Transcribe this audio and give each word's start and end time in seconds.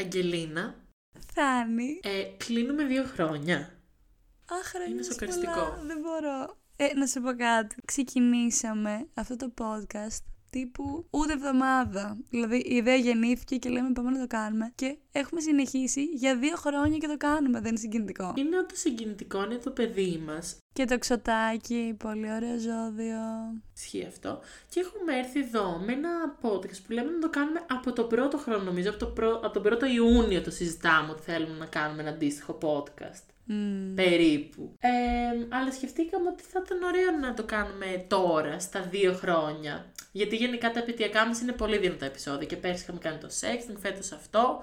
Αγγελίνα, 0.00 0.74
Φτάνει. 1.18 2.00
ε, 2.02 2.22
κλείνουμε 2.36 2.84
δύο 2.84 3.04
χρόνια. 3.04 3.72
Αχ, 4.50 4.72
ρε, 4.72 4.82
Είναι 4.82 4.92
είναι 4.92 5.02
σοκαριστικό. 5.02 5.52
πολλά, 5.52 5.82
Δεν 5.86 5.98
μπορώ. 6.00 6.56
Ε, 6.76 6.94
να 6.94 7.06
σε 7.06 7.20
πω 7.20 7.32
κάτι. 7.36 7.76
Ξεκινήσαμε 7.84 9.06
αυτό 9.14 9.36
το 9.36 9.52
podcast 9.58 10.18
τύπου 10.50 11.06
ούτε 11.10 11.32
εβδομάδα. 11.32 12.16
Δηλαδή 12.30 12.56
η 12.56 12.74
ιδέα 12.76 12.96
γεννήθηκε 12.96 13.56
και 13.56 13.68
λέμε 13.68 13.92
πάμε 13.92 14.10
να 14.10 14.18
το 14.18 14.26
κάνουμε. 14.26 14.72
Και 14.74 14.98
έχουμε 15.18 15.40
συνεχίσει 15.40 16.04
για 16.04 16.36
δύο 16.36 16.56
χρόνια 16.56 16.98
και 16.98 17.06
το 17.06 17.16
κάνουμε. 17.16 17.60
Δεν 17.60 17.68
είναι 17.68 17.78
συγκινητικό. 17.78 18.32
Είναι 18.36 18.58
όντω 18.58 18.74
συγκινητικό, 18.74 19.44
είναι 19.44 19.56
το 19.56 19.70
παιδί 19.70 20.22
μας. 20.26 20.56
Και 20.72 20.84
το 20.84 20.98
ξωτάκι, 20.98 21.94
πολύ 21.98 22.32
ωραίο 22.32 22.58
ζώδιο. 22.58 23.18
Ισχύει 23.76 24.04
αυτό. 24.08 24.40
Και 24.68 24.80
έχουμε 24.80 25.18
έρθει 25.18 25.40
εδώ 25.40 25.82
με 25.86 25.92
ένα 25.92 26.38
podcast 26.42 26.80
που 26.86 26.92
λέμε 26.92 27.10
να 27.10 27.18
το 27.18 27.30
κάνουμε 27.30 27.60
από 27.68 27.92
τον 27.92 28.08
πρώτο 28.08 28.38
χρόνο, 28.38 28.62
νομίζω. 28.62 28.90
Από, 28.90 28.98
το 28.98 29.06
πρω... 29.06 29.36
από 29.36 29.50
τον 29.50 29.62
πρώτο 29.62 29.86
Ιούνιο 29.86 30.40
το 30.40 30.50
συζητάμε 30.50 31.10
ότι 31.10 31.22
θέλουμε 31.22 31.58
να 31.58 31.66
κάνουμε 31.66 32.02
ένα 32.02 32.10
αντίστοιχο 32.10 32.58
podcast. 32.62 33.24
Μμμ. 33.44 33.94
Περίπου. 33.94 34.74
Ε, 34.78 34.88
αλλά 35.48 35.72
σκεφτήκαμε 35.72 36.28
ότι 36.28 36.42
θα 36.42 36.62
ήταν 36.64 36.82
ωραίο 36.82 37.10
να 37.20 37.34
το 37.34 37.44
κάνουμε 37.44 38.04
τώρα, 38.08 38.60
στα 38.60 38.80
δύο 38.80 39.12
χρόνια. 39.12 39.86
Γιατί 40.12 40.36
γενικά 40.36 40.70
τα 40.70 40.78
επαιτειακά 40.78 41.26
μα 41.26 41.38
είναι 41.42 41.52
πολύ 41.52 41.78
δυνατά 41.78 42.06
επεισόδια. 42.06 42.46
Και 42.46 42.56
πέρσι 42.56 42.82
είχαμε 42.82 42.98
κάνει 42.98 43.18
το 43.18 43.28
sexting, 43.40 43.76
φέτος 43.78 44.12
αυτό. 44.12 44.62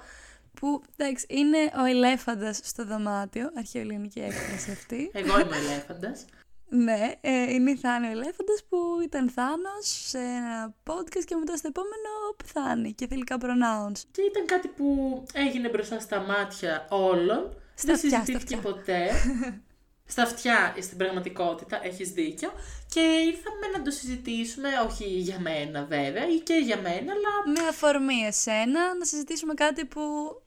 Που 0.59 0.81
εντάξει, 0.97 1.25
είναι 1.29 1.57
ο 1.81 1.83
ελέφαντας 1.83 2.59
στο 2.63 2.85
δωμάτιο. 2.85 3.51
Αρχαιοελληνική 3.57 4.19
έκφραση 4.19 4.71
αυτή. 4.71 5.09
Εγώ 5.13 5.39
είμαι 5.39 5.55
ελέφαντας. 5.57 6.25
ναι, 6.69 7.11
ε, 7.21 7.53
είναι 7.53 7.71
η 7.71 7.75
Θάνη 7.75 8.07
ο 8.07 8.11
ελέφαντας 8.11 8.63
που 8.69 8.77
ήταν 9.03 9.29
Θάνος 9.29 9.87
σε 10.07 10.17
ένα 10.17 10.75
podcast 10.89 11.23
και 11.25 11.35
μετά 11.35 11.55
στο 11.57 11.67
επόμενο 11.67 12.09
πεθάνει 12.37 12.93
και 12.93 13.07
θηλυκά 13.07 13.37
pronouns. 13.41 13.99
Και 14.11 14.21
ήταν 14.21 14.45
κάτι 14.45 14.67
που 14.67 15.23
έγινε 15.33 15.69
μπροστά 15.69 15.99
στα 15.99 16.19
μάτια 16.19 16.87
όλων. 16.89 17.57
Στα 17.75 17.85
Δεν 17.87 17.95
αυτιά, 17.95 18.09
στα 18.09 18.19
συζητήθηκε 18.19 18.55
αυτιά. 18.55 18.71
ποτέ. 18.71 19.09
στα 20.13 20.21
αυτιά 20.23 20.75
στην 20.81 20.97
πραγματικότητα, 20.97 21.79
έχεις 21.83 22.09
δίκιο. 22.11 22.51
Και 22.93 22.99
ήρθαμε 23.01 23.77
να 23.77 23.81
το 23.81 23.91
συζητήσουμε, 23.91 24.69
όχι 24.87 25.05
για 25.05 25.39
μένα 25.39 25.83
βέβαια, 25.83 26.27
ή 26.27 26.39
και 26.39 26.53
για 26.53 26.77
μένα, 26.77 27.11
αλλά 27.11 27.59
Με 27.61 27.67
αφορμή 27.69 28.25
εσένα 28.27 28.95
να 28.97 29.05
συζητήσουμε 29.05 29.53
κάτι 29.53 29.85
που 29.85 30.01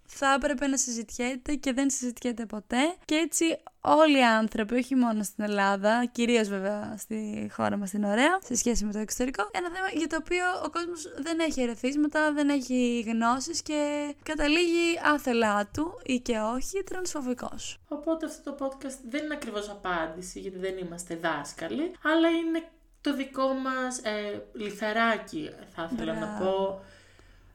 θα 0.08 0.32
έπρεπε 0.36 0.66
να 0.66 0.76
συζητιέται 0.76 1.54
και 1.54 1.72
δεν 1.72 1.90
συζητιέται 1.90 2.46
ποτέ. 2.46 2.94
Και 3.04 3.14
έτσι 3.14 3.44
όλοι 3.80 4.18
οι 4.18 4.24
άνθρωποι, 4.24 4.74
όχι 4.74 4.94
μόνο 4.94 5.22
στην 5.22 5.44
Ελλάδα, 5.44 6.04
κυρίως 6.12 6.48
βέβαια 6.48 6.94
στη 6.98 7.50
χώρα 7.52 7.76
μας 7.76 7.90
την 7.90 8.04
ωραία, 8.04 8.38
σε 8.44 8.54
σχέση 8.54 8.84
με 8.84 8.92
το 8.92 8.98
εξωτερικό, 8.98 9.50
ένα 9.52 9.68
θέμα 9.74 9.88
για 9.92 10.06
το 10.06 10.16
οποίο 10.20 10.44
ο 10.64 10.70
κόσμος 10.70 11.12
δεν 11.18 11.38
έχει 11.40 11.60
ερεθίσματα, 11.62 12.32
δεν 12.32 12.48
έχει 12.48 13.04
γνώσεις 13.06 13.62
και 13.62 14.14
καταλήγει 14.22 15.00
άθελά 15.14 15.70
του 15.74 16.00
ή 16.04 16.18
και 16.18 16.38
όχι 16.38 16.82
τρανσφοβικός. 16.84 17.78
Οπότε 17.88 18.26
αυτό 18.26 18.52
το 18.52 18.66
podcast 18.66 18.98
δεν 19.08 19.24
είναι 19.24 19.34
ακριβώς 19.34 19.68
απάντηση, 19.68 20.40
γιατί 20.40 20.58
δεν 20.58 20.78
είμαστε 20.78 21.16
δάσκαλοι, 21.16 21.92
αλλά 22.02 22.27
είναι 22.30 22.68
το 23.00 23.16
δικό 23.16 23.52
μας 23.52 23.98
ε, 23.98 24.42
λιθαράκι, 24.52 25.50
θα 25.74 25.90
ήθελα 25.92 26.14
να 26.14 26.26
Μπράβο. 26.26 26.44
πω, 26.44 26.84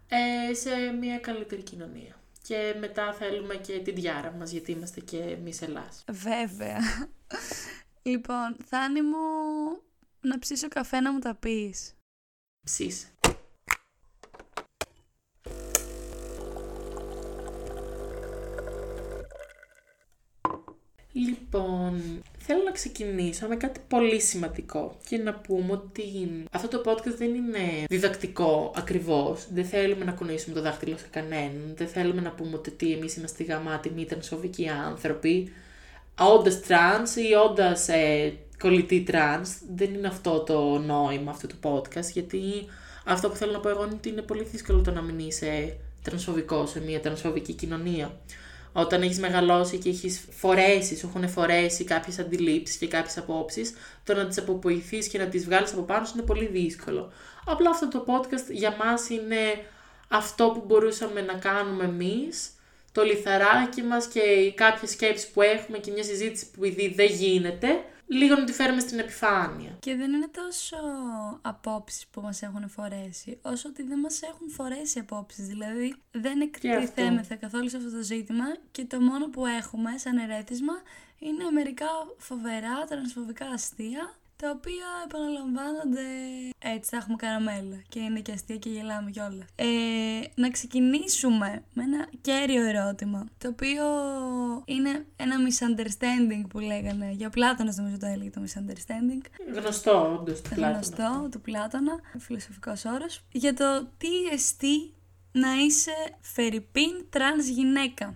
ε, 0.08 0.54
σε 0.54 0.76
μια 1.00 1.20
καλύτερη 1.20 1.62
κοινωνία. 1.62 2.16
Και 2.48 2.76
μετά 2.80 3.14
θέλουμε 3.14 3.56
και 3.56 3.80
την 3.80 3.96
διάρα 3.96 4.32
μας, 4.32 4.52
γιατί 4.52 4.72
είμαστε 4.72 5.00
και 5.00 5.18
εμείς 5.18 5.62
Ελλάς. 5.62 6.04
Βέβαια. 6.08 6.78
λοιπόν, 8.04 8.56
Θάνη 8.66 9.02
μου, 9.02 9.18
να 10.22 10.40
ψήσω 10.40 10.68
καφέ 10.68 11.00
να 11.00 11.12
μου 11.12 11.20
τα 11.20 11.36
πεις. 11.36 11.94
Ψήσε. 12.66 13.08
Λοιπόν, 21.12 22.22
θέλω 22.46 22.64
να 22.64 22.72
ξεκινήσω 22.72 23.48
με 23.48 23.56
κάτι 23.56 23.80
πολύ 23.88 24.22
σημαντικό 24.22 24.98
και 25.08 25.18
να 25.18 25.34
πούμε 25.34 25.72
ότι 25.72 26.04
αυτό 26.52 26.68
το 26.68 26.92
podcast 26.92 27.16
δεν 27.18 27.36
είναι 27.36 27.86
διδακτικό 27.90 28.74
ακριβώς. 28.76 29.48
Δεν 29.54 29.66
θέλουμε 29.66 30.06
να 30.06 30.12
κουνήσουμε 30.12 30.56
το 30.56 30.62
δάχτυλο 30.62 30.98
σε 30.98 31.08
κανέναν. 31.12 31.74
Δεν 31.76 31.88
θέλουμε 31.88 32.22
να 32.22 32.32
πούμε 32.32 32.56
ότι 32.56 32.92
εμείς 32.92 33.16
είμαστε 33.16 33.44
γαμάτοι 33.44 33.92
μη 33.96 34.06
τρανσφοβικοί 34.06 34.70
άνθρωποι. 34.70 35.54
Όντας 36.20 36.62
τρανς 36.62 37.16
ή 37.16 37.34
όντας 37.50 37.88
ε, 37.88 38.34
κολλητή 38.60 39.02
τρανς, 39.02 39.50
δεν 39.76 39.94
είναι 39.94 40.08
αυτό 40.08 40.40
το 40.40 40.78
νόημα 40.78 41.32
αυτού 41.32 41.48
του 41.48 41.60
podcast, 41.62 42.10
γιατί 42.14 42.42
αυτό 43.06 43.30
που 43.30 43.36
θέλω 43.36 43.52
να 43.52 43.60
πω 43.60 43.70
εγώ 43.70 43.84
είναι 43.84 43.94
ότι 43.94 44.10
είναι 44.10 44.22
πολύ 44.22 44.44
δύσκολο 44.44 44.82
το 44.82 44.92
να 44.92 45.02
μην 45.02 45.20
είσαι 45.20 45.78
τρανσφοβικός 46.04 46.70
σε 46.70 46.82
μια 46.82 47.00
τρανσφοβική 47.00 47.54
κοινωνία. 47.54 48.20
Όταν 48.74 49.02
έχεις 49.02 49.20
μεγαλώσει 49.20 49.78
και 49.78 49.90
έχεις 49.90 50.26
φορέσεις, 50.32 51.00
σου 51.00 51.12
έχουν 51.16 51.30
φορέσει 51.30 51.84
κάποιες 51.84 52.20
αντιλήψεις 52.20 52.78
και 52.78 52.88
κάποιες 52.88 53.18
απόψεις, 53.18 53.74
το 54.04 54.14
να 54.14 54.28
τις 54.28 54.38
αποποηθείς 54.38 55.08
και 55.08 55.18
να 55.18 55.26
τις 55.26 55.46
βγάλεις 55.46 55.74
από 55.74 55.82
πάνω 55.82 56.06
σου 56.06 56.14
είναι 56.16 56.26
πολύ 56.26 56.46
δύσκολο. 56.46 57.12
Απλά 57.46 57.70
αυτό 57.70 57.88
το 57.88 58.06
podcast 58.08 58.52
για 58.52 58.76
μας 58.84 59.10
είναι 59.10 59.66
αυτό 60.08 60.52
που 60.54 60.64
μπορούσαμε 60.68 61.22
να 61.22 61.34
κάνουμε 61.34 61.84
εμείς, 61.84 62.50
το 62.92 63.04
λιθαράκι 63.04 63.82
μας 63.82 64.06
και 64.06 64.54
κάποιες 64.56 64.92
σκέψεις 64.92 65.28
που 65.28 65.42
έχουμε 65.42 65.78
και 65.78 65.92
μια 65.92 66.04
συζήτηση 66.04 66.52
που 66.52 66.66
ήδη 66.66 66.94
δεν 66.96 67.12
γίνεται, 67.12 67.68
λίγο 68.08 68.36
να 68.36 68.44
τη 68.44 68.52
φέρουμε 68.52 68.80
στην 68.80 69.00
επιφάνεια. 69.00 69.78
Και 69.80 69.96
δεν 69.96 70.14
είναι 70.14 70.28
τόσο 70.28 70.78
απόψεις 71.42 72.08
που 72.08 72.22
μας 72.22 72.42
έχουν 72.42 72.70
φορέσει, 72.70 73.40
όσο 73.42 73.70
ότι 73.70 73.84
δεν 73.84 74.00
μας 74.00 74.22
έχουν 74.22 74.50
φορέσει 74.50 75.00
απόψεις. 75.00 75.48
Δηλαδή 75.48 75.96
δεν 76.12 76.42
εκτιθέμεθα 76.42 77.36
καθόλου 77.36 77.70
σε 77.70 77.78
αυτό 77.78 77.92
το 77.92 78.02
ζήτημα 78.02 78.46
και 78.72 78.86
το 78.86 79.00
μόνο 79.00 79.30
που 79.30 79.46
έχουμε 79.46 79.98
σαν 79.98 80.18
ερέθισμα 80.18 80.74
είναι 81.20 81.52
μερικά 81.52 81.88
φοβερά 82.18 82.84
τρανσφοβικά 82.90 83.46
αστεία 83.46 84.16
τα 84.44 84.50
οποία 84.50 84.88
επαναλαμβάνονται 85.06 86.08
έτσι, 86.60 86.92
τα 86.92 86.98
έχουμε 86.98 87.16
καραμέλα 87.16 87.82
και 87.90 88.00
είναι 88.00 88.20
και 88.20 88.32
αστεία 88.32 88.58
και 88.58 88.70
γελάμε 88.70 89.12
κιόλας. 89.12 89.48
Ε, 89.56 89.66
να 90.36 90.50
ξεκινήσουμε 90.50 91.64
με 91.74 91.84
ένα 91.84 92.08
κέριο 92.22 92.64
ερώτημα, 92.66 93.28
το 93.38 93.48
οποίο 93.48 93.86
είναι 94.66 95.06
ένα 95.16 95.36
misunderstanding 95.48 96.44
που 96.50 96.60
λέγανε, 96.60 97.12
για 97.12 97.28
ο 97.28 97.30
Πλάτωνας 97.30 97.78
νομίζω 97.78 97.98
το 97.98 98.06
έλεγε 98.06 98.30
το 98.30 98.42
misunderstanding, 98.46 99.26
Γνωστό, 99.54 100.18
όντως, 100.20 100.42
του 100.42 100.50
Πλάτωνα. 100.50 100.72
γνωστό 100.72 101.28
του 101.32 101.42
Πλάτωνα, 101.42 102.00
φιλοσοφικός 102.18 102.86
όρος, 102.86 103.24
για 103.32 103.54
το 103.54 103.88
τι 103.98 104.26
εστί 104.32 104.94
να 105.32 105.54
είσαι 105.54 105.94
φερρυπίν 106.22 107.06
τρανς 107.10 107.48
γυναίκα. 107.48 108.16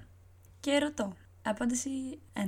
Και 0.60 0.78
ρωτώ, 0.78 1.14
απάντηση 1.42 1.90
1. 2.34 2.40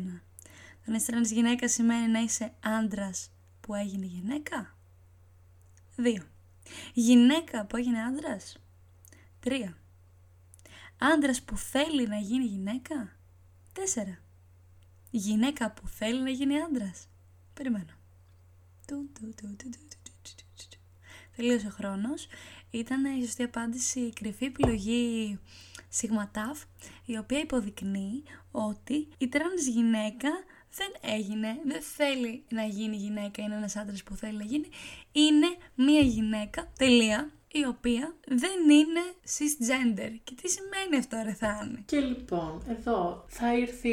Το 0.85 0.91
να 0.91 0.95
είσαι 0.95 1.11
τρανς 1.11 1.31
γυναίκα 1.31 1.67
σημαίνει 1.67 2.07
να 2.07 2.19
είσαι 2.19 2.53
άντρας 2.63 3.31
που 3.69 3.75
έγινε 3.75 4.05
γυναίκα; 4.05 4.77
2. 5.95 6.17
Γυναίκα 6.93 7.65
που 7.65 7.77
έγινε 7.77 8.03
άντρας; 8.03 8.57
3. 9.39 9.73
Άντρας 10.97 11.41
που 11.41 11.57
θέλει 11.57 12.07
να 12.07 12.17
γίνει 12.17 12.45
γυναίκα; 12.45 13.15
4. 13.73 14.21
Γυναίκα 15.09 15.71
που 15.71 15.87
θέλει 15.87 16.21
να 16.21 16.29
γίνει 16.29 16.61
άντρας; 16.61 17.07
Περιμένω. 17.53 17.93
Τελείωσε 21.35 21.67
ο 21.67 21.69
χρόνος. 21.69 22.27
Ήταν 22.69 23.05
η 23.05 23.25
σωστή 23.25 23.43
απάντηση 23.43 23.99
η 23.99 24.13
κρυφή 24.13 24.45
επιλογή 24.45 25.39
σιγματάφ, 25.89 26.63
η 27.05 27.17
οποία 27.17 27.39
υποδεικνύει 27.39 28.23
ότι 28.51 29.07
η 29.17 29.27
τρανς 29.27 29.65
γυναίκα 29.67 30.29
δεν 30.75 31.17
έγινε, 31.17 31.59
δεν 31.65 31.81
θέλει 31.81 32.43
να 32.49 32.63
γίνει 32.63 32.95
γυναίκα, 32.95 33.41
είναι 33.41 33.55
ένας 33.55 33.75
άντρας 33.75 34.03
που 34.03 34.15
θέλει 34.15 34.37
να 34.37 34.43
γίνει, 34.43 34.67
είναι 35.11 35.47
μία 35.75 36.01
γυναίκα, 36.01 36.71
τελεία, 36.77 37.31
η 37.51 37.65
οποία 37.65 38.15
δεν 38.27 38.69
είναι 38.69 39.01
cisgender. 39.37 40.11
Και 40.23 40.33
τι 40.41 40.49
σημαίνει 40.49 40.97
αυτό 40.97 41.21
ρε 41.23 41.33
Θάνη; 41.33 41.83
Και 41.85 41.99
λοιπόν, 41.99 42.63
εδώ 42.69 43.25
θα 43.27 43.53
έρθει 43.53 43.89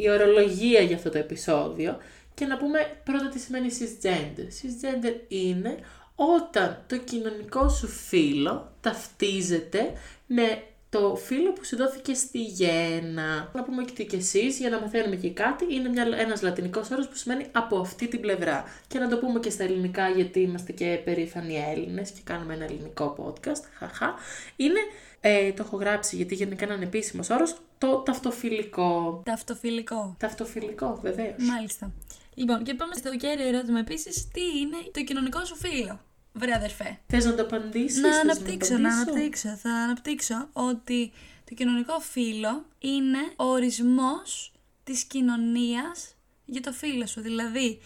η 0.00 0.10
ορολογία 0.10 0.80
για 0.80 0.96
αυτό 0.96 1.10
το 1.10 1.18
επεισόδιο 1.18 1.98
και 2.34 2.46
να 2.46 2.56
πούμε 2.56 3.00
πρώτα 3.04 3.28
τι 3.28 3.38
σημαίνει 3.38 3.68
cisgender. 3.78 4.46
Cisgender 4.62 5.14
είναι 5.28 5.78
όταν 6.14 6.84
το 6.86 6.96
κοινωνικό 6.96 7.68
σου 7.68 7.86
φύλλο 7.86 8.72
ταυτίζεται 8.80 9.92
με 10.26 10.62
το 10.90 11.16
φύλλο 11.16 11.52
που 11.52 11.64
σου 11.64 11.76
δόθηκε 11.76 12.14
στη 12.14 12.42
γέννα. 12.42 13.50
Να 13.54 13.62
πούμε 13.62 13.84
και 13.84 13.92
τι 13.92 14.06
και 14.06 14.16
εσείς, 14.16 14.58
για 14.58 14.70
να 14.70 14.80
μαθαίνουμε 14.80 15.16
και 15.16 15.30
κάτι, 15.30 15.74
είναι 15.74 15.88
μια, 15.88 16.08
ένας 16.18 16.42
λατινικός 16.42 16.90
όρος 16.90 17.08
που 17.08 17.16
σημαίνει 17.16 17.46
από 17.52 17.78
αυτή 17.78 18.08
την 18.08 18.20
πλευρά. 18.20 18.64
Και 18.88 18.98
να 18.98 19.08
το 19.08 19.18
πούμε 19.18 19.40
και 19.40 19.50
στα 19.50 19.64
ελληνικά, 19.64 20.08
γιατί 20.08 20.40
είμαστε 20.40 20.72
και 20.72 21.00
περήφανοι 21.04 21.64
Έλληνες 21.70 22.10
και 22.10 22.20
κάνουμε 22.24 22.54
ένα 22.54 22.64
ελληνικό 22.64 23.16
podcast, 23.18 23.62
χαχα. 23.78 24.14
Είναι, 24.56 24.80
ε, 25.20 25.52
το 25.52 25.62
έχω 25.66 25.76
γράψει 25.76 26.16
γιατί 26.16 26.34
γενικά 26.34 26.74
είναι 26.74 26.84
επίσημο 26.84 27.22
όρος, 27.30 27.56
το 27.78 27.96
ταυτοφιλικό. 27.96 29.22
Ταυτοφιλικό. 29.24 30.16
Ταυτοφιλικό, 30.18 30.98
βεβαίως. 31.02 31.36
Μάλιστα. 31.38 31.92
Λοιπόν, 32.34 32.62
και 32.62 32.74
πάμε 32.74 32.94
στο 32.94 33.16
κέριο 33.16 33.46
ερώτημα 33.46 33.78
επίσης, 33.78 34.28
τι 34.28 34.40
είναι 34.40 34.76
το 34.92 35.04
κοινωνικό 35.04 35.44
σου 35.44 35.56
φύλλο. 35.56 36.00
Βρε 36.32 36.54
αδερφέ. 36.54 36.98
Θες 37.06 37.24
να 37.24 37.34
το 37.34 37.42
απαντήσεις, 37.42 38.00
Να 38.00 38.08
θες 38.08 38.20
αναπτύξω, 38.20 38.78
να 38.78 38.88
απαντήσω; 38.88 39.10
αναπτύξω. 39.10 39.56
Θα 39.56 39.70
αναπτύξω 39.70 40.48
ότι 40.52 41.12
το 41.44 41.54
κοινωνικό 41.54 42.00
φύλλο 42.00 42.66
είναι 42.78 43.18
ο 43.36 43.44
ορισμός 43.44 44.52
της 44.84 45.04
κοινωνίας 45.04 46.14
για 46.44 46.60
το 46.60 46.72
φύλλο 46.72 47.06
σου. 47.06 47.20
Δηλαδή, 47.20 47.80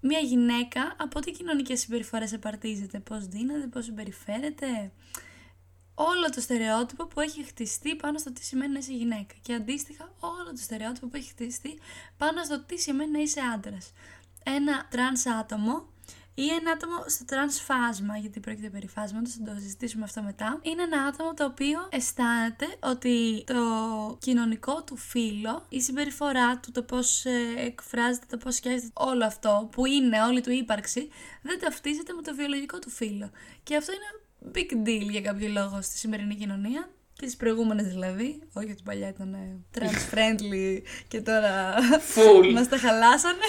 μια 0.00 0.18
γυναίκα 0.18 0.96
από 0.98 1.20
τι 1.20 1.30
κοινωνικές 1.30 1.80
συμπεριφορές 1.80 2.32
επαρτίζεται, 2.32 2.98
πώς 2.98 3.26
δίνεται, 3.26 3.66
πώς 3.66 3.84
συμπεριφέρεται; 3.84 4.92
Όλο 5.94 6.30
το 6.34 6.40
στερεότυπο 6.40 7.06
που 7.06 7.20
έχει 7.20 7.44
χτιστεί 7.44 7.96
πάνω 7.96 8.18
στο 8.18 8.32
τι 8.32 8.44
σημαίνει 8.44 8.72
να 8.72 8.78
είσαι 8.78 8.92
γυναίκα. 8.92 9.34
Και 9.42 9.54
αντίστοιχα 9.54 10.12
όλο 10.20 10.50
το 10.50 10.62
στερεότυπο 10.62 11.06
που 11.06 11.16
έχει 11.16 11.28
χτιστεί 11.28 11.78
πάνω 12.16 12.44
στο 12.44 12.60
τι 12.60 12.78
σημαίνει 12.78 13.10
να 13.10 13.18
είσαι 13.18 13.40
άντρας. 13.54 13.92
Ένα 14.42 14.86
τρανς 14.90 15.26
άτομο 15.26 15.91
ή 16.34 16.48
ένα 16.48 16.70
άτομο 16.70 17.04
στο 17.06 17.24
τρανς 17.24 17.60
φάσμα, 17.60 18.16
γιατί 18.16 18.40
πρόκειται 18.40 18.68
περί 18.68 18.88
φάσματος, 18.88 19.32
θα 19.32 19.52
το 19.52 19.60
συζητήσουμε 19.60 20.04
αυτό 20.04 20.22
μετά, 20.22 20.58
είναι 20.62 20.82
ένα 20.82 21.02
άτομο 21.02 21.34
το 21.34 21.44
οποίο 21.44 21.88
αισθάνεται 21.90 22.66
ότι 22.80 23.44
το 23.46 23.54
κοινωνικό 24.20 24.82
του 24.82 24.96
φύλο, 24.96 25.66
η 25.68 25.80
συμπεριφορά 25.80 26.58
του, 26.58 26.72
το 26.72 26.82
πώς 26.82 27.24
ε, 27.24 27.54
εκφράζεται, 27.56 28.26
το 28.30 28.36
πώς 28.36 28.54
σκέφτεται, 28.54 28.92
όλο 28.92 29.24
αυτό 29.24 29.68
που 29.72 29.86
είναι 29.86 30.22
όλη 30.22 30.40
του 30.40 30.50
ύπαρξη, 30.50 31.08
δεν 31.42 31.58
ταυτίζεται 31.60 32.12
με 32.12 32.22
το 32.22 32.34
βιολογικό 32.34 32.78
του 32.78 32.90
φύλλο. 32.90 33.30
Και 33.62 33.76
αυτό 33.76 33.92
είναι 33.92 34.20
big 34.54 34.88
deal 34.88 35.10
για 35.10 35.20
κάποιο 35.20 35.48
λόγο 35.48 35.82
στη 35.82 35.98
σημερινή 35.98 36.34
κοινωνία 36.34 36.90
και 37.12 37.26
τις 37.26 37.36
προηγούμενες 37.36 37.86
δηλαδή, 37.86 38.42
όχι 38.52 38.70
ότι 38.70 38.82
παλιά 38.84 39.08
ήταν 39.08 39.34
ε, 39.34 39.58
trans 39.78 40.14
friendly 40.14 40.82
και 41.08 41.20
τώρα 41.20 41.74
Full. 42.14 42.50
μας 42.54 42.68
τα 42.68 42.78
χαλάσανε. 42.78 43.44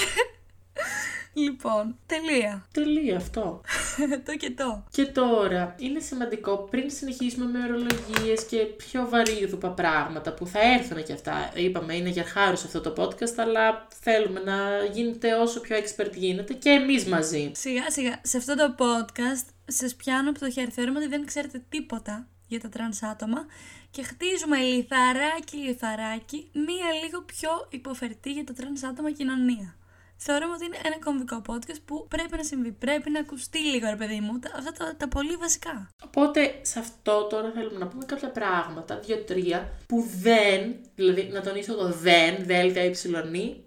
Λοιπόν, 1.33 1.95
τελεία. 2.05 2.65
Τελεία 2.71 3.17
αυτό. 3.17 3.61
το 4.25 4.35
και 4.35 4.51
το. 4.51 4.83
Και 4.89 5.05
τώρα, 5.05 5.75
είναι 5.79 5.99
σημαντικό 5.99 6.67
πριν 6.71 6.89
συνεχίσουμε 6.89 7.45
με 7.45 7.59
ορολογίες 7.63 8.45
και 8.45 8.57
πιο 8.57 9.09
βαρύδουπα 9.09 9.69
πράγματα 9.69 10.33
που 10.33 10.47
θα 10.47 10.59
έρθουν 10.59 11.03
και 11.03 11.13
αυτά. 11.13 11.51
Είπαμε, 11.55 11.95
είναι 11.95 12.09
για 12.09 12.23
χάρος 12.23 12.63
αυτό 12.63 12.81
το 12.81 12.93
podcast, 12.97 13.35
αλλά 13.37 13.87
θέλουμε 14.01 14.39
να 14.39 14.85
γίνετε 14.91 15.33
όσο 15.33 15.59
πιο 15.59 15.77
expert 15.77 16.11
γίνεται 16.13 16.53
και 16.53 16.69
εμείς 16.69 17.05
μαζί. 17.05 17.51
Σιγά 17.55 17.91
σιγά, 17.91 18.19
σε 18.23 18.37
αυτό 18.37 18.55
το 18.55 18.75
podcast 18.77 19.47
σας 19.67 19.95
πιάνω 19.95 20.29
από 20.29 20.39
το 20.39 20.49
χέρι. 20.49 20.71
Θεωρούμε 20.71 20.99
ότι 20.99 21.07
δεν 21.07 21.25
ξέρετε 21.25 21.63
τίποτα 21.69 22.27
για 22.47 22.59
τα 22.59 22.69
τρανς 22.69 23.03
άτομα 23.03 23.45
και 23.91 24.03
χτίζουμε 24.03 24.57
λιθαράκι 24.57 25.57
λιθαράκι 25.57 26.49
μία 26.53 26.87
λίγο 27.03 27.21
πιο 27.21 27.49
υποφερτή 27.69 28.31
για 28.31 28.43
τα 28.43 28.53
τρανς 28.53 28.83
άτομα 28.83 29.11
κοινωνία. 29.11 29.75
Θεωρούμε 30.25 30.53
ότι 30.53 30.65
είναι 30.65 30.77
ένα 30.83 30.99
κομβικό 31.05 31.41
podcast 31.47 31.79
που 31.85 32.07
πρέπει 32.09 32.37
να 32.37 32.43
συμβεί. 32.43 32.71
Πρέπει 32.71 33.09
να 33.09 33.19
ακουστεί 33.19 33.59
λίγο, 33.59 33.89
ρε 33.89 33.95
παιδί 33.95 34.19
μου, 34.19 34.39
τα- 34.39 34.51
αυτά 34.57 34.71
τα, 34.71 34.95
τα 34.97 35.07
πολύ 35.07 35.35
βασικά. 35.35 35.89
Οπότε 36.03 36.59
σε 36.61 36.79
αυτό 36.79 37.23
τώρα 37.23 37.51
θέλουμε 37.55 37.79
να 37.79 37.87
πούμε 37.87 38.05
κάποια 38.05 38.29
πράγματα, 38.29 38.99
δύο-τρία, 38.99 39.71
που 39.87 40.07
δεν, 40.21 40.75
δηλαδή 40.95 41.29
να 41.33 41.41
τονίσω 41.41 41.73
εγώ 41.73 41.87
δεν, 41.91 42.35
δέλτα 42.39 42.79
ε, 42.79 42.91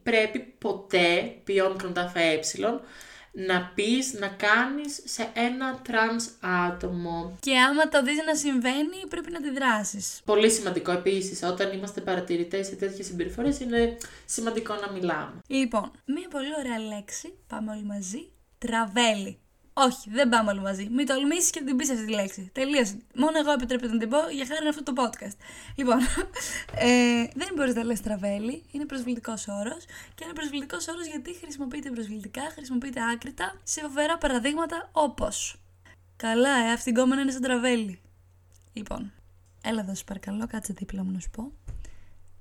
πρέπει 0.03 0.39
ποτέ, 0.59 1.37
πι 1.45 1.77
όμικρον 1.77 2.05
ταφ 2.05 2.21
ε, 2.21 2.39
να 3.39 3.73
πεις, 3.75 4.13
να 4.13 4.29
κάνεις 4.29 5.03
σε 5.05 5.31
ένα 5.35 5.81
τρανς 5.83 6.29
άτομο. 6.41 7.37
Και 7.41 7.59
άμα 7.59 7.89
το 7.89 8.03
δεις 8.03 8.17
να 8.27 8.35
συμβαίνει, 8.35 9.07
πρέπει 9.09 9.31
να 9.31 9.39
αντιδράσεις. 9.39 10.21
Πολύ 10.25 10.51
σημαντικό 10.51 10.93
επίσης, 10.93 11.43
όταν 11.43 11.73
είμαστε 11.73 12.01
παρατηρητές 12.01 12.67
σε 12.67 12.75
τέτοιες 12.75 13.07
συμπεριφορές, 13.07 13.61
είναι 13.61 13.97
σημαντικό 14.25 14.75
να 14.75 14.93
μιλάμε. 14.93 15.41
Λοιπόν, 15.47 15.91
μία 16.05 16.29
πολύ 16.29 16.49
ωραία 16.59 16.79
λέξη, 16.79 17.39
πάμε 17.47 17.71
όλοι 17.71 17.85
μαζί, 17.85 18.31
τραβέλι. 18.59 19.39
Όχι, 19.79 20.11
δεν 20.11 20.29
πάμε 20.29 20.51
όλοι 20.51 20.61
μαζί. 20.61 20.89
Μην 20.89 21.07
τολμήσεις 21.07 21.51
και 21.51 21.63
την 21.63 21.77
πεις 21.77 21.91
αυτή 21.91 22.05
τη 22.05 22.13
λέξη. 22.13 22.51
Τελείωσε. 22.53 22.99
Μόνο 23.15 23.39
εγώ 23.39 23.53
επιτρέπεται 23.53 23.93
να 23.93 23.99
την 23.99 24.09
πω 24.09 24.19
για 24.33 24.47
χάρη 24.47 24.69
αυτού 24.69 24.83
το 24.83 24.93
podcast. 24.97 25.37
Λοιπόν, 25.77 25.99
ε, 26.89 27.25
δεν 27.35 27.49
μπορείς 27.55 27.75
να 27.75 27.85
λες 27.85 28.01
τραβέλι. 28.01 28.63
Είναι 28.71 28.85
προσβλητικός 28.85 29.49
όρος. 29.49 29.85
Και 30.15 30.25
είναι 30.25 30.33
προσβλητικός 30.33 30.89
όρος 30.89 31.07
γιατί 31.07 31.35
χρησιμοποιείται 31.35 31.91
προσβλητικά, 31.91 32.43
χρησιμοποιείται 32.55 33.01
άκρητα 33.13 33.61
σε 33.63 33.81
φοβερά 33.81 34.19
παραδείγματα 34.19 34.89
όπως. 34.93 35.61
Καλά, 36.17 36.57
ε, 36.57 36.73
αυτή 36.73 36.91
η 36.91 36.93
κόμενα 36.93 37.21
είναι 37.21 37.31
σαν 37.31 37.41
τραβέλι. 37.41 38.01
Λοιπόν, 38.73 39.13
έλα 39.63 39.81
εδώ, 39.81 39.95
σου 39.95 40.05
παρακαλώ, 40.05 40.47
κάτσε 40.47 40.73
δίπλα 40.73 41.05
μου 41.05 41.11
να 41.11 41.21
σου 41.21 41.31
πω. 41.31 41.53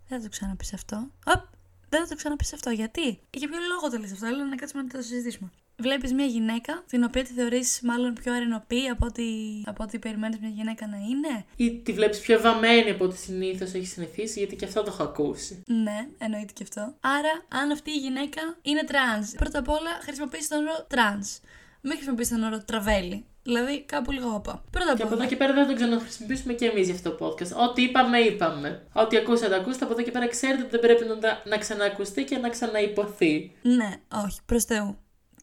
Δεν 0.07 0.17
θα 0.17 0.23
το 0.23 0.29
ξαναπείς 0.29 0.73
αυτό. 0.73 1.07
Οπ, 1.25 1.43
δεν 1.89 2.01
θα 2.01 2.07
το 2.07 2.15
ξαναπείς 2.15 2.53
αυτό. 2.53 2.69
Γιατί; 2.69 3.19
Για 3.31 3.47
ποιο 3.47 3.57
λόγο 3.69 3.89
το 3.89 3.97
λες 3.97 4.11
αυτό, 4.11 4.25
έλα 4.25 4.45
να 4.45 4.55
κάτσουμε 4.55 4.81
να 4.81 4.89
το 4.89 5.01
συζητήσουμε. 5.01 5.51
Βλέπεις 5.77 6.13
μια 6.13 6.25
γυναίκα, 6.25 6.83
την 6.87 7.03
οποία 7.03 7.23
τη 7.23 7.33
θεωρείς 7.33 7.79
μάλλον 7.83 8.13
πιο 8.13 8.33
αρενοπή 8.33 8.87
από 8.87 9.05
ό,τι, 9.05 9.23
από 9.65 9.83
ό,τι 9.83 9.99
περιμένεις 9.99 10.39
μια 10.39 10.49
γυναίκα 10.49 10.87
να 10.87 10.97
είναι; 10.97 11.45
Ή 11.55 11.71
τη 11.81 11.93
βλέπεις 11.93 12.19
πιο 12.19 12.41
βαμμένη 12.41 12.89
από 12.89 13.03
ό,τι 13.05 13.17
συνήθως 13.17 13.73
έχει 13.73 13.85
συνηθίσει, 13.85 14.39
γιατί 14.39 14.55
και 14.55 14.65
αυτό 14.65 14.81
το 14.83 14.91
έχω 14.93 15.03
ακούσει. 15.03 15.63
Ναι, 15.67 16.07
εννοείται 16.17 16.53
και 16.53 16.63
αυτό. 16.63 16.93
Άρα, 16.99 17.45
αν 17.61 17.71
αυτή 17.71 17.91
η 17.91 17.97
γυναίκα 17.97 18.41
είναι 18.61 18.83
τρανς, 18.83 19.31
πρώτα 19.31 19.59
απ' 19.59 19.69
όλα 19.69 19.91
χρησιμοποιήσει 20.01 20.49
τον 20.49 20.59
όρο 20.67 20.85
τρανς. 20.89 21.39
Μην 21.81 21.93
χρησιμοποιήσει 21.93 22.31
τον 22.31 22.43
όρο 22.43 22.63
τραβέλι. 22.65 23.25
Δηλαδή, 23.43 23.81
κάπου 23.85 24.11
λίγο 24.11 24.29
όπα. 24.29 24.63
Πρώτα 24.71 24.91
απ' 24.91 24.97
Και 24.97 25.03
από 25.03 25.11
εδώ 25.11 25.19
όλα. 25.21 25.29
και 25.29 25.35
πέρα 25.35 25.53
δεν 25.53 25.65
τον 25.67 25.75
ξαναχρησιμοποιήσουμε 25.75 26.53
και 26.53 26.65
εμείς 26.65 26.85
για 26.85 26.95
αυτό 26.95 27.11
το 27.11 27.25
podcast. 27.25 27.69
Ό,τι 27.69 27.81
είπαμε, 27.83 28.17
είπαμε. 28.19 28.87
Ό,τι 28.93 29.17
ακούσατε, 29.17 29.55
ακούσατε. 29.55 29.83
Από 29.85 29.93
εδώ 29.93 30.01
και 30.03 30.11
πέρα 30.11 30.27
ξέρετε 30.27 30.61
ότι 30.61 30.69
δεν 30.71 30.79
πρέπει 30.79 31.05
να, 31.05 31.17
τα- 31.17 31.41
να 31.45 31.57
ξανακουστεί 31.57 32.23
και 32.23 32.37
να 32.37 32.49
ξαναειπωθεί. 32.49 33.51
Ναι, 33.61 33.91
όχι, 34.25 34.39
προς 34.45 34.63
Θεού. 34.63 34.97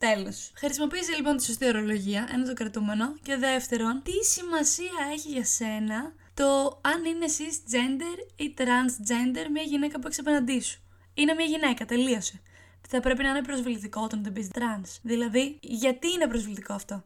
Τέλος. 0.08 0.52
Χρησιμοποίησε 0.54 1.14
λοιπόν 1.16 1.36
τη 1.36 1.44
σωστή 1.44 1.66
ορολογία, 1.66 2.28
ένα 2.32 2.46
το 2.46 2.52
κρατούμενο. 2.52 3.14
Και 3.22 3.36
δεύτερον, 3.36 4.02
τι 4.02 4.24
σημασία 4.24 4.92
έχει 5.12 5.28
για 5.28 5.44
σένα 5.44 6.14
το 6.34 6.80
αν 6.80 7.04
είναι 7.04 7.26
cisgender 7.38 8.40
ή 8.42 8.54
transgender 8.58 9.50
μια 9.52 9.62
γυναίκα 9.62 9.98
που 9.98 10.06
έχεις 10.06 10.18
απέναντί 10.18 10.60
σου. 10.60 10.80
Είναι 11.14 11.34
μια 11.34 11.44
γυναίκα, 11.44 11.84
τελείωσε. 11.84 12.40
Θα 12.88 13.00
πρέπει 13.00 13.22
να 13.22 13.28
είναι 13.28 13.42
προσβλητικό 13.42 14.02
όταν 14.02 14.22
δεν 14.22 14.32
πεις 14.32 14.48
trans. 14.52 14.98
Δηλαδή, 15.02 15.58
γιατί 15.60 16.12
είναι 16.12 16.26
προσβλητικό 16.26 16.72
αυτό; 16.72 17.04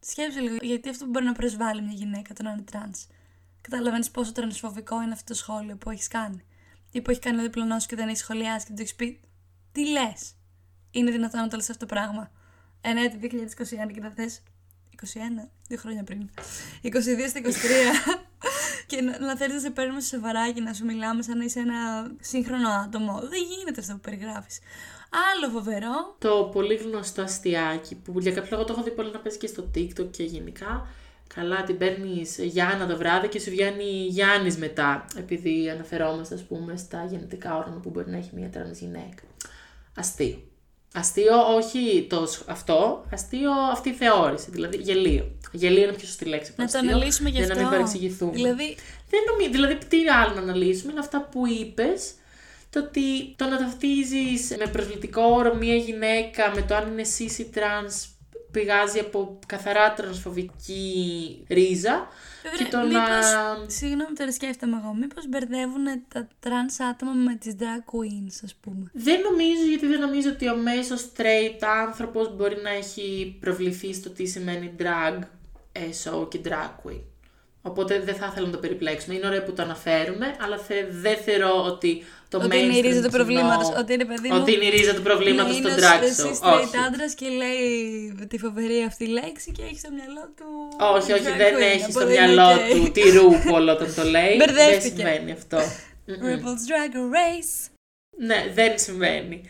Σκέψε 0.00 0.40
λίγο, 0.40 0.56
γιατί 0.60 0.88
αυτό 0.88 1.06
μπορεί 1.06 1.24
να 1.24 1.32
προσβάλλει 1.32 1.82
μια 1.82 1.94
γυναίκα 1.94 2.34
το 2.34 2.42
να 2.42 2.50
είναι 2.50 2.64
trans. 2.72 3.06
Καταλαβαίνεις 3.60 4.10
πόσο 4.10 4.32
τρανσφοβικό 4.32 5.02
είναι 5.02 5.12
αυτό 5.12 5.32
το 5.32 5.34
σχόλιο 5.34 5.76
που 5.76 5.90
έχεις 5.90 6.08
κάνει. 6.08 6.44
Ή 6.90 7.00
που 7.00 7.10
έχει 7.10 7.20
κάνει 7.20 7.38
ο 7.38 7.42
διπλανός 7.42 7.82
σου 7.82 7.88
και 7.88 7.96
δεν 7.96 8.08
έχει 8.08 8.18
σχολιάσει 8.18 8.66
και 8.66 8.72
του 8.72 8.80
έχεις 8.80 8.94
πει. 8.94 9.20
Τι 9.72 9.86
λες, 9.88 10.34
είναι 10.90 11.10
δυνατόν 11.10 11.40
να 11.40 11.48
το 11.48 11.56
λες 11.56 11.70
αυτό 11.70 11.86
το 11.86 11.94
πράγμα. 11.94 12.30
Ε, 12.80 12.92
ναι, 12.92 13.08
το 13.08 13.16
2021 13.22 13.92
και 13.94 14.00
να 14.00 14.10
θες 14.10 14.42
21, 14.96 15.48
δύο 15.68 15.78
χρόνια 15.78 16.04
πριν. 16.04 16.30
22 16.82 16.88
στα 17.28 17.40
23. 17.40 18.20
και 18.86 19.00
να, 19.00 19.18
να 19.18 19.36
θέλεις 19.36 19.54
να 19.54 19.60
σε 19.60 19.70
παίρνουμε 19.70 20.00
σε 20.00 20.06
σοβαρά 20.06 20.52
και 20.52 20.60
να 20.60 20.72
σου 20.72 20.84
μιλάμε 20.84 21.22
σαν 21.22 21.38
να 21.38 21.44
είσαι 21.44 21.60
ένα 21.60 22.10
σύγχρονο 22.20 22.68
άτομο. 22.68 23.20
Δεν 23.20 23.42
γίνεται 23.42 23.80
αυτό 23.80 23.92
που 23.92 24.00
περιγράφεις. 24.00 24.58
Άλλο 25.32 25.52
φοβερό. 25.52 26.16
Το 26.18 26.48
πολύ 26.52 26.74
γνωστό 26.74 27.22
αστιάκι 27.22 27.94
που 27.94 28.18
για 28.18 28.32
κάποιο 28.32 28.48
λόγο 28.50 28.64
το 28.64 28.72
έχω 28.72 28.82
δει 28.82 28.90
πολύ 28.90 29.10
να 29.12 29.18
παίζει 29.18 29.38
και 29.38 29.46
στο 29.46 29.70
TikTok 29.74 30.10
και 30.10 30.22
γενικά. 30.22 30.86
Καλά, 31.34 31.62
την 31.62 31.78
παίρνεις 31.78 32.38
Γιάννα 32.38 32.86
το 32.86 32.96
βράδυ 32.96 33.28
και 33.28 33.40
σου 33.40 33.50
βγαίνει 33.50 34.06
Γιάννης 34.06 34.56
μετά. 34.56 35.04
Επειδή 35.16 35.70
αναφερόμαστε, 35.70 36.34
ας 36.34 36.42
πούμε, 36.42 36.76
στα 36.76 37.04
γενετικά 37.04 37.56
όργανα 37.56 37.80
που 37.80 37.90
μπορεί 37.90 38.10
να 38.10 38.16
έχει 38.16 38.30
μια 38.34 38.48
τρανς 38.48 38.78
γυναίκα. 38.78 39.22
Αστείο. 39.96 40.49
Αστείο, 40.94 41.54
όχι 41.56 42.06
το, 42.08 42.26
σ- 42.26 42.42
αυτό, 42.50 43.04
αστείο 43.12 43.50
αυτή 43.52 43.88
η 43.88 43.92
θεώρηση. 43.92 44.50
Δηλαδή 44.50 44.76
γελοίο. 44.76 45.30
Γελοίο 45.52 45.82
είναι 45.82 45.92
πιο 45.92 46.06
σωστή 46.06 46.24
λέξη. 46.24 46.50
από 46.52 46.62
Να 46.62 46.68
το 46.70 46.78
αστείο, 46.78 46.94
αναλύσουμε 46.94 47.28
γι' 47.28 47.34
για 47.36 47.44
αυτό. 47.44 47.56
να 47.56 47.62
μην 47.62 47.70
παρεξηγηθούμε. 47.70 48.32
Δηλαδή, 48.32 48.76
Δεν 49.10 49.20
νομίζω, 49.30 49.50
δηλαδή 49.50 49.74
τι 49.88 50.08
άλλο 50.08 50.34
να 50.34 50.40
αναλύσουμε 50.40 50.90
είναι 50.92 51.00
αυτά 51.00 51.28
που 51.32 51.46
είπες, 51.46 52.12
το 52.70 52.78
ότι 52.80 53.34
το 53.36 53.44
να 53.46 53.58
ταυτίζεις 53.58 54.56
με 54.58 54.66
προσβλητικό 54.66 55.22
όρο 55.22 55.54
μία 55.54 55.74
γυναίκα 55.76 56.52
με 56.54 56.62
το 56.62 56.74
αν 56.74 56.90
είναι 56.92 57.02
cis 57.18 57.38
ή 57.38 57.46
trans 57.54 58.08
πηγάζει 58.50 58.98
από 58.98 59.38
καθαρά 59.46 59.92
τρανσφοβική 59.92 61.44
ρίζα 61.48 62.08
και 62.58 62.64
το 62.64 62.76
να... 62.76 62.84
μήπως, 62.84 63.26
συγγνώμη 63.66 64.14
τώρα 64.16 64.32
σκέφτομαι 64.32 64.80
εγώ, 64.82 64.94
μήπως 64.94 65.28
μπερδεύουν 65.28 65.84
τα 66.08 66.28
τρανς 66.40 66.80
άτομα 66.80 67.12
με 67.12 67.34
τις 67.34 67.54
drag 67.58 67.92
queens 67.92 68.34
ας 68.44 68.54
πούμε; 68.54 68.90
Δεν 68.92 69.20
νομίζω, 69.20 69.62
γιατί 69.68 69.86
δεν 69.86 70.00
νομίζω 70.00 70.30
ότι 70.30 70.48
ο 70.48 70.56
μέσος 70.56 71.12
straight 71.16 71.58
άνθρωπος 71.82 72.36
μπορεί 72.36 72.56
να 72.62 72.70
έχει 72.70 73.36
προβληθεί 73.40 73.94
στο 73.94 74.10
τι 74.10 74.26
σημαίνει 74.26 74.74
drag, 74.78 75.18
SO 75.72 76.28
και 76.30 76.40
drag 76.44 76.88
queen. 76.88 77.00
Οπότε 77.62 78.00
δεν 78.00 78.14
θα 78.14 78.26
ήθελα 78.30 78.46
να 78.46 78.52
το 78.52 78.58
περιπλέξουμε. 78.58 79.14
Είναι 79.14 79.26
ωραίο 79.26 79.42
που 79.42 79.52
το 79.52 79.62
αναφέρουμε, 79.62 80.36
αλλά 80.40 80.58
θε- 80.58 80.90
δεν 80.90 81.16
θεωρώ 81.16 81.64
ότι 81.64 82.02
το 82.30 82.36
Ότι 82.38 82.56
είναι 82.58 82.74
η 82.74 82.78
mainstream 82.80 82.82
ρίζα 82.82 82.94
του 83.02 83.08
κοινό- 83.08 83.10
προβλήματος, 83.16 83.68
ότι 83.78 83.92
είναι 83.92 84.04
παιδί 84.04 84.28
μου... 84.28 84.36
Ότι 84.40 84.52
είναι 84.54 84.64
η 84.64 84.68
ρίζα 84.70 84.94
του 84.94 85.02
προβλήματος 85.02 85.56
στο 85.56 85.68
drag 85.68 86.02
Εσύ 86.02 86.22
show. 86.22 86.46
straight 86.48 86.62
Όχι. 86.62 86.76
άντρας 86.86 87.14
και 87.14 87.28
λέει 87.28 87.58
τη 88.28 88.38
φοβερή 88.38 88.82
αυτή 88.82 89.06
λέξη 89.06 89.52
και 89.52 89.62
έχει 89.62 89.78
στο 89.78 89.88
μυαλό 89.96 90.24
του... 90.36 90.46
όχι, 90.96 91.12
όχι, 91.12 91.22
drag 91.26 91.36
δεν 91.36 91.54
queen, 91.56 91.60
έχει 91.60 91.90
στο 91.92 92.00
οπότε 92.00 92.12
είναι 92.12 92.26
μυαλό 92.26 92.48
οκ. 92.52 92.84
του 92.84 92.90
τη 92.90 93.10
ρούπολ 93.10 93.68
όταν 93.68 93.94
το 93.94 94.02
λέει. 94.04 94.36
δεν 94.36 94.46
Μπερδεύτηκε. 94.54 94.94
συμβαίνει 94.96 95.32
αυτό. 95.32 95.58
Μμμ. 96.06 96.16
RuPaul's 96.28 96.64
Drag 96.70 96.94
Race. 97.16 97.52
Ναι, 98.26 98.44
δεν 98.54 98.78
συμβαίνει. 98.78 99.42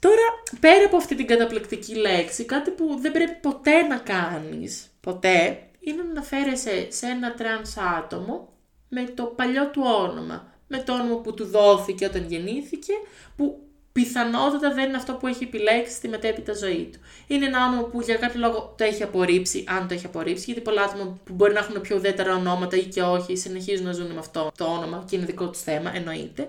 Τώρα, 0.00 0.22
πέρα 0.60 0.84
από 0.84 0.96
αυτή 0.96 1.14
την 1.14 1.26
καταπληκτική 1.26 1.94
λέξη, 1.94 2.44
κάτι 2.44 2.70
που 2.70 2.98
δεν 3.00 3.12
πρέπει 3.12 3.32
ποτέ 3.40 3.82
να 3.82 3.96
κάνεις, 3.96 4.86
ποτέ 5.00 5.58
είναι 5.80 6.02
να 6.02 6.10
αναφέρεσαι 6.10 6.86
σε 6.90 7.06
ένα 7.06 7.34
τρανς 7.34 7.76
άτομο 7.98 8.48
με 8.88 9.04
το 9.14 9.22
παλιό 9.24 9.66
του 9.70 9.82
όνομα. 9.84 10.52
Με 10.68 10.78
το 10.78 10.92
όνομα 10.92 11.16
που 11.16 11.34
του 11.34 11.46
δόθηκε 11.46 12.04
όταν 12.04 12.26
γεννήθηκε, 12.28 12.92
που 13.36 13.62
πιθανότατα 13.92 14.74
δεν 14.74 14.88
είναι 14.88 14.96
αυτό 14.96 15.12
που 15.12 15.26
έχει 15.26 15.44
επιλέξει 15.44 15.94
στη 15.94 16.08
μετέπειτα 16.08 16.54
ζωή 16.54 16.90
του. 16.92 16.98
Είναι 17.26 17.46
ένα 17.46 17.66
όνομα 17.66 17.82
που 17.82 18.00
για 18.00 18.16
κάποιο 18.16 18.40
λόγο 18.40 18.74
το 18.78 18.84
έχει 18.84 19.02
απορρίψει, 19.02 19.64
αν 19.68 19.88
το 19.88 19.94
έχει 19.94 20.06
απορρίψει, 20.06 20.44
γιατί 20.44 20.60
πολλά 20.60 20.82
άτομα 20.82 21.18
που 21.24 21.32
μπορεί 21.34 21.52
να 21.52 21.58
έχουν 21.58 21.80
πιο 21.80 21.96
ουδέτερα 21.96 22.34
ονόματα 22.34 22.76
ή 22.76 22.84
και 22.84 23.02
όχι, 23.02 23.36
συνεχίζουν 23.36 23.86
να 23.86 23.92
ζουν 23.92 24.06
με 24.06 24.18
αυτό 24.18 24.52
το 24.56 24.64
όνομα 24.64 25.04
και 25.08 25.16
είναι 25.16 25.24
δικό 25.24 25.48
τους 25.48 25.62
θέμα, 25.62 25.92
εννοείται. 25.94 26.48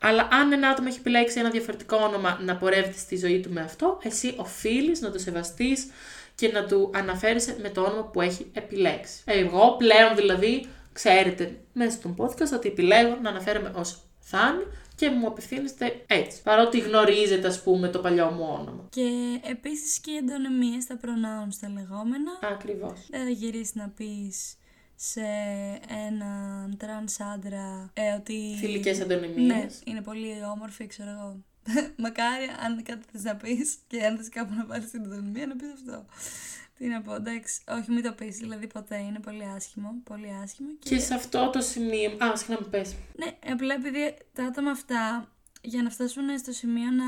Αλλά 0.00 0.28
αν 0.30 0.52
ένα 0.52 0.68
άτομο 0.68 0.88
έχει 0.90 0.98
επιλέξει 0.98 1.40
ένα 1.40 1.50
διαφορετικό 1.50 1.96
όνομα 1.96 2.38
να 2.44 2.56
πορεύεται 2.56 2.98
στη 2.98 3.16
ζωή 3.16 3.40
του 3.40 3.50
με 3.52 3.60
αυτό, 3.60 3.98
εσύ 4.02 4.34
οφείλεις 4.36 5.00
να 5.00 5.10
το 5.10 5.18
σεβαστείς 5.18 5.86
και 6.34 6.48
να 6.48 6.64
του 6.64 6.90
αναφέρεσαι 6.94 7.56
με 7.62 7.68
το 7.68 7.80
όνομα 7.80 8.02
που 8.02 8.20
έχει 8.20 8.46
επιλέξει. 8.52 9.22
Εγώ 9.24 9.76
πλέον 9.78 10.16
δηλαδή, 10.16 10.66
ξέρετε 10.96 11.60
μέσα 11.72 11.90
στον 11.90 12.14
podcast 12.18 12.52
ότι 12.54 12.68
επιλέγω 12.68 13.18
να 13.22 13.28
αναφέρομαι 13.30 13.72
ως 13.74 14.00
Θάνη 14.28 14.62
και 14.94 15.10
μου 15.10 15.26
απευθύνεστε 15.26 16.04
έτσι. 16.06 16.42
Παρότι 16.42 16.78
γνωρίζετε, 16.78 17.46
ας 17.46 17.62
πούμε, 17.62 17.88
το 17.88 17.98
παλιό 17.98 18.30
μου 18.30 18.46
όνομα. 18.60 18.88
Και 18.90 19.40
επίσης 19.50 20.00
και 20.00 20.10
οι 20.10 20.16
εντονομίε, 20.16 20.78
τα 20.88 20.98
pronouns 21.02 21.54
τα 21.60 21.68
λεγόμενα. 21.68 22.30
Ακριβώς. 22.52 23.06
Δεν 23.10 23.24
θα 23.24 23.30
γυρίσεις 23.30 23.74
να 23.74 23.88
πεις 23.88 24.56
σε 24.94 25.20
έναν 26.06 26.76
τρανς 26.76 27.20
άντρα 27.20 27.90
ε, 27.94 28.14
ότι... 28.14 28.56
Φιλικές 28.58 29.00
αντωνυμίες. 29.00 29.46
Ναι, 29.46 29.66
είναι 29.84 30.02
πολύ 30.02 30.32
όμορφη, 30.54 30.86
ξέρω 30.86 31.10
εγώ. 31.10 31.44
Μακάρι 32.04 32.46
αν 32.64 32.82
κάτι 32.82 33.06
θες 33.12 33.22
να 33.22 33.36
πεις 33.36 33.78
και 33.86 34.04
αν 34.04 34.16
θες 34.16 34.28
κάπου 34.28 34.54
να 34.54 34.66
βάλεις 34.66 34.90
την 34.90 35.02
αντωνυμία 35.04 35.46
να 35.46 35.56
πεις 35.56 35.68
αυτό. 35.72 36.06
Τι 36.78 36.86
να 36.86 37.02
πω, 37.02 37.14
εντάξει, 37.14 37.60
όχι 37.68 37.90
μην 37.90 38.02
το 38.02 38.12
πεις, 38.12 38.36
δηλαδή 38.36 38.66
ποτέ 38.66 38.96
είναι 38.96 39.20
πολύ 39.20 39.44
άσχημο, 39.56 39.94
πολύ 40.04 40.38
άσχημο. 40.42 40.68
Και, 40.78 40.88
και 40.88 41.00
σε 41.00 41.14
αυτό 41.14 41.50
το 41.52 41.60
σημείο, 41.60 42.10
α, 42.24 42.36
συγγνώμη 42.36 42.66
πες. 42.70 42.94
Ναι, 43.16 43.52
απλά 43.52 43.74
επειδή 43.74 44.16
τα 44.32 44.44
άτομα 44.44 44.70
αυτά 44.70 45.28
για 45.60 45.82
να 45.82 45.90
φτάσουν 45.90 46.38
στο 46.38 46.52
σημείο 46.52 46.90
να 46.90 47.04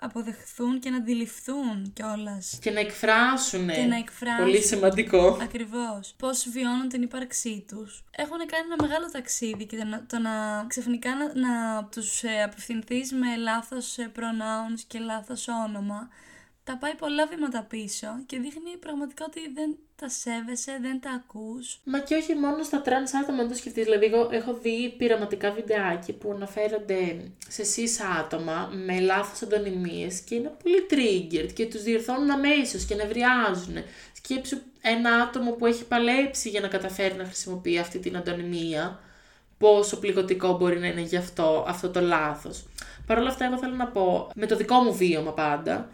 αποδεχθούν 0.00 0.78
και 0.78 0.90
να 0.90 0.96
αντιληφθούν 0.96 1.92
κιόλας. 1.92 2.58
Και 2.62 2.70
να 2.70 2.80
εκφράσουν. 2.80 3.68
Και 3.68 3.84
να 3.84 3.96
εκφράσουν. 3.96 4.44
Πολύ 4.44 4.62
σημαντικό. 4.62 5.38
Ακριβώς. 5.42 6.14
Πώς 6.18 6.48
βιώνουν 6.48 6.88
την 6.88 7.02
ύπαρξή 7.02 7.64
τους. 7.68 8.04
Έχουν 8.10 8.38
κάνει 8.38 8.64
ένα 8.72 8.86
μεγάλο 8.86 9.10
ταξίδι 9.10 9.66
και 9.66 9.76
το 10.06 10.18
να, 10.18 10.64
ξαφνικά 10.66 11.10
να, 11.14 11.34
να 11.34 11.84
τους 11.84 12.22
ε, 12.22 12.42
απευθυνθείς 12.42 13.12
με 13.12 13.36
λάθος 13.36 13.98
ε, 13.98 14.12
pronouns 14.16 14.80
και 14.86 14.98
λάθος 14.98 15.48
όνομα 15.48 16.08
τα 16.66 16.76
πάει 16.76 16.94
πολλά 16.94 17.26
βήματα 17.26 17.62
πίσω 17.62 18.06
και 18.26 18.38
δείχνει 18.38 18.76
πραγματικά 18.80 19.24
ότι 19.28 19.40
δεν 19.54 19.76
τα 19.96 20.08
σέβεσαι, 20.08 20.78
δεν 20.80 21.00
τα 21.00 21.10
ακούς. 21.10 21.78
Μα 21.84 21.98
και 21.98 22.14
όχι 22.14 22.34
μόνο 22.34 22.62
στα 22.62 22.80
τρανς 22.80 23.14
άτομα, 23.14 23.42
αν 23.42 23.48
το 23.48 23.54
σκεφτείς. 23.54 23.84
Δηλαδή, 23.84 24.04
εγώ 24.04 24.28
έχω 24.30 24.54
δει 24.54 24.94
πειραματικά 24.98 25.50
βιντεάκι 25.52 26.12
που 26.12 26.32
αναφέρονται 26.32 27.30
σε 27.48 27.64
cis 27.64 28.00
άτομα 28.00 28.70
με 28.86 29.00
λάθος 29.00 29.42
αντωνυμίες 29.42 30.20
και 30.20 30.34
είναι 30.34 30.52
πολύ 30.62 30.86
triggered 30.90 31.52
και 31.52 31.66
τους 31.66 31.82
διορθώνουν 31.82 32.30
αμέσως 32.30 32.84
και 32.84 32.94
νευριάζουν. 32.94 33.76
Σκέψου 34.12 34.58
ένα 34.80 35.10
άτομο 35.14 35.50
που 35.50 35.66
έχει 35.66 35.84
παλέψει 35.84 36.48
για 36.48 36.60
να 36.60 36.68
καταφέρει 36.68 37.14
να 37.14 37.24
χρησιμοποιεί 37.24 37.78
αυτή 37.78 37.98
την 37.98 38.16
αντωνυμία, 38.16 39.00
πόσο 39.58 39.98
πληγωτικό 39.98 40.56
μπορεί 40.56 40.78
να 40.78 40.86
είναι 40.86 41.00
γι' 41.00 41.16
αυτό, 41.16 41.64
αυτό 41.68 41.90
το 41.90 42.00
λάθος. 42.00 42.64
Παρ' 43.06 43.18
όλα 43.18 43.28
αυτά, 43.28 43.44
εγώ 43.44 43.58
θέλω 43.58 43.74
να 43.74 43.86
πω, 43.86 44.30
με 44.34 44.46
το 44.46 44.56
δικό 44.56 44.74
μου 44.74 44.94
βίωμα 44.94 45.32
πάντα, 45.32 45.88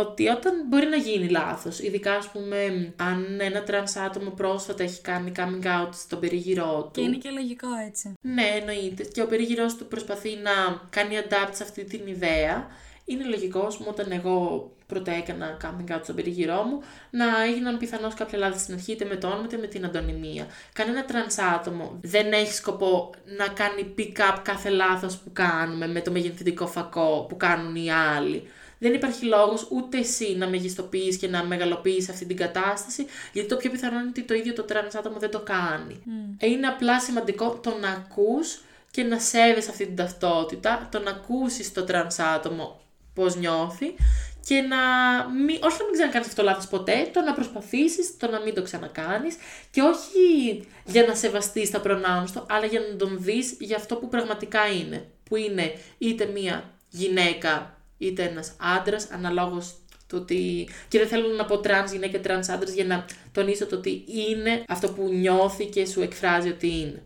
ότι 0.00 0.28
όταν 0.28 0.52
μπορεί 0.68 0.86
να 0.86 0.96
γίνει 0.96 1.28
λάθος, 1.28 1.80
ειδικά 1.80 2.14
ας 2.14 2.28
πούμε 2.28 2.92
αν 2.96 3.40
ένα 3.40 3.62
τρανς 3.62 3.96
άτομο 3.96 4.30
πρόσφατα 4.30 4.82
έχει 4.82 5.00
κάνει 5.00 5.32
coming 5.36 5.64
out 5.64 5.88
στον 5.92 6.20
περίγυρό 6.20 6.82
του. 6.82 7.00
Και 7.00 7.00
είναι 7.00 7.16
και 7.16 7.30
λογικό 7.30 7.68
έτσι. 7.86 8.12
Ναι, 8.20 8.46
εννοείται. 8.60 9.02
Και 9.02 9.22
ο 9.22 9.26
περίγυρός 9.26 9.76
του 9.76 9.86
προσπαθεί 9.86 10.36
να 10.42 10.80
κάνει 10.90 11.14
adapt 11.22 11.52
σε 11.52 11.62
αυτή 11.62 11.84
την 11.84 12.06
ιδέα. 12.06 12.66
Είναι 13.04 13.24
λογικό, 13.24 13.60
μου, 13.60 13.86
όταν 13.88 14.12
εγώ 14.12 14.70
πρώτα 14.86 15.12
έκανα 15.12 15.56
coming 15.62 15.92
out 15.94 16.00
στον 16.02 16.14
περίγυρό 16.14 16.62
μου, 16.62 16.82
να 17.10 17.42
έγιναν 17.42 17.78
πιθανώς 17.78 18.14
κάποια 18.14 18.38
λάθη 18.38 18.58
στην 18.58 18.74
αρχή, 18.74 18.92
είτε 18.92 19.04
με 19.04 19.16
το 19.16 19.26
όνομα 19.26 19.44
είτε 19.44 19.56
με 19.56 19.66
την 19.66 19.84
αντωνυμία. 19.84 20.46
Κανένα 20.72 21.04
τρανς 21.04 21.38
άτομο 21.38 21.98
δεν 22.02 22.32
έχει 22.32 22.52
σκοπό 22.52 23.10
να 23.36 23.48
κάνει 23.48 23.94
pick-up 23.98 24.38
κάθε 24.42 24.68
λάθος 24.68 25.18
που 25.18 25.32
κάνουμε 25.32 25.86
με 25.86 26.00
το 26.00 26.10
μεγεθυντικό 26.10 26.66
φακό 26.66 27.26
που 27.28 27.36
κάνουν 27.36 27.76
οι 27.76 27.92
άλλοι 27.92 28.48
δεν 28.78 28.94
υπάρχει 28.94 29.24
λόγος 29.24 29.66
ούτε 29.70 29.98
εσύ 29.98 30.36
να 30.36 30.48
μεγιστοποιείς 30.48 31.16
και 31.16 31.28
να 31.28 31.44
μεγαλοποιείς 31.44 32.08
αυτή 32.08 32.24
την 32.24 32.36
κατάσταση, 32.36 33.06
γιατί 33.32 33.48
το 33.48 33.56
πιο 33.56 33.70
πιθανό 33.70 33.98
είναι 33.98 34.08
ότι 34.08 34.22
το 34.22 34.34
ίδιο 34.34 34.52
το 34.52 34.62
τρανς 34.62 34.94
άτομο 34.94 35.18
δεν 35.18 35.30
το 35.30 35.40
κάνει. 35.40 36.02
Mm. 36.06 36.42
Είναι 36.42 36.66
απλά 36.66 37.00
σημαντικό 37.00 37.58
το 37.62 37.76
να 37.80 37.88
ακούς 37.90 38.60
και 38.90 39.02
να 39.02 39.18
σέβεσαι 39.18 39.70
αυτή 39.70 39.86
την 39.86 39.96
ταυτότητα, 39.96 40.88
το 40.90 40.98
να 40.98 41.10
ακούσεις 41.10 41.72
το 41.72 41.84
τρανς 41.84 42.18
άτομο 42.18 42.80
πώς 43.14 43.36
νιώθει 43.36 43.94
και 44.46 44.60
να 44.60 44.76
μην, 45.28 45.58
όχι 45.62 45.76
να 45.78 45.84
μην 45.84 45.92
ξανακάνεις 45.92 46.28
αυτό 46.28 46.42
το 46.42 46.48
λάθος 46.48 46.66
ποτέ, 46.66 47.10
το 47.12 47.20
να 47.20 47.32
προσπαθήσεις, 47.34 48.16
το 48.16 48.30
να 48.30 48.40
μην 48.40 48.54
το 48.54 48.62
ξανακάνεις 48.62 49.36
και 49.70 49.80
όχι 49.80 50.66
για 50.84 51.06
να 51.06 51.14
σεβαστείς 51.14 51.70
τα 51.70 51.82
pronouns 51.84 52.30
του, 52.32 52.46
αλλά 52.48 52.66
για 52.66 52.80
να 52.80 52.96
τον 52.96 53.18
δεις 53.20 53.56
για 53.60 53.76
αυτό 53.76 53.96
που 53.96 54.08
πραγματικά 54.08 54.66
είναι. 54.66 55.06
Που 55.24 55.36
είναι 55.36 55.72
είτε 55.98 56.24
μία 56.26 56.70
γυναίκα 56.88 57.77
είτε 57.98 58.22
ένας 58.22 58.52
άντρας, 58.78 59.10
αναλόγως 59.10 59.74
το 60.06 60.16
ότι. 60.16 60.68
Και 60.88 60.98
δεν 60.98 61.08
θέλω 61.08 61.28
να 61.28 61.44
πω 61.44 61.58
τρανς 61.58 61.92
γυναίκα 61.92 62.12
και 62.12 62.18
τρανς 62.18 62.48
άντρας 62.48 62.72
για 62.72 62.84
να 62.84 63.04
τονίσω 63.32 63.66
το 63.66 63.76
ότι 63.76 64.04
είναι 64.06 64.64
αυτό 64.68 64.88
που 64.88 65.08
νιώθει 65.08 65.66
και 65.66 65.86
σου 65.86 66.00
εκφράζει 66.00 66.48
ότι 66.48 66.66
είναι. 66.66 67.02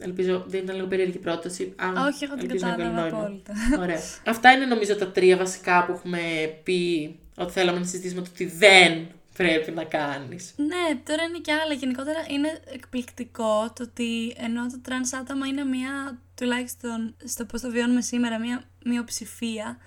Ελπίζω 0.00 0.44
δεν 0.46 0.62
ήταν 0.62 0.76
λίγο 0.76 0.86
περίεργη 0.86 1.18
πρόταση. 1.18 1.72
Αν 1.76 1.96
Όχι, 1.96 2.24
έχω 2.24 2.34
την 2.34 2.48
κατάλαβα 2.48 3.04
απόλυτα. 3.06 3.52
Ωραία. 3.78 4.00
Αυτά 4.26 4.52
είναι 4.52 4.66
νομίζω 4.66 4.96
τα 4.96 5.10
τρία 5.10 5.36
βασικά 5.36 5.84
που 5.84 5.92
έχουμε 5.92 6.20
πει 6.62 7.14
ότι 7.36 7.52
θέλαμε 7.52 7.78
να 7.78 7.84
συζητήσουμε 7.84 8.20
το 8.22 8.28
ότι 8.32 8.44
δεν 8.44 9.06
πρέπει 9.36 9.70
να 9.70 9.84
κάνεις. 9.84 10.54
Ναι, 10.56 11.00
τώρα 11.04 11.22
είναι 11.22 11.38
και 11.38 11.52
άλλα. 11.52 11.74
Γενικότερα 11.74 12.18
είναι 12.28 12.60
εκπληκτικό 12.74 13.72
το 13.74 13.82
ότι 13.82 14.34
ενώ 14.36 14.66
το 14.66 14.80
τρανς 14.82 15.12
άτομα 15.12 15.46
είναι 15.46 15.64
μια, 15.64 16.20
τουλάχιστον 16.34 17.14
στο 17.24 17.44
πώς 17.44 17.60
το 17.60 17.70
βιώνουμε 17.70 18.00
σήμερα, 18.00 18.38
μια 18.38 18.64
μειοψηφία, 18.84 19.78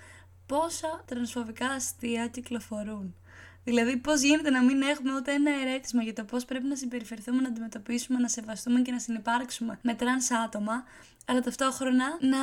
πόσα 0.46 1.02
τρανσφοβικά 1.06 1.66
αστεία 1.66 2.26
κυκλοφορούν. 2.26 3.14
Δηλαδή, 3.64 3.96
πώς 3.96 4.20
γίνεται 4.20 4.50
να 4.50 4.62
μην 4.62 4.82
έχουμε 4.82 5.14
ούτε 5.14 5.32
ένα 5.32 5.50
ερώτημα 5.50 6.02
για 6.02 6.12
το 6.12 6.24
πώς 6.24 6.44
πρέπει 6.44 6.66
να 6.66 6.76
συμπεριφερθούμε, 6.76 7.40
να 7.40 7.48
αντιμετωπίσουμε, 7.48 8.18
να 8.18 8.28
σεβαστούμε 8.28 8.80
και 8.80 8.92
να 8.92 8.98
συνυπάρξουμε 8.98 9.78
με 9.82 9.94
τρανς 9.94 10.30
άτομα, 10.30 10.84
αλλά 11.26 11.40
ταυτόχρονα 11.40 12.18
να 12.20 12.38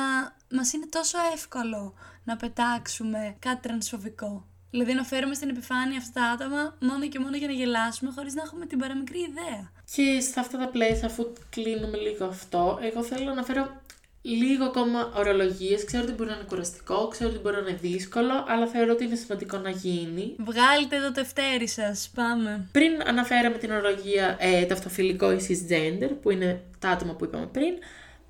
μας 0.56 0.72
είναι 0.72 0.86
τόσο 0.86 1.18
εύκολο 1.32 1.94
να 2.24 2.36
πετάξουμε 2.36 3.36
κάτι 3.38 3.68
τρανσφοβικό. 3.68 4.46
Δηλαδή, 4.70 4.94
να 4.94 5.04
φέρουμε 5.04 5.34
στην 5.34 5.48
επιφάνεια 5.48 5.98
αυτά 5.98 6.20
τα 6.20 6.26
άτομα 6.26 6.76
μόνο 6.80 7.08
και 7.08 7.18
μόνο 7.18 7.36
για 7.36 7.46
να 7.46 7.52
γελάσουμε, 7.52 8.12
χωρίς 8.14 8.34
να 8.34 8.42
έχουμε 8.42 8.66
την 8.66 8.78
παραμικρή 8.78 9.18
ιδέα. 9.18 9.72
Και 9.94 10.20
σε 10.20 10.40
αυτά 10.40 10.58
τα 10.58 10.68
πλαίσια, 10.68 11.06
αφού 11.06 11.32
κλείνουμε 11.50 11.96
λίγο 11.96 12.24
αυτό, 12.24 12.78
εγώ 12.82 13.02
θέλω 13.02 13.34
να 13.34 13.42
φέρω 13.42 13.82
λίγο 14.30 14.64
ακόμα 14.64 15.12
ορολογίες. 15.14 15.84
Ξέρω 15.84 16.02
ότι 16.02 16.12
μπορεί 16.12 16.28
να 16.30 16.34
είναι 16.34 16.44
κουραστικό, 16.48 17.08
ξέρω 17.08 17.30
ότι 17.30 17.38
μπορεί 17.38 17.54
να 17.54 17.68
είναι 17.68 17.78
δύσκολο, 17.80 18.44
αλλά 18.48 18.66
θεωρώ 18.66 18.92
ότι 18.92 19.04
είναι 19.04 19.14
σημαντικό 19.14 19.58
να 19.58 19.70
γίνει. 19.70 20.34
Βγάλτε 20.38 21.00
το 21.00 21.12
τευτέρι 21.12 21.68
σας. 21.68 22.10
Πάμε. 22.14 22.68
Πριν 22.72 22.92
αναφέραμε 23.06 23.58
την 23.58 23.70
ορολογία 23.70 24.36
ε, 24.40 24.64
ταυτοφιλικό 24.64 25.32
ή 25.32 25.36
cisgender, 25.48 26.10
που 26.22 26.30
είναι 26.30 26.62
τα 26.78 26.88
άτομα 26.88 27.12
που 27.12 27.24
είπαμε 27.24 27.46
πριν, 27.46 27.74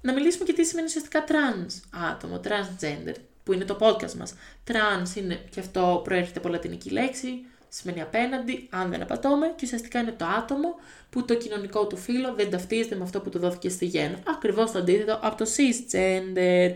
να 0.01 0.13
μιλήσουμε 0.13 0.45
και 0.45 0.53
τι 0.53 0.65
σημαίνει 0.65 0.87
ουσιαστικά 0.87 1.25
trans 1.29 2.01
άτομο, 2.11 2.41
transgender, 2.45 3.15
που 3.45 3.53
είναι 3.53 3.65
το 3.65 3.77
podcast 3.81 4.13
μας. 4.13 4.35
Trans 4.69 5.17
είναι 5.17 5.41
και 5.51 5.61
αυτό 5.61 6.01
προέρχεται 6.05 6.39
από 6.39 6.49
λατινική 6.49 6.91
λέξη, 6.91 7.45
σημαίνει 7.77 8.01
απέναντι, 8.01 8.69
αν 8.71 8.91
δεν 8.91 9.03
απατώμε, 9.03 9.47
και 9.47 9.65
ουσιαστικά 9.65 10.01
είναι 10.01 10.15
το 10.17 10.25
άτομο 10.25 10.75
που 11.11 11.25
το 11.25 11.35
κοινωνικό 11.35 11.87
του 11.87 11.97
φύλλο 11.97 12.35
δεν 12.35 12.51
ταυτίζεται 12.51 12.95
με 12.95 13.03
αυτό 13.03 13.21
που 13.21 13.29
του 13.29 13.39
δόθηκε 13.39 13.69
στη 13.69 13.87
γέννα. 13.87 14.19
Ακριβώς 14.27 14.71
το 14.71 14.79
αντίθετο 14.79 15.19
από 15.23 15.37
το 15.37 15.51
cisgender. 15.57 16.75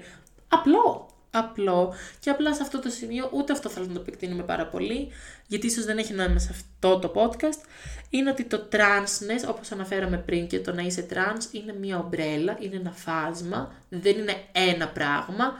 Απλό. 0.48 1.08
Απλό. 1.30 1.94
Και 2.20 2.30
απλά 2.30 2.54
σε 2.54 2.62
αυτό 2.62 2.80
το 2.80 2.88
σημείο, 2.88 3.30
ούτε 3.32 3.52
αυτό 3.52 3.68
θέλω 3.68 3.86
να 3.86 3.92
το 3.92 4.00
επεκτείνουμε 4.00 4.42
πάρα 4.42 4.66
πολύ, 4.66 5.08
γιατί 5.46 5.66
ίσως 5.66 5.84
δεν 5.84 5.98
έχει 5.98 6.12
νόημα 6.12 6.38
σε 6.38 6.48
αυτό 6.50 6.98
το 6.98 7.12
podcast, 7.14 7.68
είναι 8.10 8.30
ότι 8.30 8.44
το 8.44 8.68
transness, 8.72 9.48
όπως 9.48 9.72
αναφέραμε 9.72 10.16
πριν 10.16 10.46
και 10.46 10.60
το 10.60 10.72
να 10.72 10.82
είσαι 10.82 11.06
trans, 11.10 11.54
είναι 11.54 11.74
μια 11.80 11.98
ομπρέλα, 11.98 12.56
είναι 12.60 12.76
ένα 12.76 12.90
φάσμα, 12.90 13.74
δεν 13.88 14.18
είναι 14.18 14.34
ένα 14.52 14.88
πράγμα. 14.88 15.58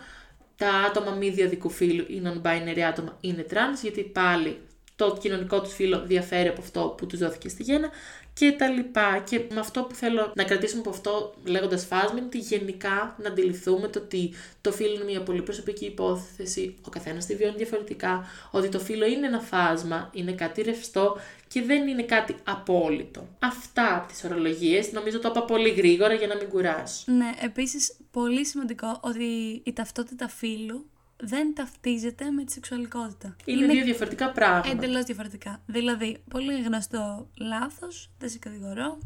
Τα 0.57 0.71
άτομα 0.71 1.11
μη 1.11 1.31
διαδικού 1.31 1.71
φύλου 1.71 2.05
ή 2.09 2.23
non-binary 2.25 2.81
άτομα 2.81 3.17
είναι 3.21 3.47
trans, 3.51 3.83
γιατί 3.83 4.03
πάλι 4.03 4.61
το 4.99 5.17
κοινωνικό 5.21 5.61
τους 5.61 5.75
φύλλο 5.75 6.03
διαφέρει 6.07 6.49
από 6.49 6.61
αυτό 6.61 6.95
που 6.97 7.07
τους 7.07 7.19
δόθηκε 7.19 7.49
στη 7.49 7.63
γέννα 7.63 7.91
και 8.33 8.53
τα 8.53 8.69
λοιπά. 8.69 9.19
Και 9.19 9.41
με 9.51 9.61
αυτό 9.61 9.83
που 9.83 9.95
θέλω 9.95 10.33
να 10.35 10.45
κρατήσουμε 10.45 10.81
από 10.81 10.91
αυτό 10.91 11.35
λέγοντας 11.45 11.85
φάσμα 11.85 12.19
είναι 12.19 12.27
ότι 12.27 12.39
γενικά 12.39 13.17
να 13.23 13.29
αντιληφθούμε 13.29 13.89
το 13.89 13.99
ότι 13.99 14.33
το 14.61 14.73
φύλλο 14.73 14.95
είναι 14.95 15.05
μια 15.05 15.23
πολύ 15.23 15.43
προσωπική 15.43 15.85
υπόθεση, 15.85 16.75
ο 16.87 16.89
καθένας 16.91 17.27
τη 17.27 17.37
βιώνει 17.37 17.57
διαφορετικά, 17.57 18.25
ότι 18.51 18.69
το 18.69 18.79
φύλλο 18.79 19.07
είναι 19.07 19.27
ένα 19.27 19.41
φάσμα, 19.41 20.11
είναι 20.13 20.33
κάτι 20.33 20.63
ρευστό 20.63 21.17
και 21.49 21.63
δεν 21.63 21.89
είναι 21.89 22.03
κάτι 22.03 22.37
απόλυτο. 22.45 23.29
Αυτά 23.39 24.05
τις 24.09 24.25
ορολογίες, 24.25 24.93
νομίζω 24.93 25.19
το 25.19 25.29
είπα 25.29 25.45
πολύ 25.45 25.71
γρήγορα 25.71 26.15
για 26.15 26.27
να 26.27 26.37
μην 26.37 26.49
κουράσω. 26.49 27.05
Ναι, 27.07 27.31
επίσης 27.41 27.97
πολύ 28.11 28.47
σημαντικό 28.47 28.99
ότι 29.01 29.61
η 29.65 29.73
ταυτότητα 29.73 30.29
φύλου 30.29 30.87
δεν 31.21 31.55
ταυτίζεται 31.55 32.31
με 32.31 32.45
τη 32.45 32.53
σεξουαλικότητα. 32.53 33.37
Είναι, 33.45 33.67
δύο 33.67 33.85
διαφορετικά 33.85 34.31
πράγματα. 34.33 34.69
Εντελώς 34.69 35.05
διαφορετικά. 35.05 35.63
Δηλαδή, 35.67 36.23
πολύ 36.31 36.63
γνωστό 36.63 37.29
λάθος, 37.35 38.11
δεν 38.19 38.29
σε 38.29 38.39
κατηγορώ, 38.39 38.99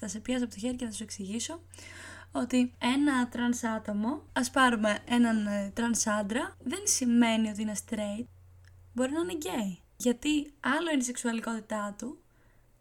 θα 0.00 0.08
σε 0.08 0.18
πιάσω 0.18 0.44
από 0.44 0.54
το 0.54 0.60
χέρι 0.60 0.76
και 0.76 0.84
θα 0.84 0.92
σου 0.92 1.02
εξηγήσω 1.02 1.60
ότι 2.32 2.72
ένα 2.78 3.28
τρανς 3.28 3.64
άτομο, 3.64 4.22
ας 4.32 4.50
πάρουμε 4.50 4.98
έναν 5.08 5.46
ε, 5.46 5.70
τρανς 5.74 6.06
άντρα, 6.06 6.56
δεν 6.64 6.80
σημαίνει 6.84 7.48
ότι 7.48 7.62
είναι 7.62 7.76
straight, 7.88 8.26
μπορεί 8.92 9.12
να 9.12 9.20
είναι 9.20 9.38
gay. 9.42 9.76
Γιατί 9.96 10.52
άλλο 10.60 10.90
είναι 10.92 11.00
η 11.00 11.04
σεξουαλικότητά 11.04 11.94
του 11.98 12.18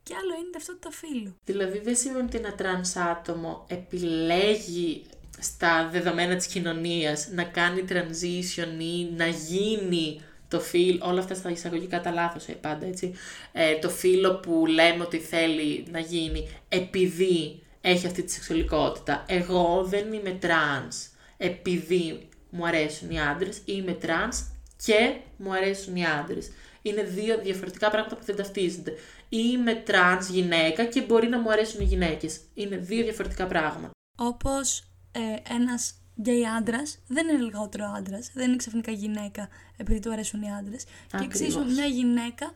και 0.03 0.15
άλλο 0.15 0.33
είναι 0.33 0.47
η 0.47 0.51
ταυτότητα 0.51 0.91
φύλου. 0.91 1.35
Δηλαδή 1.45 1.79
δεν 1.79 1.95
σημαίνει 1.95 2.25
ότι 2.25 2.37
ένα 2.37 2.55
τρανς 2.55 2.95
άτομο 2.95 3.65
επιλέγει 3.69 5.05
στα 5.39 5.89
δεδομένα 5.91 6.35
της 6.35 6.47
κοινωνίας 6.47 7.27
να 7.31 7.43
κάνει 7.43 7.85
transition 7.89 8.79
ή 8.79 9.09
να 9.15 9.27
γίνει 9.27 10.21
το 10.47 10.59
φύλο, 10.59 10.99
όλα 11.03 11.19
αυτά 11.19 11.35
στα 11.35 11.49
εισαγωγικά 11.49 12.01
τα 12.01 12.11
λάθος, 12.11 12.47
ε, 12.47 12.53
πάντα 12.53 12.85
έτσι, 12.85 13.13
ε, 13.51 13.75
το 13.75 13.89
φύλο 13.89 14.35
που 14.35 14.65
λέμε 14.65 15.03
ότι 15.03 15.17
θέλει 15.17 15.85
να 15.91 15.99
γίνει 15.99 16.49
επειδή 16.69 17.59
έχει 17.81 18.05
αυτή 18.05 18.23
τη 18.23 18.31
σεξουαλικότητα. 18.31 19.25
Εγώ 19.27 19.83
δεν 19.83 20.13
είμαι 20.13 20.31
τρανς 20.31 21.07
επειδή 21.37 22.27
μου 22.49 22.65
αρέσουν 22.65 23.09
οι 23.09 23.19
άντρες, 23.19 23.61
είμαι 23.65 23.91
τρανς 23.91 24.43
και 24.85 25.15
μου 25.37 25.53
αρέσουν 25.53 25.95
οι 25.95 26.05
άντρες. 26.05 26.51
Είναι 26.81 27.03
δύο 27.03 27.39
διαφορετικά 27.43 27.89
πράγματα 27.89 28.15
που 28.15 28.25
δεν 28.25 28.35
ταυτίζονται. 28.35 28.93
Είμαι 29.29 29.73
τρανς 29.73 30.29
γυναίκα 30.29 30.85
και 30.85 31.01
μπορεί 31.01 31.27
να 31.27 31.39
μου 31.39 31.51
αρέσουν 31.51 31.81
οι 31.81 31.83
γυναίκες. 31.83 32.39
Είναι 32.53 32.77
δύο 32.77 33.03
διαφορετικά 33.03 33.45
πράγματα. 33.45 33.91
Όπως 34.17 34.83
ε, 35.15 35.53
ένας 35.53 35.93
γκέι 36.21 36.45
άντρας 36.45 36.99
δεν 37.07 37.27
είναι 37.27 37.41
λιγότερο 37.41 37.85
άντρας, 37.97 38.31
δεν 38.33 38.47
είναι 38.47 38.55
ξαφνικά 38.55 38.91
γυναίκα 38.91 39.49
επειδή 39.77 39.99
του 39.99 40.11
αρέσουν 40.11 40.41
οι 40.41 40.51
άντρες. 40.51 40.83
Και 41.07 41.23
εξίσου 41.23 41.65
μια 41.65 41.85
γυναίκα 41.85 42.53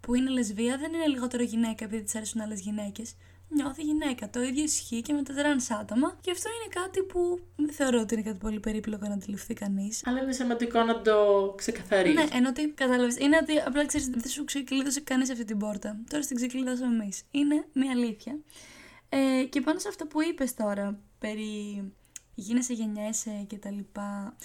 που 0.00 0.14
είναι 0.14 0.30
λεσβία 0.30 0.76
δεν 0.78 0.92
είναι 0.92 1.06
λιγότερο 1.06 1.42
γυναίκα 1.42 1.84
επειδή 1.84 2.02
της 2.02 2.14
αρέσουν 2.14 2.40
άλλες 2.40 2.60
γυναίκες. 2.60 3.14
Νιώθει 3.48 3.82
γυναίκα. 3.82 4.30
Το 4.30 4.42
ίδιο 4.42 4.62
ισχύει 4.62 5.02
και 5.02 5.12
με 5.12 5.22
τα 5.22 5.34
τρανς 5.34 5.70
άτομα. 5.70 6.18
Και 6.20 6.30
αυτό 6.30 6.48
είναι 6.48 6.82
κάτι 6.82 7.02
που 7.02 7.40
δεν 7.56 7.72
θεωρώ 7.72 8.00
ότι 8.00 8.14
είναι 8.14 8.22
κάτι 8.22 8.38
πολύ 8.38 8.60
περίπλοκο 8.60 9.06
να 9.06 9.14
αντιληφθεί 9.14 9.54
κανείς. 9.54 10.02
Αλλά 10.06 10.22
είναι 10.22 10.32
σημαντικό 10.32 10.82
να 10.82 11.00
το 11.00 11.14
ξεκαθαρίσει. 11.56 12.14
Ναι, 12.14 12.26
εννοώ 12.32 12.48
ότι 12.48 12.68
κατάλαβε. 12.68 13.14
Είναι 13.18 13.38
ότι 13.42 13.58
απλά 13.66 13.86
ξέρεις, 13.86 14.08
δεν 14.08 14.30
σου 14.30 14.44
ξεκλείδωσε 14.44 15.00
κανείς 15.00 15.30
αυτή 15.30 15.44
την 15.44 15.58
πόρτα. 15.58 15.96
Τώρα 16.10 16.22
στην 16.22 16.36
ξεκλείδωσαμε 16.36 17.02
εμείς. 17.02 17.22
Είναι 17.30 17.64
μια 17.72 17.90
αλήθεια. 17.90 18.38
Ε, 19.08 19.44
και 19.44 19.60
πάνω 19.60 19.78
σε 19.78 19.88
αυτό 19.88 20.06
που 20.06 20.22
είπες 20.22 20.54
τώρα 20.54 20.98
περί 21.18 21.84
γίνεσαι, 22.40 22.72
γεννιέσαι 22.72 23.44
και 23.46 23.56
τα 23.56 23.70
λοιπά. 23.70 24.36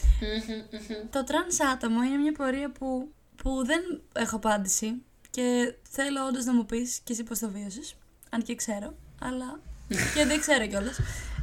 Το 1.10 1.24
τρανς 1.24 1.60
άτομο 1.60 2.04
είναι 2.04 2.18
μια 2.18 2.32
πορεία 2.32 2.72
που, 2.72 3.14
που 3.36 3.66
δεν 3.66 4.02
έχω 4.14 4.36
απάντηση 4.36 5.04
και 5.30 5.76
θέλω 5.90 6.26
όντως 6.26 6.46
να 6.46 6.54
μου 6.54 6.66
πεις 6.66 7.00
και 7.04 7.14
εσύ 7.14 7.24
πώς 7.24 7.40
το 7.40 7.50
βίωσες, 7.50 7.96
αν 8.30 8.42
και 8.42 8.56
ξέρω, 8.56 8.96
αλλά 9.22 9.60
και 10.16 10.26
δεν 10.26 10.40
ξέρω 10.40 10.68
κιόλας. 10.68 11.00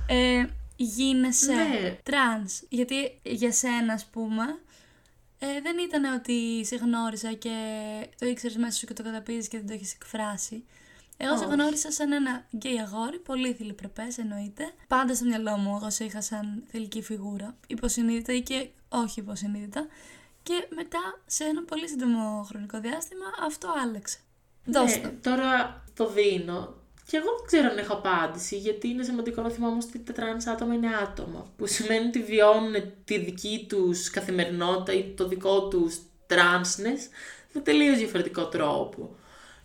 Ε, 0.06 0.44
γίνεσαι 0.76 1.52
ναι. 1.52 1.98
τρανς, 2.02 2.62
γιατί 2.68 3.20
για 3.22 3.52
σένα 3.52 3.92
ας 3.92 4.06
πούμε 4.06 4.44
ε, 5.38 5.60
δεν 5.62 5.78
ήταν 5.78 6.04
ότι 6.04 6.64
σε 6.64 6.76
γνώρισα 6.76 7.32
και 7.32 7.56
το 8.18 8.26
ήξερες 8.26 8.56
μέσα 8.56 8.78
σου 8.78 8.86
και 8.86 8.92
το 8.92 9.02
καταπίζεις 9.02 9.48
και 9.48 9.58
δεν 9.58 9.66
το 9.66 9.72
έχεις 9.72 9.94
εκφράσει. 9.94 10.64
Εγώ 11.16 11.36
σε 11.36 11.44
γνώρισα 11.44 11.90
σαν 11.90 12.12
ένα 12.12 12.46
γκέι 12.56 12.78
αγόρι, 12.80 13.18
πολύ 13.18 13.52
θηλυπρεπές 13.54 14.06
εννοείται. 14.16 14.72
Πάντα 14.88 15.14
στο 15.14 15.24
μυαλό 15.24 15.56
μου 15.56 15.76
εγώ 15.76 15.90
σε 15.90 16.04
είχα 16.04 16.20
σαν 16.20 16.62
θηλυκή 16.68 17.02
φιγούρα, 17.02 17.56
υποσυνείδητα 17.66 18.32
ή 18.32 18.40
και 18.40 18.68
όχι 18.88 19.20
υποσυνείδητα. 19.20 19.86
Και 20.42 20.66
μετά 20.74 20.98
σε 21.26 21.44
ένα 21.44 21.62
πολύ 21.62 21.88
σύντομο 21.88 22.42
χρονικό 22.48 22.80
διάστημα 22.80 23.24
αυτό 23.46 23.68
άλλαξε. 23.82 24.18
Ναι, 24.64 25.12
τώρα 25.22 25.82
το 25.94 26.08
δίνω. 26.08 26.74
Και 27.06 27.16
εγώ 27.16 27.36
δεν 27.36 27.46
ξέρω 27.46 27.70
αν 27.70 27.78
έχω 27.78 27.92
απάντηση, 27.92 28.56
γιατί 28.56 28.88
είναι 28.88 29.02
σημαντικό 29.02 29.42
να 29.42 29.50
θυμάμαι 29.50 29.82
ότι 29.88 29.98
τα 29.98 30.12
τρανς 30.12 30.46
άτομα 30.46 30.74
είναι 30.74 30.96
άτομα. 30.96 31.52
Που 31.56 31.66
σημαίνει 31.66 32.06
ότι 32.06 32.22
βιώνουν 32.22 32.74
τη 33.04 33.18
δική 33.18 33.66
τους 33.68 34.10
καθημερινότητα 34.10 34.92
ή 34.92 35.14
το 35.16 35.28
δικό 35.28 35.68
τους 35.68 35.98
transness 36.26 37.08
με 37.52 37.60
τελείως 37.60 37.98
διαφορετικό 37.98 38.46
τρόπο. 38.46 39.16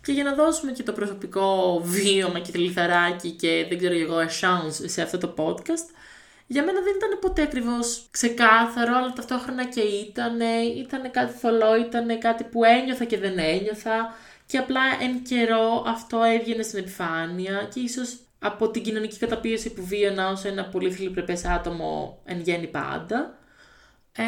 Και 0.08 0.14
για 0.14 0.24
να 0.24 0.34
δώσουμε 0.34 0.72
και 0.72 0.82
το 0.82 0.92
προσωπικό 0.92 1.80
βίωμα 1.84 2.38
και 2.38 2.50
τη 2.50 2.58
λιθαράκι 2.58 3.30
και 3.30 3.66
δεν 3.68 3.78
ξέρω 3.78 3.94
εγώ, 3.94 4.16
chance 4.16 4.84
σε 4.84 5.02
αυτό 5.02 5.18
το 5.18 5.34
podcast, 5.36 5.94
για 6.46 6.64
μένα 6.64 6.80
δεν 6.80 6.94
ήταν 6.96 7.18
ποτέ 7.20 7.42
ακριβώς 7.42 8.06
ξεκάθαρο, 8.10 8.96
αλλά 8.96 9.12
ταυτόχρονα 9.12 9.64
και 9.64 9.80
ήταν. 9.80 10.40
Ήταν 10.76 11.10
κάτι 11.10 11.38
θολό, 11.38 11.76
ήταν 11.76 12.18
κάτι 12.18 12.44
που 12.44 12.64
ένιωθα 12.64 13.04
και 13.04 13.18
δεν 13.18 13.38
ένιωθα. 13.38 14.14
Και 14.46 14.58
απλά 14.58 14.80
εν 15.00 15.22
καιρό 15.22 15.84
αυτό 15.86 16.22
έβγαινε 16.22 16.62
στην 16.62 16.78
επιφάνεια 16.78 17.68
και 17.74 17.80
ίσως 17.80 18.16
από 18.38 18.70
την 18.70 18.82
κοινωνική 18.82 19.18
καταπίεση 19.18 19.72
που 19.72 19.84
βίωνα 19.84 20.30
ως 20.30 20.44
ένα 20.44 20.64
πολύ 20.64 20.92
θηλυπρεπές 20.92 21.44
άτομο 21.44 22.20
εν 22.24 22.40
γέννη 22.40 22.66
πάντα. 22.66 23.38
Ε, 24.12 24.24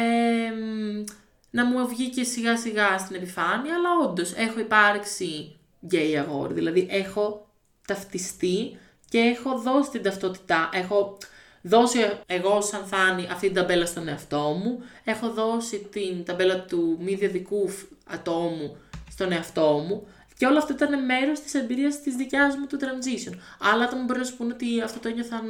να 1.51 1.65
μου 1.65 1.87
βγει 1.87 2.09
και 2.09 2.23
σιγά 2.23 2.57
σιγά 2.57 2.97
στην 2.97 3.15
επιφάνεια, 3.15 3.73
αλλά 3.73 4.09
όντως 4.09 4.33
έχω 4.33 4.59
υπάρξει 4.59 5.55
γκέι 5.85 6.17
αγόρι. 6.17 6.53
Δηλαδή 6.53 6.87
έχω 6.89 7.47
ταυτιστεί 7.87 8.77
και 9.09 9.17
έχω 9.17 9.57
δώσει 9.59 9.89
την 9.89 10.03
ταυτότητά, 10.03 10.69
έχω 10.73 11.17
δώσει 11.61 11.99
εγώ 12.25 12.61
σαν 12.61 12.85
Φάνη 12.85 13.27
αυτή 13.31 13.45
την 13.45 13.55
ταμπέλα 13.55 13.85
στον 13.85 14.07
εαυτό 14.07 14.39
μου, 14.39 14.79
έχω 15.03 15.29
δώσει 15.29 15.87
την 15.91 16.23
ταμπέλα 16.25 16.65
του 16.65 16.97
μη 17.01 17.15
διαδικού 17.15 17.69
ατόμου 18.07 18.77
στον 19.11 19.31
εαυτό 19.31 19.85
μου 19.87 20.07
και 20.37 20.47
όλο 20.47 20.57
αυτό 20.57 20.73
ήταν 20.73 21.05
μέρος 21.05 21.39
της 21.39 21.53
εμπειρίας 21.53 22.01
της 22.01 22.15
δικιάς 22.15 22.55
μου 22.55 22.67
του 22.67 22.77
transition. 22.81 23.33
Άλλα 23.59 23.83
άτομα 23.83 24.03
μπορεί 24.03 24.19
να 24.19 24.25
σου 24.25 24.37
πούνε 24.37 24.53
ότι 24.53 24.81
αυτό 24.81 24.99
το 24.99 25.07
ένιωθαν 25.07 25.43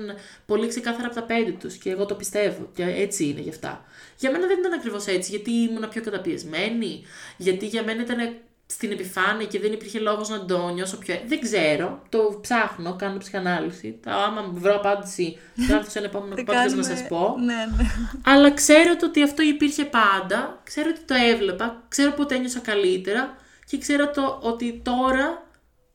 πολύ 0.46 0.68
ξεκάθαρα 0.68 1.06
από 1.06 1.16
τα 1.16 1.24
πέντε 1.24 1.52
τους 1.52 1.76
και 1.78 1.90
εγώ 1.90 2.06
το 2.06 2.16
πιστεύω 2.16 2.70
και 2.74 2.84
έτσι 2.84 3.28
είναι 3.28 3.42
γι' 3.42 3.50
αυτά. 3.50 3.86
Για 4.18 4.32
μένα 4.32 4.48
δεν 4.48 4.60
ήταν 4.60 4.74
ακριβώς 4.74 5.06
έτσι, 5.08 5.32
γιατί 5.32 5.52
ήμουν 5.52 5.90
πιο 5.90 6.02
καταπιεσμένη, 6.02 7.04
γιατί 7.38 7.66
για 7.68 7.84
μένα 7.84 8.02
ήταν 8.02 8.38
στην 8.72 8.92
επιφάνεια 8.92 9.46
και 9.46 9.60
δεν 9.60 9.72
υπήρχε 9.72 10.00
λόγος 10.00 10.30
να 10.30 10.46
το 10.46 10.70
νιώσω 10.70 10.98
πιο... 10.98 11.16
Δεν 11.26 11.40
ξέρω, 11.40 12.02
το 12.10 12.40
ψάχνω, 12.42 12.96
κάνω 12.96 13.18
ψυχανάλυση. 13.18 14.00
Άμα 14.06 14.50
βρω 14.54 14.76
απάντηση, 14.76 15.38
θα 15.56 15.76
έρθω 15.76 15.90
σε 15.90 15.98
ένα 15.98 16.08
επόμενο 16.08 16.36
podcast 16.48 16.76
να 16.76 16.84
σας 16.84 17.08
πω. 17.08 17.36
Ναι, 17.40 17.54
ναι. 17.54 17.86
Αλλά 18.26 18.52
ξέρω 18.52 18.96
το 18.96 19.06
ότι 19.06 19.24
αυτό 19.24 19.42
υπήρχε 19.42 19.86
πάντα, 19.86 20.60
ξέρω 20.64 20.90
ότι 20.90 21.00
το 21.06 21.14
έβλεπα, 21.32 21.84
ξέρω 21.88 22.12
πότε 22.12 22.36
ένιωσα 22.36 22.60
καλύτερα 22.60 23.36
και 23.66 23.78
ξέρω 23.78 24.10
το 24.10 24.40
ότι 24.42 24.82
τώρα 24.84 25.48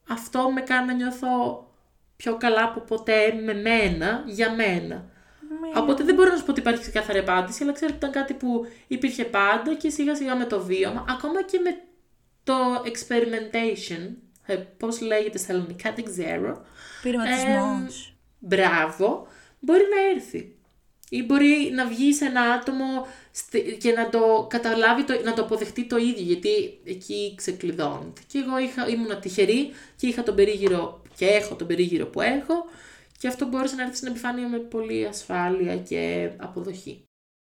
αυτό 0.09 0.51
με 0.51 0.61
κάνει 0.61 0.87
να 0.87 0.93
νιώθω 0.93 1.65
πιο 2.17 2.37
καλά 2.37 2.65
από 2.65 2.81
ποτέ 2.81 3.41
με 3.45 3.55
μένα, 3.55 4.23
για 4.27 4.55
μένα. 4.55 5.05
Οπότε 5.77 6.05
δεν 6.05 6.15
μπορώ 6.15 6.31
να 6.31 6.37
σου 6.37 6.45
πω 6.45 6.51
ότι 6.51 6.61
υπάρχει 6.61 6.81
ξεκάθαρη 6.81 7.19
απάντηση, 7.19 7.63
αλλά 7.63 7.73
ξέρω 7.73 7.93
ότι 7.97 8.07
ήταν 8.07 8.23
κάτι 8.23 8.35
που 8.35 8.67
υπήρχε 8.87 9.25
πάντα 9.25 9.75
και 9.75 9.91
σιγά 9.91 10.15
σιγά 10.15 10.37
με 10.37 10.45
το 10.45 10.61
βίωμα, 10.61 11.05
ακόμα 11.09 11.43
και 11.43 11.59
με 11.65 11.81
το 12.47 12.83
experimentation, 12.85 14.15
ε, 14.47 14.55
πώς 14.55 15.01
λέγεται 15.01 15.39
στα 15.39 15.53
ελληνικά, 15.53 15.93
δεν 15.93 16.05
ξέρω. 16.05 16.65
Πειραματισμός. 17.03 18.07
Ε, 18.07 18.13
μπράβο, 18.39 19.27
μπορεί 19.61 19.83
να 19.95 20.15
έρθει. 20.15 20.55
Ή 21.09 21.23
μπορεί 21.23 21.71
να 21.75 21.87
βγει 21.87 22.13
σε 22.13 22.25
ένα 22.25 22.41
άτομο 22.41 23.07
και 23.79 23.93
να 23.93 24.09
το 24.09 24.47
καταλάβει, 24.51 25.05
το, 25.05 25.21
να 25.25 25.33
το 25.33 25.43
αποδεχτεί 25.43 25.87
το 25.87 25.97
ίδιο, 25.97 26.23
γιατί 26.23 26.81
εκεί 26.85 27.35
ξεκλειδώνεται. 27.37 28.21
Και 28.27 28.39
εγώ 28.39 28.59
είχα, 28.59 28.89
ήμουν 28.89 29.21
τυχερή 29.21 29.71
και 29.97 30.07
είχα 30.07 30.23
τον 30.23 30.35
περίγυρο 30.35 31.03
και 31.17 31.27
έχω 31.27 31.55
τον 31.55 31.67
περίγυρο 31.67 32.07
που 32.07 32.21
έχω 32.21 32.55
και 33.19 33.29
αυτό 33.29 33.47
μπόρεσε 33.47 33.75
να 33.75 33.83
έρθει 33.83 33.97
στην 33.97 34.09
επιφάνεια 34.09 34.49
με 34.49 34.59
πολύ 34.59 35.07
ασφάλεια 35.07 35.77
και 35.77 36.31
αποδοχή. 36.37 37.05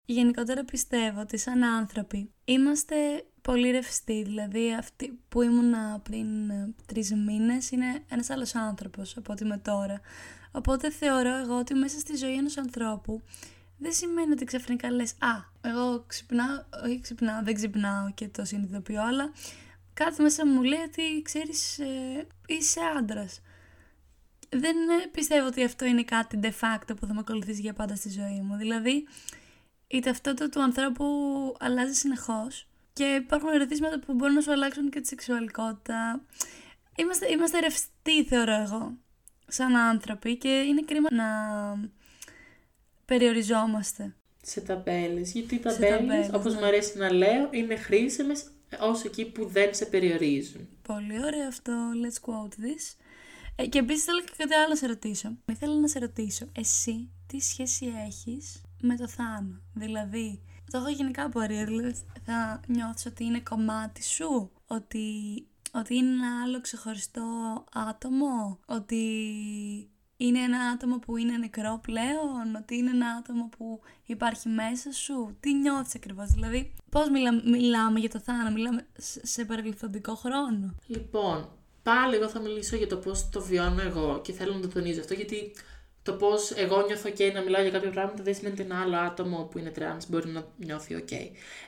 Γενικότερα 0.05 0.65
πιστεύω 0.65 1.21
ότι 1.21 1.39
σαν 1.39 1.63
άνθρωποι 1.63 2.31
είμαστε 2.45 2.97
πολύ 3.47 3.71
ρευστοί. 3.71 4.23
Δηλαδή, 4.23 4.75
αυτή 4.75 5.19
που 5.29 5.43
ήμουνα 5.43 6.01
πριν 6.03 6.51
ε, 6.51 6.75
τρεις 6.87 7.15
μήνες 7.15 7.71
είναι 7.71 8.05
ένας 8.09 8.31
άλλος 8.31 8.55
άνθρωπος 8.55 9.17
από 9.17 9.33
ότι 9.33 9.45
είμαι 9.45 9.59
τώρα. 9.59 10.01
Οπότε 10.53 10.91
θεωρώ 10.91 11.37
εγώ 11.37 11.59
ότι 11.59 11.75
μέσα 11.75 11.99
στη 11.99 12.17
ζωή 12.17 12.37
ενός 12.37 12.57
ανθρώπου 12.57 13.23
δεν 13.79 13.93
σημαίνει 13.93 14.33
ότι 14.33 14.45
ξαφνικά 14.45 14.91
λες 14.91 15.11
«Α, 15.11 15.35
εγώ 15.61 16.05
ξυπνάω, 16.07 16.65
όχι 16.85 17.01
ξυπνάω, 17.01 17.43
δεν 17.43 17.55
ξυπνάω 17.55 18.11
και 18.15 18.29
το 18.29 18.45
συνειδητοποιώ, 18.45 19.03
αλλά 19.03 19.33
κάτι 19.95 20.23
μέσα 20.23 20.47
μου 20.47 20.63
λέει 20.63 20.83
ότι 20.87 21.23
ξέρεις 21.23 21.79
ε, 21.79 22.27
είσαι 22.47 22.81
άντρας. 22.99 23.41
δεν 24.49 24.77
ε, 24.77 25.07
πιστεύω 25.13 25.47
ότι 25.47 25.65
αυτό 25.65 25.85
είναι 25.85 26.03
κάτι 26.03 26.39
de 26.43 26.51
facto 26.61 26.97
που 27.01 27.07
θα 27.07 27.15
με 27.15 27.21
ακολουθήσει 27.21 27.61
για 27.61 27.73
πάντα 27.73 27.97
στη 27.97 28.11
ζωή 28.11 28.41
μου. 28.41 28.57
Δηλαδή, 28.57 29.07
η 29.87 30.01
ταυτότητα 30.01 30.49
του 30.49 30.63
ανθρώπου 30.63 31.05
αλλάζει 31.59 31.95
συνεχώς 31.95 32.67
και 32.97 33.05
υπάρχουν 33.05 33.49
ερωτήματα 33.53 33.99
που 33.99 34.15
μπορούν 34.15 34.35
να 34.35 34.41
σου 34.41 34.53
αλλάξουν 34.53 34.91
και 34.91 35.01
τη 35.01 35.07
σεξουαλικότητα. 35.07 36.23
Είμαστε, 36.97 37.33
είμαστε 37.33 37.59
ρευστοί, 37.61 38.25
θεωρώ 38.25 38.53
εγώ, 38.53 38.93
σαν 39.47 39.77
άνθρωποι 39.77 40.37
και 40.37 40.49
είναι 40.49 40.83
κρίμα 40.83 41.09
να 41.13 41.27
περιοριζόμαστε. 43.05 44.15
Σε 44.43 44.61
ταμπέλες, 44.61 45.33
γιατί 45.33 45.55
οι 45.55 45.59
ταμπέλες, 45.59 46.31
όπως 46.33 46.55
ναι. 46.55 46.61
μου 46.61 46.67
αρέσει 46.67 46.99
να 46.99 47.13
λέω, 47.13 47.49
είναι 47.51 47.77
χρήσιμες 47.77 48.51
όσο 48.81 49.03
εκεί 49.07 49.25
που 49.25 49.47
δεν 49.47 49.75
σε 49.75 49.87
περιορίζουν. 49.87 50.69
Πολύ 50.83 51.25
ωραίο 51.25 51.47
αυτό, 51.47 51.73
let's 52.03 52.31
quote 52.31 52.53
this. 52.53 52.97
Ε, 53.57 53.67
και 53.67 53.79
επίσης 53.79 54.05
θέλω 54.05 54.21
και 54.21 54.33
κάτι 54.37 54.55
άλλο 54.55 54.69
να 54.69 54.77
σε 54.77 54.87
ρωτήσω. 54.87 55.37
Ήθελα 55.47 55.81
να 55.81 55.89
σε 55.89 55.99
ρωτήσω, 55.99 56.49
εσύ 56.53 57.11
τι 57.27 57.41
σχέση 57.41 57.93
έχεις 58.07 58.61
με 58.81 58.97
το 58.97 59.09
θάνατο; 59.09 59.61
Δηλαδή, 59.75 60.41
το 60.71 60.79
έχω 60.79 60.89
γενικά 60.89 61.25
απορία, 61.25 61.65
δηλαδή 61.65 61.95
θα 62.25 62.61
νιώθεις 62.67 63.07
ότι 63.07 63.25
είναι 63.25 63.41
κομμάτι 63.41 64.05
σου, 64.05 64.51
ότι, 64.67 65.07
ότι 65.73 65.95
είναι 65.97 66.11
ένα 66.11 66.43
άλλο 66.45 66.61
ξεχωριστό 66.61 67.65
άτομο, 67.73 68.59
ότι 68.67 69.05
είναι 70.17 70.39
ένα 70.39 70.59
άτομο 70.59 70.99
που 70.99 71.17
είναι 71.17 71.37
νεκρό 71.37 71.81
πλέον, 71.83 72.55
ότι 72.61 72.77
είναι 72.77 72.91
ένα 72.91 73.07
άτομο 73.09 73.49
που 73.59 73.81
υπάρχει 74.05 74.49
μέσα 74.49 74.93
σου. 74.93 75.37
Τι 75.41 75.55
νιώθεις 75.55 75.95
ακριβώς, 75.95 76.31
δηλαδή 76.31 76.75
πώς 76.91 77.07
μιλάμε 77.45 77.99
για 77.99 78.11
το 78.11 78.19
θάνατο, 78.19 78.53
μιλάμε 78.53 78.87
σε 79.23 79.45
παρελθοντικό 79.45 80.15
χρόνο. 80.15 80.75
Λοιπόν, 80.87 81.49
πάλι 81.83 82.15
εγώ 82.15 82.29
θα 82.29 82.41
μιλήσω 82.41 82.77
για 82.77 82.87
το 82.87 82.97
πώς 82.97 83.29
το 83.29 83.43
βιώνω 83.43 83.83
εγώ 83.83 84.21
και 84.25 84.33
θέλω 84.33 84.55
να 84.55 84.61
το 84.61 84.69
τονίζω 84.69 85.01
αυτό 85.01 85.15
γιατί 85.15 85.53
το 86.07 86.13
πώς 86.13 86.51
εγώ 86.51 86.85
νιώθω 86.87 87.11
OK 87.11 87.33
να 87.33 87.41
μιλάω 87.41 87.63
για 87.63 87.71
κάποια 87.71 87.91
πράγματα 87.91 88.23
δεν 88.23 88.35
σημαίνει 88.35 88.55
ότι 88.55 88.63
ένα 88.63 88.81
άλλο 88.81 88.97
άτομο 88.97 89.49
που 89.51 89.59
είναι 89.59 89.71
τρανς 89.71 90.09
μπορεί 90.09 90.29
να 90.29 90.45
νιώθει 90.57 91.05
OK. 91.09 91.13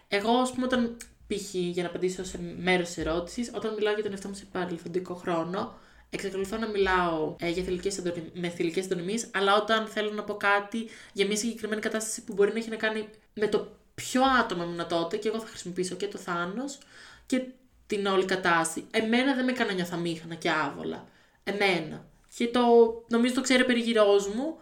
Εγώ, 0.09 0.31
ας 0.31 0.53
πούμε, 0.53 0.67
όταν 0.67 0.97
π.χ. 1.27 1.55
για 1.55 1.83
να 1.83 1.89
απαντήσω 1.89 2.25
σε 2.25 2.39
μέρος 2.59 2.87
της 2.87 2.99
ερώτησης, 2.99 3.51
όταν 3.55 3.75
μιλάω 3.75 3.95
για 3.95 4.03
τον 4.03 4.13
εαυτό 4.13 4.29
μου 4.29 4.35
σε 4.35 4.45
παρελθοντικό 4.53 5.15
χρόνο, 5.15 5.79
εξακολουθώ 6.11 6.57
να 6.57 6.69
μιλάω 6.69 7.37
ε, 7.39 7.49
για 7.49 7.63
θηλυκές 7.63 8.03
με 8.35 8.49
θηλυκές 8.49 8.85
εντονομίε, 8.85 9.19
αλλά 9.35 9.57
όταν 9.57 9.87
θέλω 9.87 10.11
να 10.11 10.25
πω 10.25 10.35
κάτι 10.35 10.89
για 11.13 11.27
μια 11.27 11.37
συγκεκριμένη 11.37 11.81
κατάσταση 11.81 12.25
που 12.25 12.33
μπορεί 12.33 12.53
να 12.53 12.59
έχει 12.59 12.69
να 12.69 12.77
κάνει 12.77 13.09
με 13.35 13.47
το 13.49 13.69
ποιο 13.95 14.23
άτομο 14.41 14.63
ήμουν 14.63 14.89
τότε, 14.89 15.17
και 15.17 15.29
εγώ 15.29 15.39
θα 15.39 15.47
χρησιμοποιήσω 15.47 15.95
και 15.95 16.07
το 16.07 16.19
θάνος 16.19 16.79
και 17.27 17.43
την 17.87 18.07
όλη 18.07 18.25
κατάσταση. 18.25 18.87
Εμένα 18.91 19.35
δεν 19.35 19.45
με 19.45 19.51
έκανε 19.51 19.71
να 19.71 19.75
νιώθω 19.75 19.95
αμήχανα 19.95 20.35
και 20.35 20.51
άβολα. 20.51 21.07
Εμένα 21.45 22.07
και 22.39 22.47
το 22.47 22.61
νομίζω 23.09 23.35
το 23.35 23.41
ξέρει 23.41 23.63
ο 23.63 23.65
περιγυρός 23.65 24.29
μου, 24.29 24.57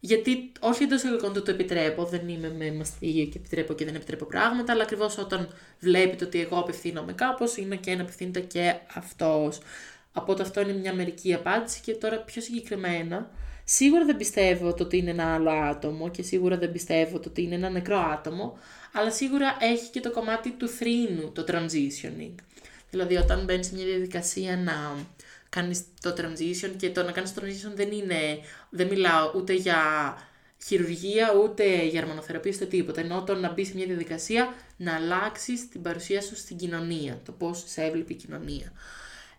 γιατί 0.00 0.52
όχι 0.60 0.82
εντός 0.82 1.04
εγωγικών 1.04 1.32
το, 1.32 1.42
το 1.42 1.50
επιτρέπω, 1.50 2.04
δεν 2.04 2.28
είμαι 2.28 2.54
με 2.58 2.72
μαστίγιο 2.72 3.24
και 3.24 3.38
επιτρέπω 3.38 3.74
και 3.74 3.84
δεν 3.84 3.94
επιτρέπω 3.94 4.24
πράγματα, 4.24 4.72
αλλά 4.72 4.82
ακριβώς 4.82 5.18
όταν 5.18 5.48
βλέπετε 5.80 6.24
ότι 6.24 6.40
εγώ 6.40 6.58
απευθύνομαι 6.58 7.12
κάπως, 7.12 7.56
είναι 7.56 7.76
και 7.76 7.94
να 7.94 8.02
απευθύνεται 8.02 8.40
και 8.40 8.74
αυτός. 8.94 9.60
Οπότε 10.12 10.42
αυτό 10.42 10.60
είναι 10.60 10.72
μια 10.72 10.94
μερική 10.94 11.34
απάντηση 11.34 11.80
και 11.80 11.92
τώρα 11.92 12.16
πιο 12.16 12.42
συγκεκριμένα. 12.42 13.30
Σίγουρα 13.64 14.04
δεν 14.04 14.16
πιστεύω 14.16 14.74
το 14.74 14.82
ότι 14.82 14.96
είναι 14.96 15.10
ένα 15.10 15.34
άλλο 15.34 15.50
άτομο 15.50 16.10
και 16.10 16.22
σίγουρα 16.22 16.58
δεν 16.58 16.72
πιστεύω 16.72 17.18
το 17.18 17.28
ότι 17.28 17.42
είναι 17.42 17.54
ένα 17.54 17.70
νεκρό 17.70 17.98
άτομο, 17.98 18.58
αλλά 18.92 19.10
σίγουρα 19.10 19.56
έχει 19.60 19.90
και 19.90 20.00
το 20.00 20.10
κομμάτι 20.10 20.50
του 20.50 20.68
θρήνου 20.68 21.32
το 21.32 21.44
transitioning. 21.48 22.34
Δηλαδή 22.90 23.16
όταν 23.16 23.44
μπαίνει 23.44 23.64
σε 23.64 23.74
μια 23.74 23.84
διαδικασία 23.84 24.56
να 24.56 24.72
κάνεις 25.54 25.84
το 26.00 26.14
transition 26.16 26.70
και 26.76 26.90
το 26.90 27.02
να 27.02 27.12
κάνεις 27.12 27.34
το 27.34 27.42
transition 27.44 27.72
δεν 27.74 27.90
είναι, 27.90 28.38
δεν 28.70 28.86
μιλάω 28.86 29.32
ούτε 29.34 29.52
για 29.52 29.78
χειρουργία, 30.64 31.32
ούτε 31.42 31.84
για 31.84 32.00
ορμονοθεραπεία, 32.00 32.52
ούτε 32.54 32.64
τίποτα. 32.64 33.00
Εννοώ 33.00 33.24
το 33.24 33.34
να 33.34 33.52
μπεις 33.52 33.68
σε 33.68 33.74
μια 33.74 33.86
διαδικασία 33.86 34.54
να 34.76 34.94
αλλάξεις 34.94 35.68
την 35.68 35.82
παρουσία 35.82 36.20
σου 36.22 36.36
στην 36.36 36.56
κοινωνία, 36.56 37.20
το 37.24 37.32
πώς 37.32 37.64
σε 37.66 37.82
έβλεπε 37.82 38.12
η 38.12 38.16
κοινωνία. 38.16 38.72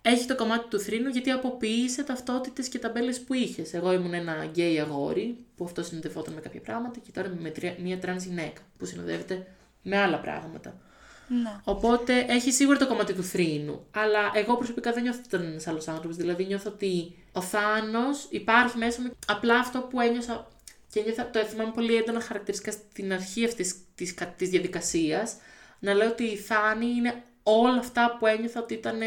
Έχει 0.02 0.26
το 0.26 0.36
κομμάτι 0.36 0.68
του 0.70 0.80
θρήνου 0.80 1.10
γιατί 1.10 1.32
αποποιείσαι 1.32 2.04
ταυτότητες 2.04 2.68
και 2.68 2.80
ταμπέλες 2.80 3.20
που 3.20 3.34
είχες. 3.34 3.74
Εγώ 3.74 3.94
ήμουν 3.94 4.14
ένα 4.14 4.46
γκέι 4.46 4.80
αγόρι 4.80 5.38
που 5.56 5.64
αυτό 5.64 5.84
συνδεφόταν 5.84 6.34
με 6.34 6.42
κάποια 6.42 6.62
πράγματα 6.62 7.00
και 7.00 7.12
τώρα 7.14 7.28
είμαι 7.28 7.52
μια 7.82 8.00
τρανς 8.00 8.18
γυναίκα 8.18 8.62
που 8.78 8.86
συνοδεύεται 8.86 9.48
με 9.82 9.98
άλλα 9.98 10.20
πράγματα. 10.20 10.80
Ναι. 11.28 11.60
Οπότε 11.64 12.26
έχει 12.28 12.52
σίγουρα 12.52 12.78
το 12.78 12.88
κομμάτι 12.88 13.14
του 13.14 13.24
θρήνου. 13.24 13.86
Αλλά 13.92 14.32
εγώ 14.34 14.58
προσωπικά 14.58 14.92
δεν 14.92 15.04
νιώθω 15.04 15.20
ότι 15.20 15.36
ήταν 15.36 15.48
ένας 15.48 15.68
άλλος 15.68 15.88
άνθρωπος. 15.88 16.16
Δηλαδή 16.16 16.46
νιώθω 16.46 16.70
ότι 16.70 17.16
ο 17.32 17.42
Θάνος 17.42 18.28
υπάρχει 18.30 18.78
μέσα 18.78 19.02
μου. 19.02 19.12
Απλά 19.28 19.60
αυτό 19.60 19.80
που 19.80 20.00
ένιωσα 20.00 20.48
και 20.92 21.00
ένιωθα, 21.00 21.30
το 21.30 21.40
θυμάμαι 21.40 21.72
πολύ 21.72 21.96
έντονα 21.96 22.22
χαρακτηριστικά 22.22 22.72
στην 22.72 23.14
αρχή 23.14 23.46
αυτής 23.46 23.76
της 24.38 24.50
διαδικασίας. 24.50 25.36
Να 25.80 25.94
λέω 25.94 26.10
ότι 26.10 26.24
η 26.24 26.36
Θάνη 26.36 26.86
είναι 26.86 27.24
όλα 27.44 27.78
αυτά 27.78 28.16
που 28.20 28.28
ένιωθα 28.28 28.62
ότι 28.62 28.74
ήταν 28.74 29.00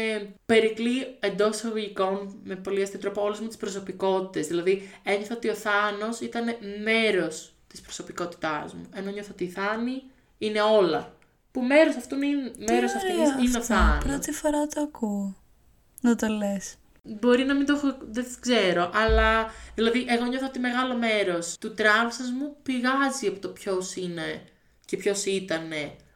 περικλή 0.45 1.15
εντός 1.19 1.55
εισαγωγικών 1.55 2.39
με 2.43 2.55
πολύ 2.55 2.81
αστείο 2.81 2.99
τρόπο 2.99 3.21
όλες 3.21 3.39
μου 3.39 3.47
τις 3.47 3.57
προσωπικότητες. 3.57 4.47
Δηλαδή 4.47 4.89
ένιωθα 5.03 5.35
ότι 5.35 5.49
ο 5.49 5.53
Θάνος 5.53 6.19
ήταν 6.19 6.45
μέρος 6.83 7.53
της 7.67 7.81
προσωπικότητάς 7.81 8.73
μου. 8.73 8.89
Ενώ 8.95 9.11
νιώθω 9.11 9.29
ότι 9.31 9.43
η 9.43 9.49
Θάνη 9.49 10.03
είναι 10.37 10.61
όλα 10.61 11.13
που 11.51 11.61
μέρος 11.61 11.95
αυτού 11.95 12.21
είναι, 12.21 12.51
μέρος 12.69 12.93
αυτής 12.95 13.47
είναι 13.47 13.57
ο 13.57 13.61
Θάνος. 13.61 14.03
Πρώτη 14.03 14.31
φορά 14.31 14.67
το 14.67 14.81
ακούω. 14.81 15.35
Να 16.01 16.15
το 16.15 16.27
λες. 16.27 16.75
Μπορεί 17.03 17.43
να 17.43 17.55
μην 17.55 17.65
το 17.65 17.73
έχω, 17.73 17.97
δεν 18.01 18.25
ξέρω, 18.39 18.91
αλλά 18.93 19.51
δηλαδή 19.75 20.05
εγώ 20.07 20.25
νιώθω 20.25 20.45
ότι 20.45 20.59
μεγάλο 20.59 20.95
μέρος 20.95 21.57
του 21.59 21.73
τράμψας 21.73 22.31
μου 22.31 22.55
πηγάζει 22.63 23.27
από 23.27 23.39
το 23.39 23.47
ποιος 23.47 23.95
είναι 23.95 24.43
και 24.85 24.97
ποιος 24.97 25.25
ήταν 25.25 25.69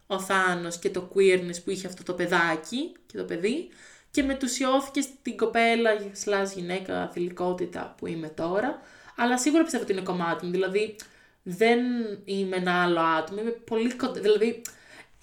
ο 0.08 0.20
Θάνος 0.20 0.80
και 0.80 0.90
το 0.90 1.12
queerness 1.16 1.64
που 1.64 1.70
είχε 1.70 1.88
αυτό 1.88 2.04
το 2.04 2.14
παιδάκι 2.14 2.92
και 3.06 3.18
το 3.18 3.24
παιδί 3.24 3.70
και 4.12 4.24
μετουσιώθηκε 4.24 5.02
στην 5.02 5.38
κοπέλα 5.38 5.92
σλάς 6.12 6.54
γυναίκα 6.54 7.10
θηλυκότητα 7.14 7.96
που 7.98 8.08
είμαι 8.08 8.28
τώρα, 8.28 8.82
αλλά 9.16 9.38
σίγουρα 9.38 9.64
πιστεύω 9.64 9.84
ότι 9.84 9.92
είναι 9.92 10.02
κομμάτι 10.02 10.46
μου, 10.46 10.52
δηλαδή 10.52 10.96
δεν 11.44 11.80
είμαι 12.26 12.56
ένα 12.56 12.84
άλλο 12.84 13.00
άτομο, 13.00 13.42
είμαι 13.42 13.50
πολύ 13.50 13.94
κοντά, 13.94 14.22
δηλαδή 14.22 14.62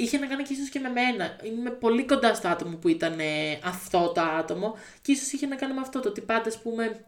είχε 0.02 0.18
να 0.18 0.26
κάνει 0.26 0.42
και 0.42 0.52
ίσως 0.52 0.68
και 0.68 0.78
με 0.78 0.88
μένα. 0.88 1.36
Είμαι 1.42 1.70
πολύ 1.70 2.04
κοντά 2.04 2.34
στο 2.34 2.48
άτομο 2.48 2.76
που 2.76 2.88
ήταν 2.88 3.20
ε, 3.20 3.58
αυτό 3.64 4.12
το 4.14 4.20
άτομο 4.20 4.76
και 5.02 5.12
ίσως 5.12 5.32
είχε 5.32 5.46
να 5.46 5.56
κάνει 5.56 5.74
με 5.74 5.80
αυτό 5.80 6.00
το 6.00 6.08
ότι 6.08 6.20
πάντα, 6.20 6.48
ας 6.48 6.58
πούμε, 6.58 7.04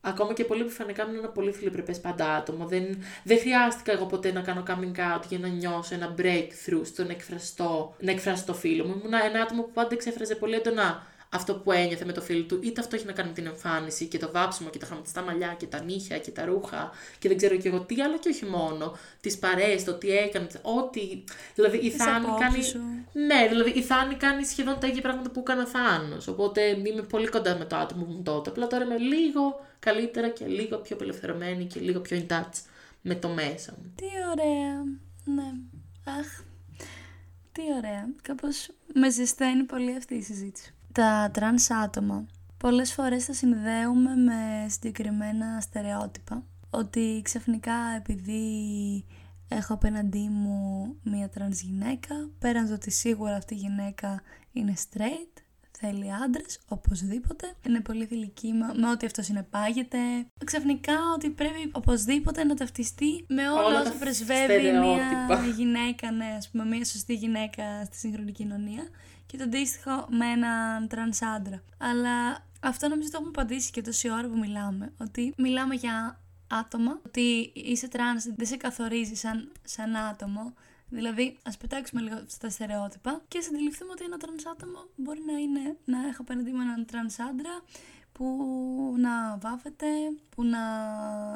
ακόμα 0.00 0.32
και 0.32 0.44
πολύ 0.44 0.60
επιφανικά 0.60 1.02
ήμουν 1.02 1.16
ένα 1.16 1.28
πολύ 1.28 1.52
φιλεπρεπέ 1.52 1.92
πάντα 1.92 2.34
άτομο. 2.34 2.66
Δεν, 2.66 3.02
δεν 3.24 3.38
χρειάστηκα 3.38 3.92
εγώ 3.92 4.06
ποτέ 4.06 4.32
να 4.32 4.40
κάνω 4.40 4.62
coming 4.66 5.16
out 5.16 5.22
για 5.28 5.38
να 5.38 5.48
νιώσω 5.48 5.94
ένα 5.94 6.14
breakthrough 6.18 6.82
στο 6.84 7.04
να 7.04 7.10
εκφραστώ, 7.10 7.94
να 7.98 8.10
εκφράσω 8.10 8.44
το 8.46 8.54
φίλο 8.54 8.84
μου. 8.84 8.94
Ήμουν 8.98 9.12
ένα 9.24 9.42
άτομο 9.42 9.62
που 9.62 9.72
πάντα 9.72 9.94
εξέφραζε 9.94 10.34
πολύ 10.34 10.54
έντονα 10.54 11.06
αυτό 11.30 11.54
που 11.54 11.72
ένιωθε 11.72 12.04
με 12.04 12.12
το 12.12 12.20
φίλο 12.20 12.42
του, 12.42 12.60
είτε 12.62 12.80
αυτό 12.80 12.96
έχει 12.96 13.06
να 13.06 13.12
κάνει 13.12 13.28
με 13.28 13.34
την 13.34 13.46
εμφάνιση 13.46 14.06
και 14.06 14.18
το 14.18 14.30
βάψιμο 14.30 14.70
και 14.70 14.78
τα 14.78 14.86
χρωματιστά 14.86 15.22
μαλλιά 15.22 15.54
και 15.58 15.66
τα 15.66 15.82
νύχια 15.82 16.18
και 16.18 16.30
τα 16.30 16.44
ρούχα 16.44 16.90
και 17.18 17.28
δεν 17.28 17.36
ξέρω 17.36 17.56
και 17.56 17.68
εγώ 17.68 17.80
τι, 17.80 18.02
αλλά 18.02 18.18
και 18.18 18.28
όχι 18.28 18.44
μόνο. 18.44 18.96
Τις 19.20 19.38
παρέες, 19.38 19.84
το 19.84 19.94
τι 19.94 20.10
έκανε, 20.10 20.46
ό,τι. 20.62 21.24
Δηλαδή 21.54 21.76
η 21.76 21.90
Θάνη 21.90 22.26
κάνει. 22.38 22.58
Ναι, 23.12 23.48
δηλαδή 23.48 23.70
η 23.70 23.82
Θάνη 23.82 24.14
κάνει 24.14 24.44
σχεδόν 24.44 24.80
τα 24.80 24.86
ίδια 24.86 25.02
πράγματα 25.02 25.30
που 25.30 25.40
έκανε 25.40 25.62
ο 25.62 25.66
Θάνος. 25.66 26.28
Οπότε 26.28 26.62
είμαι 26.62 27.02
πολύ 27.02 27.28
κοντά 27.28 27.56
με 27.58 27.64
το 27.64 27.76
άτομο 27.76 28.04
μου 28.04 28.22
τότε. 28.22 28.50
Απλά 28.50 28.66
τώρα 28.66 28.84
είμαι 28.84 28.98
λίγο 28.98 29.60
καλύτερα 29.78 30.28
και 30.28 30.46
λίγο 30.46 30.76
πιο 30.76 30.96
απελευθερωμένη 30.96 31.64
και 31.64 31.80
λίγο 31.80 32.00
πιο 32.00 32.24
in 32.28 32.32
touch 32.32 32.62
με 33.02 33.14
το 33.14 33.28
μέσα 33.28 33.74
μου. 33.78 33.92
Τι 33.94 34.06
ωραία. 34.30 34.84
Ναι. 35.24 35.52
Αχ. 36.18 36.40
Τι 37.52 37.62
ωραία. 37.76 38.08
Κάπως 38.22 38.68
με 38.94 39.10
ζεσταίνει 39.10 39.62
πολύ 39.62 39.96
αυτή 39.96 40.14
η 40.14 40.22
συζήτηση 40.22 40.72
τα 40.92 41.30
τρανς 41.32 41.70
άτομα 41.70 42.26
πολλές 42.58 42.92
φορές 42.92 43.24
τα 43.24 43.32
συνδέουμε 43.32 44.16
με 44.16 44.66
συγκεκριμένα 44.68 45.60
στερεότυπα. 45.60 46.42
Ότι 46.70 47.20
ξαφνικά 47.24 47.74
επειδή 47.96 48.42
έχω 49.48 49.74
απέναντί 49.74 50.28
μου 50.28 50.94
μία 51.02 51.28
τρανς 51.28 51.60
γυναίκα, 51.60 52.28
πέραν 52.38 52.66
το 52.66 52.74
ότι 52.74 52.90
σίγουρα 52.90 53.34
αυτή 53.34 53.54
η 53.54 53.56
γυναίκα 53.56 54.22
είναι 54.52 54.74
straight, 54.76 55.42
θέλει 55.70 56.12
άντρες, 56.24 56.58
οπωσδήποτε. 56.68 57.54
Είναι 57.66 57.80
πολύ 57.80 58.06
θηλυκή 58.06 58.52
με, 58.52 58.90
ό,τι 58.90 59.06
αυτό 59.06 59.22
συνεπάγεται. 59.22 59.98
Ξαφνικά 60.44 60.94
ότι 61.14 61.30
πρέπει 61.30 61.70
οπωσδήποτε 61.72 62.44
να 62.44 62.54
ταυτιστεί 62.54 63.24
με 63.28 63.50
όλα 63.50 63.80
όσα 63.80 63.92
πρεσβεύει 63.92 64.70
μια 64.70 65.52
γυναίκα, 65.56 66.10
ναι, 66.10 66.34
ας 66.36 66.50
πούμε, 66.50 66.64
μια 66.64 66.84
σωστή 66.84 67.14
γυναίκα 67.14 67.84
στη 67.84 67.96
σύγχρονη 67.96 68.32
κοινωνία 68.32 68.88
και 69.28 69.36
το 69.36 69.44
αντίστοιχο 69.44 70.06
με 70.10 70.26
έναν 70.26 70.88
τρανς 70.88 71.22
άντρα. 71.22 71.62
Αλλά 71.78 72.46
αυτό 72.60 72.88
νομίζω 72.88 73.10
το 73.10 73.18
έχουμε 73.20 73.32
απαντήσει 73.36 73.70
και 73.70 73.82
τόση 73.82 74.10
ώρα 74.10 74.28
που 74.28 74.38
μιλάμε. 74.38 74.92
Ότι 74.98 75.34
μιλάμε 75.36 75.74
για 75.74 76.20
άτομα, 76.48 77.00
ότι 77.06 77.52
είσαι 77.54 77.88
τρανς 77.88 78.24
δεν 78.24 78.46
σε 78.46 78.56
καθορίζει 78.56 79.14
σαν, 79.14 79.52
σαν 79.64 79.96
άτομο. 79.96 80.54
Δηλαδή, 80.88 81.38
ας 81.44 81.56
πετάξουμε 81.56 82.00
λίγο 82.00 82.22
στα 82.26 82.50
στερεότυπα 82.50 83.22
και 83.28 83.38
ας 83.38 83.46
αντιληφθούμε 83.46 83.92
ότι 83.92 84.04
ένα 84.04 84.16
τρανς 84.16 84.46
άτομο 84.46 84.88
μπορεί 84.96 85.20
να 85.26 85.38
είναι 85.38 85.76
να 85.84 86.08
έχω 86.08 86.22
απέναντί 86.22 86.50
μου 86.52 86.60
έναν 86.60 86.86
τρανς 86.86 87.18
άντρα 87.18 87.62
που 88.12 88.94
να 88.98 89.38
βάφεται, 89.38 89.86
που 90.28 90.44
να 90.44 90.58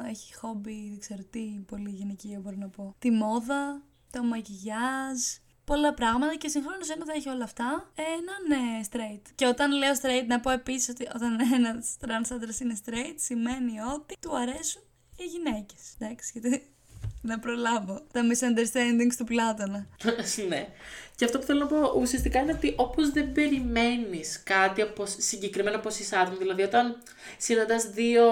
έχει 0.07 0.35
χόμπι, 0.35 0.89
δεν 0.89 0.99
ξέρω 0.99 1.23
τι, 1.29 1.39
πολύ 1.67 1.89
γυναικείο 1.89 2.41
μπορώ 2.41 2.55
να 2.59 2.67
πω. 2.67 2.95
Τη 2.99 3.11
μόδα, 3.11 3.81
το 4.11 4.23
μακιγιάζ, 4.23 5.19
πολλά 5.65 5.93
πράγματα 5.93 6.35
και 6.35 6.47
συγχρόνως 6.47 6.89
ενώ 6.89 7.05
θα 7.05 7.13
έχει 7.13 7.29
όλα 7.29 7.43
αυτά, 7.43 7.91
ε, 7.95 8.01
να 8.01 8.55
είναι 8.57 8.87
straight. 8.91 9.21
Και 9.35 9.45
όταν 9.45 9.71
λέω 9.71 9.93
straight, 10.01 10.25
να 10.27 10.39
πω 10.39 10.49
επίσης 10.49 10.89
ότι 10.89 11.07
όταν 11.15 11.39
ένας 11.53 11.97
trans 12.01 12.27
άντρας 12.31 12.59
είναι 12.59 12.77
straight, 12.85 13.15
σημαίνει 13.15 13.79
ότι 13.95 14.15
του 14.19 14.37
αρέσουν 14.37 14.81
οι 15.17 15.23
γυναίκες. 15.23 15.81
Εντάξει, 15.99 16.31
γιατί 16.33 16.73
να 17.21 17.39
προλάβω 17.39 18.01
τα 18.11 18.21
misunderstandings 18.21 19.13
του 19.17 19.23
Πλάτωνα. 19.23 19.87
ναι. 20.49 20.67
Και 21.15 21.25
αυτό 21.25 21.39
που 21.39 21.45
θέλω 21.45 21.59
να 21.59 21.67
πω 21.67 21.93
ουσιαστικά 21.99 22.39
είναι 22.39 22.53
ότι 22.53 22.73
όπως 22.77 23.09
δεν 23.11 23.31
περιμένεις 23.31 24.43
κάτι 24.43 24.81
από, 24.81 25.05
συγκεκριμένα 25.05 25.75
από 25.75 25.87
εσεί 25.87 26.15
άτομα, 26.15 26.37
δηλαδή 26.37 26.61
όταν 26.61 26.97
συναντάς 27.37 27.89
δύο 27.89 28.23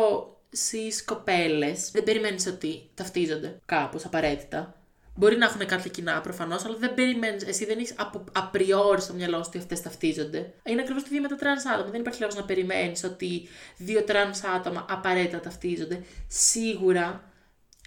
cis 0.52 1.02
κοπέλες, 1.06 1.92
δεν 1.92 2.04
περιμένεις 2.04 2.48
ότι 2.48 2.90
ταυτίζονται 2.94 3.60
κάπως 3.66 4.06
απαραίτητα. 4.06 4.76
Μπορεί 5.16 5.38
να 5.38 5.46
έχουν 5.46 5.66
κάποια 5.66 5.90
κοινά 5.90 6.22
προφανώς, 6.22 6.66
αλλά 6.66 6.76
δεν 6.76 6.94
περιμένεις. 6.94 7.44
Εσύ 7.44 7.66
δεν 7.66 7.80
έχει 7.80 7.94
απριόρι 8.32 9.02
στο 9.02 9.14
μυαλό 9.14 9.36
σου 9.38 9.44
ότι 9.48 9.58
αυτές 9.58 9.82
ταυτίζονται. 9.82 10.54
Είναι 10.64 10.82
ακριβώς 10.82 11.04
το 11.04 11.10
ίδιο 11.12 11.22
με 11.22 11.28
τα 11.28 11.36
τραν 11.36 11.58
άτομα. 11.74 11.92
Δεν 11.92 12.00
υπάρχει 12.00 12.22
λόγος 12.22 12.36
να 12.36 12.44
περιμένεις 12.44 13.04
ότι 13.04 13.48
δύο 13.78 14.04
τραν 14.04 14.32
άτομα 14.56 14.86
απαραίτητα 14.90 15.40
ταυτίζονται. 15.40 16.04
Σίγουρα 16.28 17.31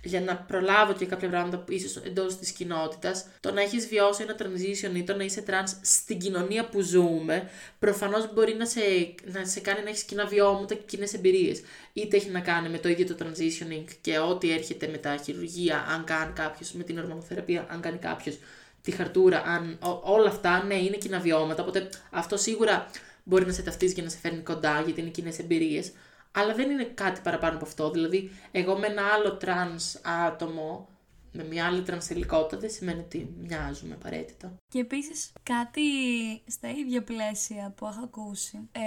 για 0.05 0.21
να 0.21 0.37
προλάβω 0.37 0.93
και 0.93 1.07
κάποια 1.07 1.29
πράγματα 1.29 1.59
που 1.59 1.73
ίσω 1.73 2.01
εντός 2.05 2.37
της 2.37 2.51
κοινότητας, 2.51 3.27
το 3.41 3.53
να 3.53 3.61
έχεις 3.61 3.87
βιώσει 3.87 4.23
ένα 4.23 4.37
transition 4.39 4.97
ή 4.97 5.05
το 5.05 5.17
να 5.17 5.25
είσαι 5.25 5.45
trans 5.47 5.77
στην 5.81 6.19
κοινωνία 6.19 6.69
που 6.69 6.81
ζούμε, 6.81 7.51
προφανώς 7.79 8.33
μπορεί 8.33 8.55
να 8.55 8.67
σε, 8.67 8.81
να 9.25 9.45
σε 9.45 9.61
κάνει 9.61 9.83
να 9.83 9.89
έχεις 9.89 10.03
κοινά 10.03 10.27
βιώματα 10.27 10.75
και 10.75 10.83
κοινές 10.87 11.15
εμπειρίες. 11.15 11.63
Είτε 11.93 12.17
έχει 12.17 12.31
να 12.31 12.41
κάνει 12.41 12.69
με 12.69 12.79
το 12.79 12.89
ίδιο 12.89 13.07
το 13.07 13.17
transitioning 13.25 13.85
και 14.01 14.19
ό,τι 14.19 14.53
έρχεται 14.53 14.87
με 14.87 14.97
τα 14.97 15.17
χειρουργία, 15.17 15.85
αν 15.89 16.05
κάνει 16.05 16.33
κάποιος 16.33 16.73
με 16.73 16.83
την 16.83 16.99
ορμονοθεραπεία, 16.99 17.67
αν 17.71 17.81
κάνει 17.81 17.99
κάποιος 17.99 18.39
τη 18.83 18.91
χαρτούρα, 18.91 19.43
αν, 19.47 19.79
όλα 20.03 20.29
αυτά, 20.29 20.65
ναι, 20.65 20.75
είναι 20.75 20.97
κοινά 20.97 21.19
βιώματα. 21.21 21.63
Οπότε 21.63 21.89
αυτό 22.11 22.37
σίγουρα 22.37 22.91
μπορεί 23.25 23.47
να 23.47 23.53
σε 23.53 23.63
ταυτίζει 23.63 23.95
και 23.95 24.03
να 24.03 24.09
σε 24.09 24.19
φέρνει 24.19 24.41
κοντά, 24.41 24.83
γιατί 24.85 25.01
είναι 25.01 25.11
κοινές 25.11 25.39
εμπειρίες 25.39 25.93
αλλά 26.37 26.55
δεν 26.55 26.71
είναι 26.71 26.85
κάτι 26.85 27.21
παραπάνω 27.21 27.57
από 27.57 27.65
αυτό. 27.65 27.91
Δηλαδή, 27.91 28.31
εγώ 28.53 28.79
με 28.79 28.87
ένα 28.87 29.03
άλλο 29.03 29.37
τρανς 29.37 29.95
άτομο, 30.27 30.89
με 31.33 31.45
μια 31.45 31.67
άλλη 31.67 31.83
τρανς 31.83 32.05
θηλυκότητα, 32.05 32.59
δεν 32.59 32.71
σημαίνει 32.71 33.01
ότι 33.01 33.35
μοιάζουμε 33.41 33.95
απαραίτητα. 33.95 34.55
Και 34.69 34.79
επίσης 34.79 35.33
κάτι 35.43 35.83
στα 36.47 36.69
ίδια 36.71 37.03
πλαίσια 37.03 37.73
που 37.77 37.87
έχω 37.87 38.01
ακούσει 38.05 38.69
ε, 38.73 38.81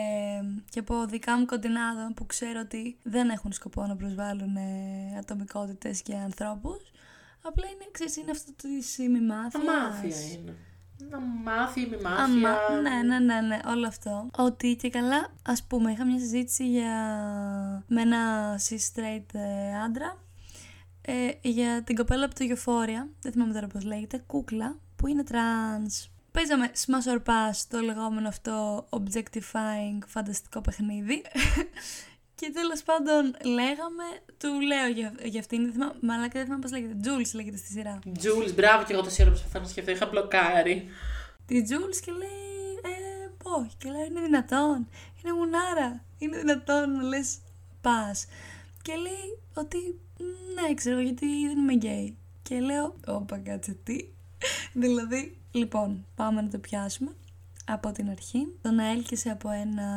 και 0.69 0.79
από 0.79 1.05
δικά 1.05 1.37
μου 1.37 1.45
κοντινά 1.45 1.87
άτομα 1.87 2.11
που 2.15 2.25
ξέρω 2.25 2.59
ότι 2.59 2.97
δεν 3.03 3.29
έχουν 3.29 3.51
σκοπό 3.51 3.85
να 3.85 3.95
προσβάλλουν 3.95 4.55
ε, 4.55 5.17
ατομικότητες 5.17 6.01
και 6.01 6.15
ανθρώπους, 6.15 6.91
απλά 7.41 7.65
είναι, 7.67 7.87
ξέρεις, 7.91 8.17
είναι 8.17 8.31
αυτό 8.31 8.51
το 8.61 8.67
ημιμάθειας. 9.03 9.67
Αμάθεια 9.67 10.37
είναι 10.39 10.55
να 11.09 11.19
μάθει, 11.19 11.81
μη 11.81 11.97
μάθει. 12.01 12.21
Αμα... 12.21 12.79
Ναι, 12.81 13.01
ναι, 13.03 13.19
ναι, 13.19 13.41
ναι, 13.41 13.59
όλο 13.67 13.87
αυτό. 13.87 14.29
Ότι 14.37 14.75
και 14.75 14.89
καλά, 14.89 15.27
ας 15.41 15.63
πούμε, 15.63 15.91
είχα 15.91 16.05
μια 16.05 16.19
συζήτηση 16.19 16.69
για... 16.69 16.93
με 17.87 18.01
ένα 18.01 18.55
cis-straight 18.69 19.33
ε, 19.33 19.79
άντρα 19.85 20.17
ε, 21.01 21.29
για 21.41 21.83
την 21.83 21.95
κοπέλα 21.95 22.25
από 22.25 22.35
το 22.35 22.45
Euphoria, 22.49 23.07
δεν 23.21 23.31
θυμάμαι 23.31 23.53
τώρα 23.53 23.67
πώς 23.67 23.83
λέγεται, 23.83 24.23
κούκλα, 24.27 24.75
που 24.95 25.07
είναι 25.07 25.23
trans. 25.31 26.07
Παίζαμε 26.31 26.71
Smash 26.85 27.17
or 27.17 27.23
Pass, 27.23 27.65
το 27.69 27.79
λεγόμενο 27.79 28.27
αυτό 28.27 28.85
objectifying 28.89 29.99
φανταστικό 30.07 30.61
παιχνίδι. 30.61 31.21
Και 32.39 32.51
τέλος 32.53 32.83
πάντων 32.83 33.23
λέγαμε, 33.43 34.05
του 34.37 34.61
λέω 34.61 34.87
για, 34.87 35.13
για 35.23 35.39
αυτήν, 35.39 35.63
δεν 35.63 35.71
θυμάμαι, 35.71 35.93
μαλάκα 36.01 36.33
δεν 36.33 36.43
θυμάμαι 36.43 36.61
πώς 36.61 36.71
λέγεται. 36.71 36.95
Jules 37.03 37.31
λέγεται 37.33 37.57
στη 37.57 37.67
σειρά. 37.67 37.99
Jules, 38.05 38.53
μπράβο 38.55 38.83
και 38.85 38.93
εγώ 38.93 39.01
το 39.01 39.09
σειρά 39.09 39.29
προσπαθώ 39.29 39.59
να 39.59 39.67
σκεφτώ, 39.67 39.91
είχα 39.91 40.05
μπλοκάρει. 40.05 40.87
Τη 41.45 41.61
Jules 41.69 41.97
και 42.05 42.11
λέει, 42.11 42.73
ε, 42.83 43.29
όχι, 43.41 43.75
και 43.77 43.89
λέει, 43.89 44.05
είναι 44.05 44.21
δυνατόν, 44.21 44.87
είναι 45.19 45.33
μουνάρα, 45.33 46.03
είναι 46.17 46.37
δυνατόν 46.37 46.91
να 46.91 47.03
λες 47.03 47.37
πας. 47.81 48.27
Και 48.81 48.93
λέει 48.95 49.39
ότι, 49.53 49.99
ναι, 50.53 50.73
ξέρω 50.73 50.99
γιατί 50.99 51.25
δεν 51.47 51.57
είμαι 51.57 51.73
γκέι. 51.73 52.17
Και 52.41 52.59
λέω, 52.59 52.95
όπα 53.07 53.37
κάτσε 53.37 53.77
τι. 53.83 53.97
δηλαδή, 54.83 55.37
λοιπόν, 55.51 56.05
πάμε 56.15 56.41
να 56.41 56.49
το 56.49 56.57
πιάσουμε 56.57 57.11
από 57.67 57.91
την 57.91 58.09
αρχή. 58.09 58.57
Το 58.61 58.71
να 58.71 58.85
έλκυσε 58.85 59.29
από 59.29 59.49
ένα 59.49 59.87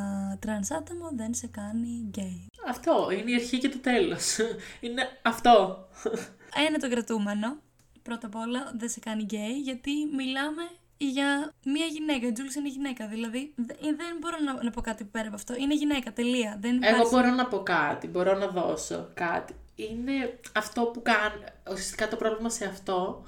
τρανς 0.41 0.71
άτομο 0.71 1.11
δεν 1.13 1.35
σε 1.35 1.47
κάνει 1.47 2.05
γκέι. 2.09 2.47
Αυτό, 2.69 3.09
είναι 3.11 3.31
η 3.31 3.35
αρχή 3.35 3.59
και 3.59 3.69
το 3.69 3.79
τέλος. 3.79 4.37
είναι 4.81 5.09
αυτό. 5.23 5.89
Ένα 6.67 6.79
το 6.79 6.91
κρατούμενο. 6.91 7.57
Πρώτα 8.03 8.27
απ' 8.27 8.35
όλα 8.35 8.73
δεν 8.77 8.89
σε 8.89 9.01
κάνει 9.01 9.23
γκέι 9.23 9.59
γιατί 9.59 9.91
μιλάμε 10.17 10.63
για 10.97 11.53
μία 11.65 11.87
γυναίκα. 11.87 12.27
Η 12.27 12.33
Τζούλης 12.33 12.55
είναι 12.55 12.69
γυναίκα. 12.69 13.07
Δηλαδή 13.07 13.55
δεν 13.81 14.17
μπορώ 14.21 14.37
να, 14.45 14.63
να 14.63 14.71
πω 14.71 14.81
κάτι 14.81 15.05
πέρα 15.05 15.27
από 15.27 15.37
αυτό. 15.37 15.55
Είναι 15.57 15.75
γυναίκα, 15.75 16.13
τελεία. 16.13 16.57
Δεν 16.61 16.83
Εγώ 16.83 17.09
μπορώ 17.11 17.31
να 17.31 17.47
πω 17.47 17.63
κάτι, 17.63 18.07
μπορώ 18.07 18.39
να 18.39 18.47
δώσω 18.47 19.09
κάτι. 19.15 19.55
Είναι 19.75 20.39
αυτό 20.55 20.83
που 20.83 21.03
κάνει. 21.03 21.45
Ουσιαστικά 21.71 22.09
το 22.09 22.17
πρόβλημα 22.17 22.49
σε 22.49 22.65
αυτό 22.65 23.25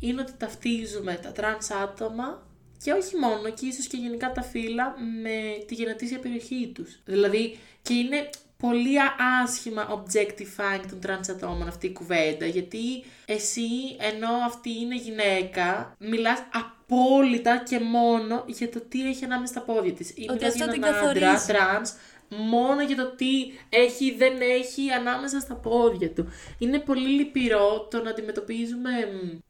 είναι 0.00 0.20
ότι 0.20 0.32
ταυτίζουμε 0.32 1.14
τα 1.14 1.32
τρανς 1.32 1.70
άτομα 1.70 2.42
και 2.84 2.92
όχι 2.92 3.16
μόνο, 3.16 3.50
και 3.50 3.66
ίσως 3.66 3.86
και 3.86 3.96
γενικά 3.96 4.32
τα 4.32 4.42
φύλλα 4.42 4.94
με 5.22 5.64
τη 5.66 5.74
γενετήσια 5.74 6.18
περιοχή 6.18 6.72
τους. 6.74 7.00
Δηλαδή, 7.04 7.58
και 7.82 7.94
είναι 7.94 8.30
πολύ 8.56 8.96
άσχημα 9.42 9.88
objectifying 9.90 10.84
των 10.88 10.98
trans 11.06 11.30
ατόμων 11.30 11.68
αυτή 11.68 11.86
η 11.86 11.92
κουβέντα, 11.92 12.46
γιατί 12.46 13.04
εσύ, 13.24 13.68
ενώ 13.98 14.28
αυτή 14.46 14.70
είναι 14.70 14.96
γυναίκα, 14.96 15.94
μιλάς 15.98 16.42
απόλυτα 16.52 17.62
και 17.68 17.78
μόνο 17.80 18.44
για 18.46 18.68
το 18.68 18.80
τι 18.80 19.08
έχει 19.08 19.24
ανάμεσα 19.24 19.52
στα 19.52 19.62
πόδια 19.62 19.92
της. 19.92 20.10
Ή 20.10 20.26
μιλάς 20.32 20.54
για 20.54 20.72
έναν 20.74 20.94
άντρα, 20.94 21.44
trans, 21.46 21.88
μόνο 22.28 22.82
για 22.82 22.96
το 22.96 23.10
τι 23.10 23.32
έχει 23.68 24.04
ή 24.04 24.14
δεν 24.16 24.40
έχει 24.40 24.90
ανάμεσα 24.90 25.40
στα 25.40 25.54
πόδια 25.54 26.10
του. 26.10 26.28
Είναι 26.58 26.78
πολύ 26.78 27.08
λυπηρό 27.08 27.88
το 27.90 28.02
να 28.02 28.10
αντιμετωπίζουμε 28.10 28.90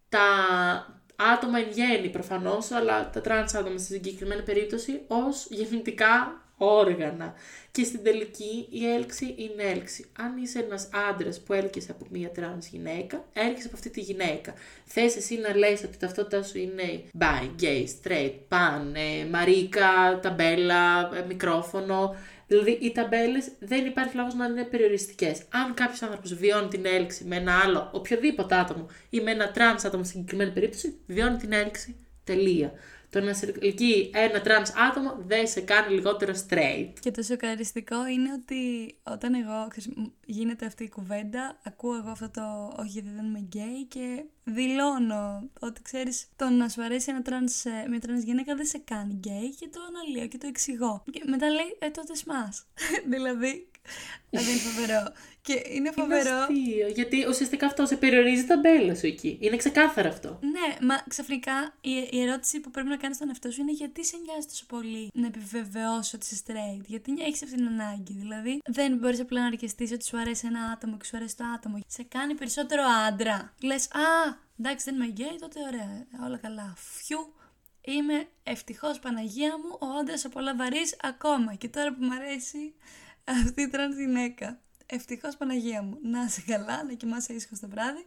τα, 0.09 0.27
άτομα 1.17 1.59
εν 1.59 1.69
γέννη 1.73 2.09
προφανώς, 2.09 2.71
αλλά 2.71 3.11
τα 3.11 3.21
τρανς 3.21 3.55
άτομα 3.55 3.79
στη 3.79 3.93
συγκεκριμένη 3.93 4.43
περίπτωση 4.43 5.01
ως 5.07 5.47
γεννητικά 5.51 6.45
όργανα. 6.57 7.35
Και 7.71 7.85
στην 7.85 8.03
τελική 8.03 8.69
η 8.71 8.91
έλξη 8.93 9.35
είναι 9.39 9.63
έλξη. 9.63 10.07
Αν 10.19 10.37
είσαι 10.37 10.59
ένας 10.59 10.89
άντρας 11.11 11.41
που 11.41 11.53
έλκεσαι 11.53 11.91
από 11.91 12.07
μια 12.11 12.31
τρανς 12.31 12.67
γυναίκα, 12.67 13.25
έρχεσαι 13.33 13.67
από 13.67 13.77
αυτή 13.77 13.91
τη 13.91 14.01
γυναίκα. 14.01 14.55
Θες 14.85 15.17
εσύ 15.17 15.39
να 15.39 15.57
λες 15.57 15.83
ότι 15.83 15.97
ταυτότητά 15.97 16.43
σου 16.43 16.59
είναι 16.59 17.03
bi, 17.19 17.63
gay, 17.63 17.85
straight, 18.03 18.35
pan, 18.49 18.93
ε, 18.93 19.25
μαρίκα, 19.31 20.21
ταμπέλα, 20.23 21.11
ε, 21.17 21.25
μικρόφωνο, 21.29 22.17
Δηλαδή, 22.47 22.71
οι 22.71 22.93
ταμπέλες 22.93 23.53
δεν 23.59 23.87
υπάρχει 23.87 24.17
λόγος 24.17 24.35
να 24.35 24.45
είναι 24.45 24.65
περιοριστικές. 24.65 25.43
Αν 25.51 25.75
κάποιος 25.75 26.03
άνθρωπος 26.03 26.35
βιώνει 26.35 26.69
την 26.69 26.87
έλξη 26.87 27.25
με 27.25 27.37
ένα 27.37 27.61
άλλο, 27.65 27.91
οποιοδήποτε 27.93 28.55
άτομο 28.55 28.87
ή 29.11 29.21
με 29.21 29.31
ένα 29.31 29.51
τρανς 29.51 29.85
άτομο 29.85 30.05
στην 30.05 30.17
συγκεκριμένη 30.17 30.51
περίπτωση, 30.51 30.99
βιώνει 31.07 31.37
την 31.37 31.53
έλξη. 31.53 31.97
Τελεία. 32.25 32.73
Το 33.15 33.21
να 33.21 33.35
σε 33.35 33.55
ελκύει 33.61 34.11
ένα 34.15 34.41
τρανς 34.41 34.71
άτομο 34.91 35.17
δεν 35.27 35.47
σε 35.47 35.61
κάνει 35.61 35.95
λιγότερο 35.95 36.33
straight. 36.49 36.93
Και 37.01 37.11
το 37.11 37.23
σοκαριστικό 37.23 38.07
είναι 38.07 38.33
ότι 38.33 38.95
όταν 39.03 39.35
εγώ 39.35 39.69
γίνεται 40.27 40.67
αυτή 40.67 40.85
η 40.85 40.89
κουβέντα, 40.89 41.59
ακούω 41.65 41.97
εγώ 41.97 42.11
αυτό 42.11 42.31
το 42.31 42.73
όχι 42.79 42.89
γιατί 42.89 43.09
δεν 43.09 43.25
είμαι 43.25 43.39
γκέι 43.39 43.85
και 43.89 44.25
δηλώνω 44.45 45.51
ότι 45.61 45.83
ξέρεις 45.83 46.27
το 46.37 46.49
να 46.49 46.69
σου 46.69 46.83
αρέσει 46.83 47.11
ένα 47.11 47.23
τρανς, 47.23 47.65
ε, 47.65 47.87
μια 47.89 48.01
τρανς 48.01 48.23
γυναίκα 48.23 48.55
δεν 48.55 48.67
σε 48.67 48.79
κάνει 48.85 49.13
γκέι 49.13 49.55
και 49.55 49.69
το 49.73 49.81
αναλύω 49.89 50.29
και 50.29 50.39
το 50.39 50.47
εξηγώ. 50.47 51.03
Και 51.11 51.23
μετά 51.27 51.49
λέει 51.49 51.77
ε 51.79 51.91
τότε 51.91 52.17
σμάς. 52.17 52.67
δηλαδή 53.13 53.69
δεν 54.31 54.43
είναι 54.43 54.59
φοβερό. 54.59 55.13
Και 55.45 55.63
είναι 55.69 55.91
φοβερό. 55.91 56.31
Είναι 56.31 56.39
αστείο, 56.39 56.89
γιατί 56.89 57.27
ουσιαστικά 57.29 57.67
αυτό 57.67 57.87
σε 57.87 57.97
περιορίζει 57.97 58.45
η 58.45 58.57
ταμπέλα 58.57 58.95
σου 58.95 59.07
εκεί. 59.07 59.39
Είναι 59.41 59.57
ξεκάθαρο 59.57 60.09
αυτό. 60.09 60.39
Ναι, 60.43 60.87
μα 60.87 61.03
ξαφνικά 61.09 61.75
η, 61.81 61.91
η 62.11 62.21
ερώτηση 62.21 62.61
που 62.61 62.71
πρέπει 62.71 62.89
να 62.89 62.97
κάνεις 62.97 63.17
στον 63.17 63.29
εαυτό 63.29 63.51
σου 63.51 63.61
είναι 63.61 63.73
γιατί 63.73 64.05
σε 64.05 64.17
νοιάζει 64.25 64.47
τόσο 64.47 64.65
πολύ 64.67 65.11
να 65.15 65.27
επιβεβαιώσεις 65.27 66.17
ότι 66.17 66.27
είσαι 66.31 66.43
straight; 66.47 66.85
Γιατί 66.87 67.15
έχεις 67.19 67.43
αυτή 67.43 67.55
την 67.55 67.67
ανάγκη. 67.67 68.13
Δηλαδή, 68.13 68.61
δεν 68.65 68.97
μπορείς 68.97 69.21
απλά 69.21 69.41
να 69.41 69.47
αρκεστείς 69.47 69.93
ότι 69.93 70.05
σου 70.05 70.19
αρέσει 70.19 70.47
ένα 70.47 70.61
άτομο 70.65 70.97
και 70.97 71.05
σου 71.05 71.17
αρέσει 71.17 71.37
το 71.37 71.45
άτομο. 71.55 71.81
Σε 71.87 72.03
κάνει 72.03 72.35
περισσότερο 72.35 72.83
άντρα. 73.09 73.55
Λες, 73.63 73.85
Α, 73.85 74.37
εντάξει, 74.59 74.85
δεν 74.85 74.95
είμαι 74.95 75.07
γκέι, 75.07 75.37
τότε 75.41 75.61
ωραία. 75.61 76.07
Όλα 76.27 76.37
καλά. 76.37 76.75
Φιου. 76.77 77.35
Είμαι 77.87 78.29
ευτυχώς 78.43 78.99
Παναγία 78.99 79.59
μου, 79.59 79.79
ο 79.81 79.87
άντρας 80.01 80.25
απολαβαρή 80.25 80.83
ακόμα. 81.01 81.55
Και 81.55 81.69
τώρα 81.69 81.95
που 81.95 82.05
μου 82.05 82.13
αρέσει 82.13 82.75
αυτή 83.43 83.63
η 83.63 83.69
τρανς 83.69 83.97
γυναίκα. 83.97 84.59
Ευτυχώς 84.87 85.37
Παναγία 85.37 85.83
μου. 85.83 85.99
Να 86.03 86.23
είσαι 86.23 86.43
καλά, 86.47 86.85
να 86.85 86.93
κοιμάσαι 86.93 87.33
ήσυχος 87.33 87.61
το 87.61 87.69
βράδυ. 87.69 88.05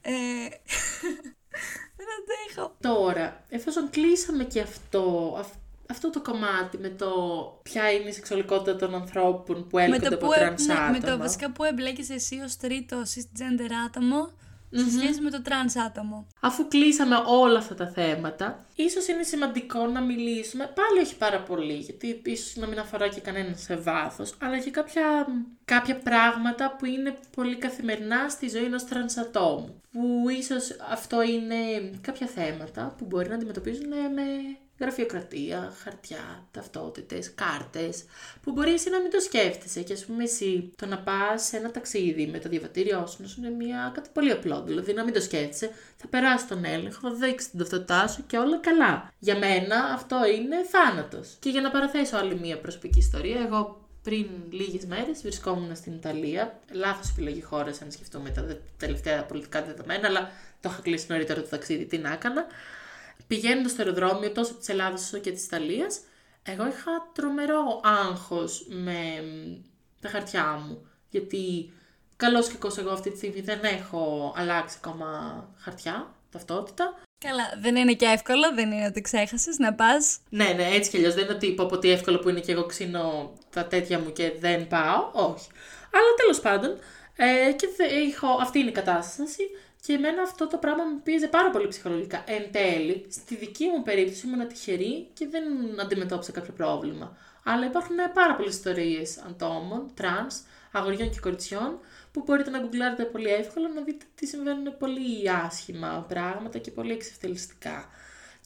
Ε... 0.00 0.12
Δεν 1.96 2.06
αντέχω. 2.18 2.76
Τώρα, 2.80 3.44
εφόσον 3.48 3.90
κλείσαμε 3.90 4.44
και 4.44 4.60
αυτό, 4.60 5.34
αυτό 5.90 6.10
το 6.10 6.22
κομμάτι 6.22 6.78
με 6.78 6.88
το 6.88 7.10
ποια 7.62 7.92
είναι 7.92 8.08
η 8.08 8.12
σεξουαλικότητα 8.12 8.76
των 8.76 8.94
ανθρώπων 8.94 9.66
που 9.66 9.78
έλκονται 9.78 10.08
με 10.08 10.14
από 10.14 10.26
που, 10.26 10.32
τρανς 10.32 10.66
ναι, 10.66 10.72
άτομα. 10.72 10.90
με 10.90 11.00
το 11.00 11.18
βασικά 11.18 11.50
που 11.50 11.64
εμπλέκεσαι 11.64 12.14
εσύ 12.14 12.40
ως 12.40 12.56
τρίτο 12.56 13.02
cisgender 13.02 13.70
άτομο 13.86 14.30
σε 14.74 14.90
σχέση 14.90 15.20
με 15.20 15.30
το 15.30 15.42
τρανς 15.42 15.76
άτομο. 15.76 16.26
Αφού 16.40 16.68
κλείσαμε 16.68 17.16
όλα 17.26 17.58
αυτά 17.58 17.74
τα 17.74 17.88
θέματα, 17.88 18.64
ίσως 18.74 19.06
είναι 19.06 19.22
σημαντικό 19.22 19.86
να 19.86 20.00
μιλήσουμε, 20.00 20.72
πάλι 20.74 21.00
όχι 21.04 21.16
πάρα 21.16 21.40
πολύ, 21.42 21.74
γιατί 21.74 22.20
ίσως 22.24 22.56
να 22.56 22.66
μην 22.66 22.78
αφορά 22.78 23.08
και 23.08 23.20
κανέναν 23.20 23.56
σε 23.56 23.76
βάθος, 23.76 24.34
αλλά 24.40 24.58
και 24.58 24.70
κάποια, 24.70 25.26
κάποια 25.64 25.96
πράγματα 25.96 26.76
που 26.78 26.84
είναι 26.84 27.16
πολύ 27.36 27.56
καθημερινά 27.56 28.28
στη 28.28 28.48
ζωή 28.48 28.64
ενός 28.64 28.84
τρανς 28.84 29.16
ατόμου. 29.16 29.80
Που 29.92 30.28
ίσως 30.28 30.76
αυτό 30.90 31.22
είναι 31.22 31.90
κάποια 32.00 32.26
θέματα 32.26 32.94
που 32.98 33.04
μπορεί 33.04 33.28
να 33.28 33.34
αντιμετωπίζουν 33.34 33.88
με 33.88 34.56
γραφειοκρατία, 34.78 35.72
χαρτιά, 35.82 36.46
ταυτότητες, 36.50 37.34
κάρτες, 37.34 38.04
που 38.42 38.52
μπορεί 38.52 38.72
εσύ 38.72 38.90
να 38.90 39.00
μην 39.00 39.10
το 39.10 39.20
σκέφτεσαι 39.20 39.80
και 39.82 39.92
ας 39.92 40.04
πούμε 40.04 40.22
εσύ 40.22 40.72
το 40.76 40.86
να 40.86 40.98
πας 40.98 41.44
σε 41.44 41.56
ένα 41.56 41.70
ταξίδι 41.70 42.26
με 42.26 42.38
το 42.38 42.48
διαβατήριό 42.48 43.06
σου 43.06 43.16
να 43.22 43.28
σου 43.28 43.40
είναι 43.40 43.50
μια, 43.50 43.90
κάτι 43.94 44.08
πολύ 44.12 44.30
απλό, 44.30 44.62
δηλαδή 44.62 44.92
να 44.92 45.04
μην 45.04 45.14
το 45.14 45.20
σκέφτεσαι, 45.20 45.70
θα 45.96 46.06
περάσεις 46.08 46.46
τον 46.46 46.64
έλεγχο, 46.64 47.00
θα 47.10 47.26
δείξεις 47.26 47.50
την 47.50 47.58
ταυτότητά 47.58 48.08
σου 48.08 48.24
και 48.26 48.36
όλα 48.38 48.58
καλά. 48.58 49.12
Για 49.18 49.38
μένα 49.38 49.76
αυτό 49.94 50.16
είναι 50.36 50.56
θάνατος. 50.70 51.36
Και 51.40 51.50
για 51.50 51.60
να 51.60 51.70
παραθέσω 51.70 52.16
άλλη 52.16 52.34
μια 52.38 52.58
προσωπική 52.58 52.98
ιστορία, 52.98 53.40
εγώ 53.40 53.78
πριν 54.02 54.26
λίγες 54.50 54.84
μέρες 54.84 55.20
βρισκόμουν 55.22 55.76
στην 55.76 55.92
Ιταλία. 55.92 56.58
Λάθος 56.72 57.10
επιλογή 57.10 57.40
χώρας, 57.42 57.82
αν 57.82 57.90
σκεφτούμε 57.92 58.30
τα 58.30 58.42
δε- 58.42 58.54
τελευταία 58.76 59.24
πολιτικά 59.24 59.62
δεδομένα, 59.62 60.06
αλλά 60.08 60.30
το 60.60 60.68
είχα 60.72 60.80
κλείσει 60.82 61.06
νωρίτερα 61.08 61.40
το 61.42 61.48
ταξίδι. 61.48 61.84
Τι 61.84 61.98
να 61.98 62.12
έκανα. 62.12 62.46
Πηγαίνοντα 63.26 63.68
στο 63.68 63.82
αεροδρόμιο 63.82 64.30
τόσο 64.30 64.54
της 64.54 64.68
Ελλάδα 64.68 64.94
όσο 64.94 65.18
και 65.18 65.30
της 65.30 65.44
Ιταλίας, 65.44 66.00
εγώ 66.42 66.66
είχα 66.66 67.10
τρομερό 67.14 67.80
άγχος 67.82 68.66
με 68.68 68.92
μ, 69.22 69.62
τα 70.00 70.08
χαρτιά 70.08 70.62
μου. 70.66 70.86
Γιατί 71.08 71.72
καλός 72.16 72.46
και 72.46 72.52
κακός 72.52 72.78
εγώ 72.78 72.90
αυτή 72.90 73.10
τη 73.10 73.16
στιγμή 73.16 73.40
δεν 73.40 73.60
έχω 73.62 74.34
αλλάξει 74.36 74.76
ακόμα 74.80 75.08
χαρτιά, 75.58 76.14
ταυτότητα. 76.30 77.00
Καλά, 77.18 77.44
δεν 77.60 77.76
είναι 77.76 77.92
και 77.92 78.04
εύκολο, 78.06 78.54
δεν 78.54 78.72
είναι 78.72 78.86
ότι 78.86 79.00
ξέχασες 79.00 79.58
να 79.58 79.74
πας. 79.74 80.18
Ναι, 80.28 80.52
ναι, 80.56 80.68
έτσι 80.68 80.90
κι 80.90 80.96
αλλιώς. 80.96 81.14
Δεν 81.14 81.24
είναι 81.24 81.32
ότι 81.34 81.46
είπα 81.46 81.62
από 81.62 81.74
ότι 81.74 81.90
εύκολο 81.90 82.18
που 82.18 82.28
είναι 82.28 82.40
και 82.40 82.52
εγώ 82.52 82.66
ξύνω 82.66 83.32
τα 83.50 83.64
τέτοια 83.66 83.98
μου 83.98 84.12
και 84.12 84.32
δεν 84.40 84.66
πάω. 84.68 85.10
Όχι. 85.12 85.48
Αλλά 85.92 86.14
τέλος 86.16 86.40
πάντων, 86.40 86.78
ε, 87.16 87.52
και 87.52 87.66
θε- 87.76 87.90
έχω, 87.90 88.26
αυτή 88.40 88.58
είναι 88.58 88.68
η 88.68 88.72
κατάσταση. 88.72 89.42
Και 89.86 89.92
εμένα 89.92 90.22
αυτό 90.22 90.46
το 90.46 90.56
πράγμα 90.56 90.84
με 90.84 91.00
πίεζε 91.02 91.28
πάρα 91.28 91.50
πολύ 91.50 91.68
ψυχολογικά. 91.68 92.24
Εν 92.26 92.52
τέλει, 92.52 93.06
στη 93.10 93.36
δική 93.36 93.66
μου 93.66 93.82
περίπτωση 93.82 94.26
ήμουν 94.26 94.48
τυχερή 94.48 95.08
και 95.12 95.28
δεν 95.28 95.44
αντιμετώπισα 95.80 96.32
κάποιο 96.32 96.52
πρόβλημα. 96.52 97.16
Αλλά 97.44 97.66
υπάρχουν 97.66 97.96
πάρα 98.14 98.36
πολλές 98.36 98.54
ιστορίες 98.54 99.18
ατόμων, 99.18 99.90
τρανς, 99.94 100.34
αγοριών 100.72 101.10
και 101.10 101.20
κοριτσιών, 101.20 101.78
που 102.12 102.22
μπορείτε 102.26 102.50
να 102.50 102.58
γκουγκλάρετε 102.58 103.04
πολύ 103.04 103.28
εύκολα 103.28 103.68
να 103.68 103.82
δείτε 103.82 104.04
τι 104.14 104.26
συμβαίνουν 104.26 104.76
πολύ 104.78 105.30
άσχημα 105.30 106.04
πράγματα 106.08 106.58
και 106.58 106.70
πολύ 106.70 106.92
εξευτελιστικά. 106.92 107.88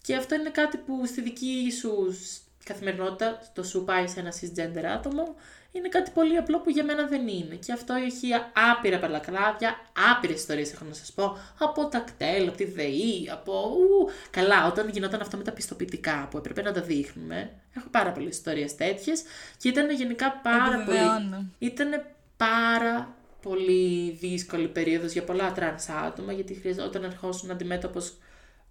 Και 0.03 0.16
αυτό 0.16 0.35
είναι 0.35 0.51
κάτι 0.51 0.77
που 0.77 1.07
στη 1.07 1.20
δική 1.20 1.72
σου 1.81 2.12
σ- 2.12 2.42
καθημερινότητα, 2.64 3.40
το 3.53 3.62
σου 3.62 3.85
ως 3.85 4.20
ένα 4.20 4.33
cisgender 4.40 4.85
άτομο, 4.85 5.35
είναι 5.72 5.88
κάτι 5.88 6.11
πολύ 6.11 6.37
απλό 6.37 6.61
που 6.61 6.70
για 6.70 6.85
μένα 6.85 7.07
δεν 7.07 7.28
είναι. 7.28 7.54
Και 7.54 7.72
αυτό 7.72 7.94
έχει 7.94 8.28
άπειρα 8.70 8.98
παρακλάδια, 8.98 9.76
άπειρες 10.12 10.37
ιστορίες 10.37 10.72
έχω 10.72 10.85
να 10.85 10.94
σας 10.94 11.12
πω, 11.12 11.37
από 11.59 11.87
τα 11.87 11.98
ΚΤΕΛ, 11.98 12.48
από 12.48 12.57
τη 12.57 12.64
ΔΕΗ, 12.64 13.28
από. 13.33 13.52
Ου, 13.52 14.09
καλά, 14.31 14.66
όταν 14.66 14.88
γινόταν 14.88 15.20
αυτό 15.20 15.37
με 15.37 15.42
τα 15.42 15.52
πιστοποιητικά 15.52 16.28
που 16.31 16.37
έπρεπε 16.37 16.62
να 16.62 16.72
τα 16.72 16.81
δείχνουμε. 16.81 17.50
Έχω 17.76 17.88
πάρα 17.90 18.12
πολλές 18.12 18.37
ιστορίες 18.37 18.74
τέτοιες 18.74 19.22
και 19.57 19.68
ήταν 19.68 19.90
γενικά 19.90 20.33
πάρα 20.42 20.83
πολύ. 20.85 20.96
Επιβεβαιώνω. 20.96 21.50
Ήταν 21.59 22.04
πάρα 22.37 23.16
πολύ 23.42 24.11
δύσκολη 24.11 24.68
περίοδος 24.68 25.12
για 25.12 25.24
πολλά 25.24 25.52
τρανς 25.52 25.88
άτομα, 25.88 26.33
γιατί 26.33 26.54
χρειαζόταν 26.54 27.00
να 27.00 27.07
ερχόσουν 27.07 27.50
αντιμέτωπος 27.50 28.16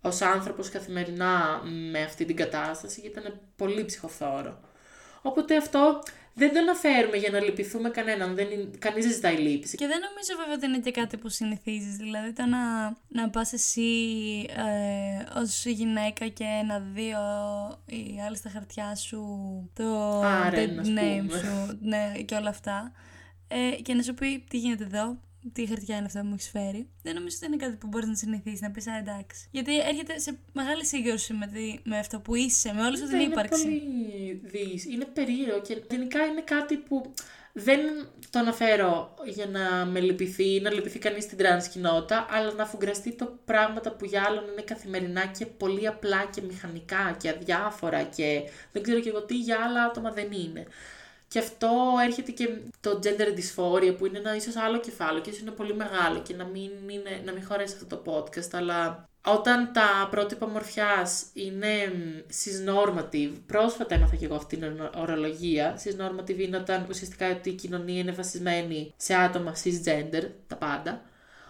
ως 0.02 0.22
άνθρωπος 0.22 0.70
καθημερινά 0.70 1.62
με 1.92 2.02
αυτή 2.02 2.26
την 2.26 2.36
κατάσταση 2.36 3.02
και 3.02 3.08
ήταν 3.08 3.40
πολύ 3.56 3.86
ψυχοφθόρο. 3.86 4.60
Οπότε 5.22 5.58
αυτό 5.58 6.04
δεν 6.38 6.54
το 6.54 6.60
αναφέρουμε 6.60 7.18
για 7.18 7.30
να 7.30 7.40
λυπηθούμε 7.40 7.90
κανέναν, 7.90 8.36
δεν 8.36 8.52
είναι, 8.52 8.70
κανείς 8.80 9.06
δεν 9.06 9.14
ζητάει 9.14 9.36
λύπηση. 9.38 9.78
Και 9.78 9.88
δεν 9.88 10.00
νομίζω 10.00 10.34
βέβαια 10.40 10.54
ότι 10.56 10.66
είναι 10.66 10.80
και 10.80 10.92
κάτι 10.92 11.18
που 11.18 11.30
συνηθίζεις, 11.30 11.96
δηλαδή 11.96 12.34
το 12.34 12.46
να, 12.46 12.86
να 13.08 13.30
πας 13.30 13.54
εσύ 13.54 13.90
ε, 14.50 15.40
ως 15.40 15.66
γυναίκα 15.66 16.28
και 16.28 16.46
να 16.68 16.80
δει 16.80 17.14
ο- 17.14 17.80
οι 17.86 18.22
άλλοι 18.28 18.38
στα 18.38 18.50
χαρτιά 18.50 18.96
σου 18.96 19.22
το 19.74 20.20
Άρεν, 20.22 20.76
dead 20.76 20.80
ας 20.80 20.88
name 20.88 21.26
πούμε. 21.28 21.40
σου 21.40 21.78
ναι, 21.82 22.12
και 22.26 22.36
όλα 22.36 22.50
αυτά 22.50 22.92
ε, 23.48 23.82
και 23.82 23.94
να 23.94 24.02
σου 24.04 24.14
πει 24.14 24.46
τι 24.50 24.58
γίνεται 24.58 24.84
εδώ, 24.84 25.20
τι 25.54 25.66
χαρτιά 25.68 25.96
είναι 25.96 26.06
αυτά 26.06 26.20
που 26.20 26.28
μου 26.28 26.34
έχεις 26.34 26.50
φέρει. 26.50 26.90
Δεν 27.04 27.16
νομίζω 27.16 27.36
ότι 27.38 27.46
είναι 27.46 27.56
κάτι 27.66 27.76
που 27.76 27.88
μπορείς 27.88 28.08
να 28.08 28.16
συνηθίσεις, 28.16 28.62
να 28.62 28.72
πεις 28.72 28.88
Α, 28.88 28.98
εντάξει. 28.98 29.48
Γιατί 29.52 29.80
έρχεται 29.80 30.20
σε 30.20 30.38
μεγάλη 30.54 30.86
σύγκρουση 30.86 31.34
με, 31.34 31.48
τη, 31.48 31.80
με 31.84 31.98
αυτό 31.98 32.20
που 32.20 32.36
είσαι, 32.36 32.74
με 32.74 32.82
όλη 32.82 32.98
σου 32.98 33.08
την 33.08 33.20
είναι 33.20 33.32
ύπαρξη. 33.32 33.64
πολύ 33.64 34.42
δις, 34.44 34.86
είναι 34.86 35.06
περίεργο 35.06 35.62
και 35.62 35.82
γενικά 35.90 36.26
είναι 36.26 36.42
κάτι 36.42 36.76
που 36.78 37.14
δεν 37.54 37.80
το 38.30 38.40
αναφέρω 38.40 39.14
για 39.26 39.46
να 39.46 39.86
με 39.86 40.00
λυπηθεί 40.00 40.56
ή 40.56 40.60
να 40.60 40.72
λυπηθεί 40.72 41.00
κανείς 41.00 41.24
στην 41.24 41.38
τρανς 41.38 41.68
κοινότητα, 41.68 42.28
αλλά 42.30 42.54
να 42.54 42.64
αφουγκραστεί 42.64 43.12
ότι 43.16 43.40
πράγματα 43.46 43.92
που 43.92 44.06
για 44.06 44.24
άλλον 44.28 44.44
είναι 44.52 44.62
καθημερινά 44.62 45.26
και 45.26 45.46
πολύ 45.46 45.88
απλά 45.88 46.26
και 46.34 46.42
μηχανικά 46.42 47.16
και 47.20 47.30
αδιάφορα 47.30 48.04
και 48.04 48.42
δεν 48.72 48.84
ξέρω 48.84 49.00
και 49.00 49.10
εγώ 49.10 49.24
τι 49.24 49.38
για 49.38 49.58
άλλα 49.68 49.84
άτομα 49.84 50.12
δεν 50.12 50.32
είναι. 50.32 50.66
Και 51.28 51.40
αυτό 51.40 51.70
έρχεται 52.06 52.32
και 52.32 52.50
το 52.80 53.00
gender 53.04 53.28
dysphoria 53.38 53.98
που 53.98 54.06
είναι 54.06 54.18
ένα 54.18 54.36
ίσως 54.36 54.56
άλλο 54.56 54.80
κεφάλαιο 54.80 55.22
και 55.22 55.30
ίσως 55.30 55.42
είναι 55.42 55.52
πολύ 55.52 55.76
μεγάλο 55.76 56.20
και 56.22 56.36
να 56.36 56.46
μην, 56.46 56.72
είναι, 56.88 57.22
να 57.26 57.32
μην 57.32 57.46
χωρέσει 57.46 57.75
σε 57.75 57.82
αυτό 57.82 57.96
το 57.98 58.12
podcast, 58.12 58.50
αλλά 58.52 59.10
όταν 59.26 59.72
τα 59.74 60.08
πρότυπα 60.12 60.48
μορφιάς 60.48 61.26
είναι 61.34 61.68
μ, 61.88 62.20
cis-normative, 62.44 63.32
πρόσφατα 63.46 63.96
έμαθα 63.96 64.16
και 64.16 64.26
εγώ 64.26 64.36
αυτή 64.36 64.58
την 64.58 64.82
ορ- 64.82 64.96
ορολογία, 64.96 65.80
cis-normative 65.84 66.38
είναι 66.38 66.58
όταν 66.58 66.86
ουσιαστικά 66.90 67.32
ότι 67.32 67.50
η 67.50 67.54
κοινωνία 67.54 68.00
είναι 68.00 68.12
βασισμένη 68.12 68.94
σε 68.98 69.14
άτομα 69.14 69.56
cisgender, 69.64 70.30
τα 70.48 70.56
πάντα, 70.56 71.02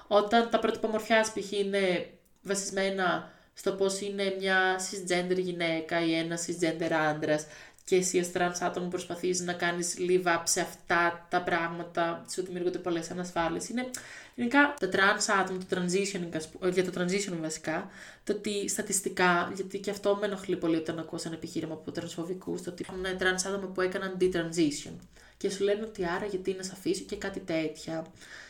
όταν 0.07 0.49
τα 0.49 0.59
πρότυπα 0.59 0.87
μορφιάς 0.87 1.31
π.χ. 1.31 1.51
είναι 1.51 2.09
βασισμένα 2.41 3.31
στο 3.53 3.71
πώς 3.71 4.01
είναι 4.01 4.35
μια 4.39 4.79
cisgender 4.79 5.37
γυναίκα 5.37 6.05
ή 6.05 6.13
ένα 6.13 6.37
cisgender 6.37 6.91
άντρας 7.09 7.45
και 7.88 7.95
εσύ 7.95 8.19
ως 8.19 8.32
trans 8.34 8.56
άτομο 8.62 8.88
προσπαθείς 8.88 9.39
να 9.41 9.54
κάνεις 9.54 9.95
live 10.00 10.23
up 10.23 10.41
σε 10.43 10.62
αυτά 10.62 11.28
τα 11.30 11.41
πράγματα, 11.41 12.26
σου 12.32 12.43
δημιουργούνται 12.43 12.78
πολλές 12.78 13.12
ανασφάλειες. 13.12 13.69
Είναι 13.69 13.89
γενικά 14.36 14.73
τα 14.80 14.89
trans 14.91 15.34
άτομα, 15.41 15.60
το 15.60 15.65
transitioning, 15.69 16.36
ας 16.36 16.50
που- 16.50 16.67
για 16.67 16.91
το 16.91 17.02
transition 17.02 17.38
βασικά, 17.41 17.89
το 18.23 18.34
ότι 18.34 18.67
στατιστικά, 18.69 19.52
γιατί 19.56 19.80
και 19.80 19.89
αυτό 19.89 20.15
με 20.15 20.26
ενοχλεί 20.26 20.58
πολύ 20.58 20.76
όταν 20.76 21.00
ακούω 21.00 21.19
σαν 21.19 21.34
επιχείρημα 21.34 21.73
από 21.73 21.91
τρανσφοβικούς, 21.91 22.62
το 22.62 22.69
ότι 22.69 22.86
έχουν 22.88 23.04
trans 23.19 23.41
άτομα 23.47 23.67
που 23.67 23.82
έκαναν 23.82 24.17
de-transition. 24.19 24.93
Και 25.38 25.50
σου 25.50 25.63
λένε 25.63 25.82
ότι 25.82 26.06
άρα 26.06 26.26
γιατί 26.26 26.54
να 26.54 26.63
σε 26.63 26.71
αφήσω 26.73 27.04
και 27.04 27.15
κάτι 27.15 27.39
τέτοια. 27.39 28.06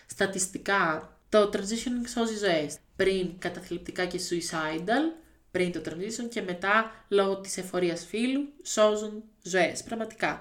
Στατιστικά, 0.07 1.11
το 1.29 1.49
transitioning 1.53 2.07
σώζει 2.13 2.37
ζωές. 2.37 2.77
Πριν 2.95 3.31
καταθλιπτικά 3.39 4.05
και 4.05 4.19
suicidal, 4.29 5.26
πριν 5.57 5.71
το 5.71 5.81
transition 5.85 6.29
και 6.29 6.41
μετά 6.41 6.91
λόγω 7.07 7.37
της 7.39 7.57
εφορίας 7.57 8.05
φύλου 8.05 8.47
σώζουν 8.63 9.23
ζωές, 9.43 9.83
πραγματικά. 9.83 10.39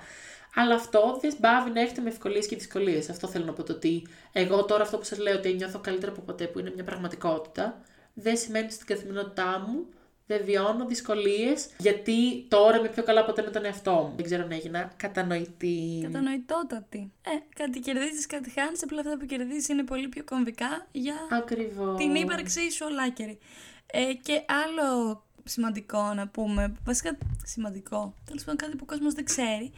Αλλά 0.55 0.75
αυτό 0.75 1.19
δεν 1.21 1.37
πάβει 1.41 1.71
να 1.71 1.81
έρχεται 1.81 2.01
με 2.01 2.09
ευκολίες 2.09 2.47
και 2.47 2.57
δυσκολίες. 2.57 3.09
Αυτό 3.11 3.29
θέλω 3.29 3.45
να 3.45 3.53
πω 3.53 3.63
το 3.63 3.73
ότι 3.73 4.07
εγώ 4.33 4.65
τώρα 4.65 4.83
αυτό 4.83 4.99
που 4.99 5.05
σας 5.05 5.19
λέω 5.19 5.37
ότι 5.37 5.53
νιώθω 5.53 5.79
καλύτερα 5.79 6.13
από 6.13 6.21
ποτέ 6.21 6.47
που 6.47 6.59
είναι 6.59 6.73
μια 6.75 6.85
πραγματικότητα, 6.85 7.83
δεν 8.15 8.37
σημαίνει 8.37 8.71
στην 8.71 8.87
καθημερινότητά 8.87 9.65
μου 9.67 9.87
δεν 10.27 10.45
βιώνω 10.45 10.87
δυσκολίες 10.87 11.69
γιατί 11.79 12.47
τώρα 12.49 12.77
είμαι 12.79 12.89
πιο 12.89 13.03
καλά 13.03 13.25
ποτέ 13.25 13.43
με 13.43 13.51
τον 13.51 13.65
εαυτό 13.65 13.93
μου. 13.93 14.13
Δεν 14.17 14.25
ξέρω 14.25 14.43
αν 14.43 14.53
έγινα 14.53 14.93
κατανοητή. 14.97 16.01
Κατανοητότατη. 16.03 17.13
Ε, 17.27 17.31
κάτι 17.57 17.81
κερδίζεις, 17.81 18.27
κάτι 18.27 18.51
χάνεις. 18.51 18.83
Απλά 18.83 19.01
αυτά 19.01 19.17
που 19.19 19.27
κερδίζεις 19.27 19.69
είναι 19.69 19.85
πολύ 19.85 20.09
πιο 20.09 20.25
κομβικά 20.25 20.87
για 20.93 21.15
Ακριβώς. 21.31 21.97
την 21.97 22.15
ύπαρξή 22.15 22.71
σου 22.73 22.87
ολάκερη. 22.91 23.39
Ε, 23.87 24.13
και 24.15 24.45
άλλο 24.65 25.23
σημαντικό 25.45 26.15
να 26.15 26.29
πούμε, 26.29 26.75
βασικά 26.85 27.19
σημαντικό, 27.45 28.15
τέλος 28.25 28.45
πάντων 28.45 28.57
κάτι 28.57 28.77
που 28.77 28.83
ο 28.83 28.87
κόσμος 28.87 29.15
δεν 29.15 29.25
ξέρει, 29.25 29.73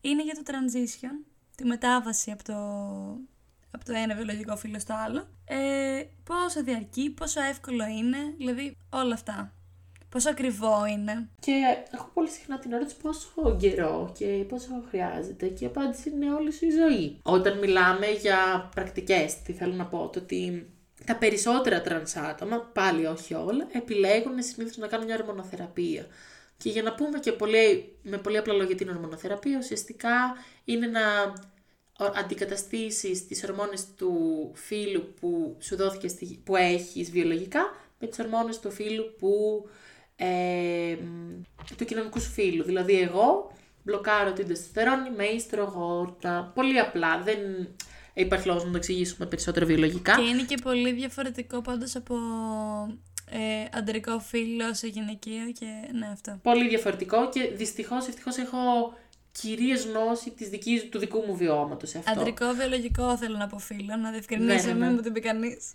είναι 0.00 0.22
για 0.22 0.34
το 0.34 0.42
transition, 0.46 1.26
τη 1.56 1.64
μετάβαση 1.64 2.30
από 2.30 2.44
το, 2.44 2.54
από 3.70 3.84
το 3.84 3.92
ένα 3.92 4.14
βιολογικό 4.14 4.56
φύλλο 4.56 4.78
στο 4.78 4.94
άλλο. 5.06 5.28
Ε, 5.44 6.02
πόσο 6.24 6.62
διαρκεί, 6.62 7.10
πόσο 7.10 7.40
εύκολο 7.40 7.84
είναι, 7.86 8.18
δηλαδή 8.36 8.76
όλα 8.90 9.14
αυτά. 9.14 9.52
Πόσο 10.08 10.30
ακριβό 10.30 10.86
είναι. 10.86 11.28
Και 11.40 11.62
έχω 11.90 12.10
πολύ 12.14 12.28
συχνά 12.28 12.58
την 12.58 12.72
ερώτηση 12.72 12.96
πόσο 12.96 13.56
καιρό 13.58 14.12
και 14.18 14.44
πόσο 14.48 14.68
χρειάζεται 14.88 15.46
και 15.46 15.64
η 15.64 15.66
απάντηση 15.66 16.10
είναι 16.10 16.34
όλη 16.34 16.52
σου 16.52 16.66
η 16.66 16.70
ζωή. 16.70 17.18
Όταν 17.22 17.58
μιλάμε 17.58 18.06
για 18.06 18.70
πρακτικές, 18.74 19.42
τι 19.42 19.52
θέλω 19.52 19.74
να 19.74 19.86
πω, 19.86 20.08
το 20.12 20.18
ότι 20.18 20.70
τα 21.10 21.16
περισσότερα 21.16 21.80
τρανς 21.80 22.16
άτομα, 22.16 22.58
πάλι 22.58 23.06
όχι 23.06 23.34
όλα, 23.34 23.68
επιλέγουν 23.72 24.42
συνήθως 24.42 24.76
να 24.76 24.86
κάνουν 24.86 25.06
μια 25.06 25.16
ορμονοθεραπεία. 25.20 26.06
Και 26.56 26.68
για 26.68 26.82
να 26.82 26.94
πούμε 26.94 27.18
και 27.18 27.32
πολύ, 27.32 27.96
με 28.02 28.18
πολύ 28.18 28.36
απλά 28.36 28.54
λόγια 28.54 28.74
την 28.74 28.88
ορμονοθεραπεία, 28.88 29.58
ουσιαστικά 29.58 30.10
είναι 30.64 30.86
να 30.86 31.00
αντικαταστήσεις 32.16 33.26
τις 33.26 33.44
ορμόνες 33.44 33.86
του 33.96 34.14
φύλου 34.54 35.14
που 35.20 35.56
σου 35.60 35.76
δόθηκε, 35.76 36.08
στη, 36.08 36.40
που 36.44 36.56
έχεις 36.56 37.10
βιολογικά, 37.10 37.60
με 37.98 38.06
τις 38.06 38.18
ορμόνες 38.18 38.60
του 38.60 38.70
φύλου 38.70 39.14
που, 39.18 39.64
ε, 40.16 40.96
του 41.76 41.84
κοινωνικού 41.84 42.20
σου 42.20 42.30
φύλου. 42.30 42.64
Δηλαδή 42.64 43.00
εγώ 43.00 43.52
μπλοκάρω 43.82 44.32
την 44.32 44.46
τεστοστερόνη 44.46 45.10
με 45.10 45.24
ιστρογόνα. 45.24 46.52
Πολύ 46.54 46.78
απλά, 46.78 47.22
δεν 47.22 47.38
υπάρχει 48.14 48.46
λόγος 48.46 48.64
να 48.64 48.70
το 48.70 48.76
εξηγήσουμε 48.76 49.26
περισσότερο 49.26 49.66
βιολογικά. 49.66 50.14
Και 50.14 50.22
είναι 50.22 50.42
και 50.42 50.58
πολύ 50.62 50.92
διαφορετικό 50.92 51.60
πάντως 51.60 51.96
από 51.96 52.16
ε, 53.30 53.78
αντρικό 53.78 54.18
φύλλο 54.18 54.74
σε 54.74 54.86
γυναικείο 54.86 55.52
και 55.58 55.66
ναι 55.98 56.08
αυτό. 56.12 56.38
Πολύ 56.42 56.68
διαφορετικό 56.68 57.28
και 57.28 57.50
δυστυχώς, 57.54 58.08
ευτυχώς 58.08 58.36
έχω 58.36 58.58
κυρίως 59.32 59.84
γνώση 59.84 60.30
της 60.30 60.48
δικής, 60.48 60.88
του 60.88 60.98
δικού 60.98 61.24
μου 61.26 61.36
βιώματος 61.36 61.88
σε 61.88 61.98
αυτό. 61.98 62.20
Αντρικό 62.20 62.52
βιολογικό 62.52 63.16
θέλω 63.16 63.36
να 63.36 63.46
πω 63.46 63.58
φίλο, 63.58 63.96
να 63.96 64.10
διευκρινίσω, 64.10 64.66
ναι, 64.66 64.72
ναι, 64.72 64.86
μην 64.86 64.94
μου 64.94 65.00
την 65.00 65.12
πει 65.12 65.20
κανείς. 65.20 65.72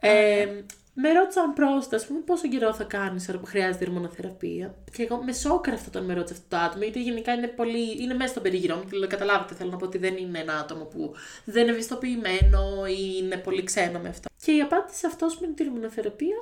Ε, 0.00 0.46
με 0.94 1.12
ρώτησαν 1.12 1.52
πρόστα, 1.52 1.96
ας 1.96 2.06
πούμε, 2.06 2.20
πόσο 2.20 2.48
καιρό 2.48 2.74
θα 2.74 2.84
κάνεις 2.84 3.28
όταν 3.28 3.42
χρειάζεται 3.46 3.84
ορμονοθεραπεία. 3.84 4.74
Και 4.92 5.02
εγώ 5.02 5.22
με 5.22 5.32
σόκρα 5.32 5.74
αυτό 5.74 5.88
όταν 5.88 6.04
με 6.04 6.14
ρώτησε 6.14 6.34
αυτό 6.34 6.56
το 6.56 6.56
άτομο, 6.56 6.82
γιατί 6.82 7.02
γενικά 7.02 7.32
είναι 7.32 7.46
πολύ. 7.46 8.02
είναι 8.02 8.14
μέσα 8.14 8.30
στον 8.30 8.42
περίγυρό 8.42 8.76
μου. 8.76 8.84
Και 8.84 9.06
καταλάβετε, 9.06 9.54
θέλω 9.54 9.70
να 9.70 9.76
πω 9.76 9.84
ότι 9.84 9.98
δεν 9.98 10.16
είναι 10.16 10.38
ένα 10.38 10.58
άτομο 10.58 10.84
που 10.84 11.14
δεν 11.44 11.62
είναι 11.62 11.72
ευαισθητοποιημένο 11.72 12.86
ή 12.86 13.18
είναι 13.22 13.36
πολύ 13.36 13.64
ξένο 13.64 13.98
με 13.98 14.08
αυτό. 14.08 14.28
Και 14.44 14.52
η 14.52 14.60
απάντηση 14.60 15.06
αυτό 15.06 15.26
με 15.40 15.46
την 15.46 15.66
ορμονοθεραπεία 15.66 16.36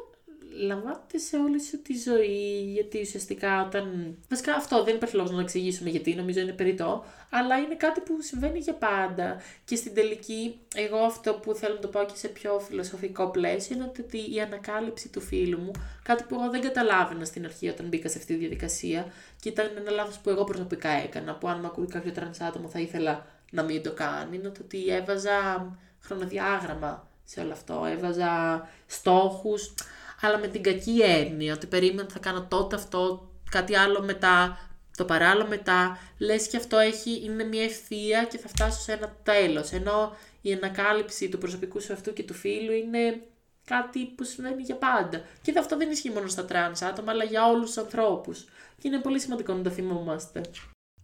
λαμβάνεται 0.61 1.19
σε 1.19 1.37
όλη 1.37 1.63
σου 1.63 1.83
τη 1.83 1.99
ζωή, 1.99 2.71
γιατί 2.73 3.01
ουσιαστικά 3.01 3.67
όταν... 3.67 4.17
Βασικά 4.29 4.55
αυτό 4.55 4.85
δεν 4.85 4.95
υπάρχει 4.95 5.17
λόγος 5.17 5.31
να 5.31 5.37
το 5.37 5.43
εξηγήσουμε 5.43 5.91
γιατί, 5.91 6.15
νομίζω 6.15 6.41
είναι 6.41 6.53
περιττό, 6.53 7.05
αλλά 7.31 7.59
είναι 7.59 7.75
κάτι 7.75 8.01
που 8.01 8.17
συμβαίνει 8.21 8.59
για 8.59 8.75
πάντα. 8.75 9.41
Και 9.65 9.77
στην 9.77 9.95
τελική, 9.95 10.61
εγώ 10.75 10.97
αυτό 10.97 11.35
που 11.35 11.55
θέλω 11.55 11.75
να 11.75 11.81
το 11.81 11.89
πω 11.89 12.01
και 12.05 12.17
σε 12.17 12.29
πιο 12.29 12.59
φιλοσοφικό 12.59 13.31
πλαίσιο, 13.31 13.77
είναι 13.77 13.93
ότι 14.01 14.35
η 14.35 14.41
ανακάλυψη 14.41 15.09
του 15.09 15.21
φίλου 15.21 15.59
μου, 15.59 15.71
κάτι 16.03 16.25
που 16.29 16.35
εγώ 16.35 16.51
δεν 16.51 16.61
καταλάβαινα 16.61 17.25
στην 17.25 17.45
αρχή 17.45 17.69
όταν 17.69 17.87
μπήκα 17.87 18.09
σε 18.09 18.19
αυτή 18.19 18.33
τη 18.33 18.39
διαδικασία, 18.39 19.13
και 19.41 19.49
ήταν 19.49 19.71
ένα 19.77 19.91
λάθος 19.91 20.19
που 20.19 20.31
εγώ 20.31 20.45
προσωπικά 20.45 20.89
έκανα, 20.89 21.35
που 21.35 21.49
αν 21.49 21.61
με 21.61 21.67
ακούει 21.67 21.87
κάποιο 21.87 22.13
τρανς 22.13 22.41
άτομο 22.41 22.69
θα 22.69 22.79
ήθελα 22.79 23.27
να 23.51 23.63
μην 23.63 23.83
το 23.83 23.93
κάνει, 23.93 24.37
είναι 24.37 24.49
ότι 24.49 24.89
έβαζα 24.89 25.69
χρονοδιάγραμμα 26.01 27.09
σε 27.25 27.41
όλο 27.41 27.53
αυτό, 27.53 27.85
έβαζα 27.91 28.69
στόχους, 28.87 29.75
αλλά 30.21 30.39
με 30.39 30.47
την 30.47 30.62
κακή 30.62 31.01
έννοια, 31.01 31.55
ότι 31.55 31.66
περίμενα 31.66 32.03
ότι 32.03 32.12
θα 32.12 32.18
κάνω 32.18 32.47
τότε 32.49 32.77
αυτό, 32.77 33.31
κάτι 33.51 33.77
άλλο 33.77 34.03
μετά, 34.03 34.59
το 34.97 35.05
παράλλο 35.05 35.47
μετά, 35.47 35.99
λες 36.18 36.49
και 36.49 36.57
αυτό 36.57 36.79
έχει, 36.79 37.25
είναι 37.25 37.45
μια 37.45 37.64
ευθεία 37.64 38.25
και 38.25 38.39
θα 38.39 38.49
φτάσω 38.49 38.81
σε 38.81 38.93
ένα 38.93 39.16
τέλος, 39.23 39.73
ενώ 39.73 40.16
η 40.41 40.53
ανακάλυψη 40.53 41.29
του 41.29 41.39
προσωπικού 41.39 41.81
σου 41.81 41.93
αυτού 41.93 42.12
και 42.12 42.23
του 42.23 42.35
φύλου 42.35 42.73
είναι 42.73 43.23
κάτι 43.64 44.05
που 44.07 44.25
συμβαίνει 44.25 44.62
για 44.62 44.77
πάντα. 44.77 45.23
Και 45.43 45.59
αυτό 45.59 45.77
δεν 45.77 45.91
ισχύει 45.91 46.11
μόνο 46.11 46.29
στα 46.29 46.45
τρανς 46.45 46.83
άτομα, 46.83 47.12
αλλά 47.12 47.25
για 47.25 47.47
όλους 47.47 47.66
τους 47.66 47.77
ανθρώπους. 47.77 48.45
Και 48.79 48.89
είναι 48.89 48.99
πολύ 48.99 49.21
σημαντικό 49.21 49.53
να 49.53 49.62
το 49.62 49.71
θυμόμαστε. 49.71 50.41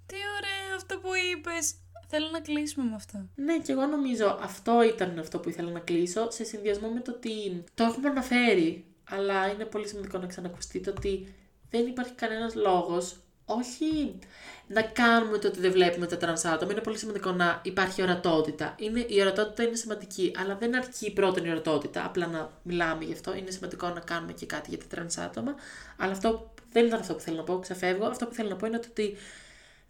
Τι 0.07 0.17
ωραίο 0.37 0.77
αυτό 0.77 0.99
που 0.99 1.09
είπες. 1.33 1.75
Θέλω 2.09 2.29
να 2.33 2.41
κλείσουμε 2.41 2.89
με 2.89 2.95
αυτό. 2.95 3.29
Ναι, 3.35 3.59
και 3.59 3.73
εγώ 3.73 3.87
νομίζω 3.87 4.39
αυτό 4.43 4.83
ήταν 4.83 5.19
αυτό 5.19 5.39
που 5.39 5.49
ήθελα 5.49 5.71
να 5.71 5.81
κλείσω, 5.81 6.31
σε 6.31 6.45
συνδυασμό 6.45 6.89
με 6.89 7.01
το 7.01 7.11
ότι 7.11 7.65
το 7.75 7.85
έχουμε 7.85 8.09
αναφέρει 8.09 8.85
αλλά 9.11 9.51
είναι 9.51 9.65
πολύ 9.65 9.89
σημαντικό 9.89 10.19
να 10.19 10.27
ξανακουστεί 10.27 10.81
το 10.81 10.91
ότι 10.91 11.35
δεν 11.71 11.87
υπάρχει 11.87 12.13
κανένας 12.13 12.55
λόγος 12.55 13.17
όχι 13.47 14.19
να 14.67 14.83
κάνουμε 14.83 15.39
το 15.39 15.49
ότι 15.49 15.61
δεν 15.61 15.73
βλέπουμε 15.73 16.07
τα 16.07 16.17
τρανς 16.17 16.45
άτομα, 16.45 16.73
είναι 16.73 16.81
πολύ 16.81 16.99
σημαντικό 16.99 17.33
να 17.33 17.61
υπάρχει 17.65 18.03
ορατότητα. 18.03 18.75
Είναι, 18.79 19.07
η 19.09 19.21
ορατότητα 19.21 19.63
είναι 19.63 19.77
σημαντική, 19.77 20.33
αλλά 20.39 20.57
δεν 20.57 20.77
αρκεί 20.77 21.13
πρώτον 21.13 21.45
η 21.45 21.51
ορατότητα, 21.51 22.05
απλά 22.05 22.27
να 22.27 22.51
μιλάμε 22.63 23.05
γι' 23.05 23.13
αυτό. 23.13 23.35
Είναι 23.35 23.51
σημαντικό 23.51 23.89
να 23.89 24.01
κάνουμε 24.01 24.33
και 24.33 24.47
κάτι 24.47 24.69
για 24.69 24.79
τα 24.79 24.85
τρανς 24.89 25.19
άτομα, 25.19 25.55
αλλά 25.97 26.13
αυτό 26.13 26.55
δεν 26.73 26.87
ήταν 26.87 27.01
αυτό 27.01 27.15
που 27.15 27.21
θέλω 27.21 27.37
να 27.37 27.43
πω, 27.43 27.59
ξεφεύγω. 27.59 28.07
Αυτό 28.07 28.27
που 28.27 28.35
θέλω 28.35 28.49
να 28.49 28.57
πω 28.57 28.67
είναι 28.67 28.81
ότι 28.91 29.17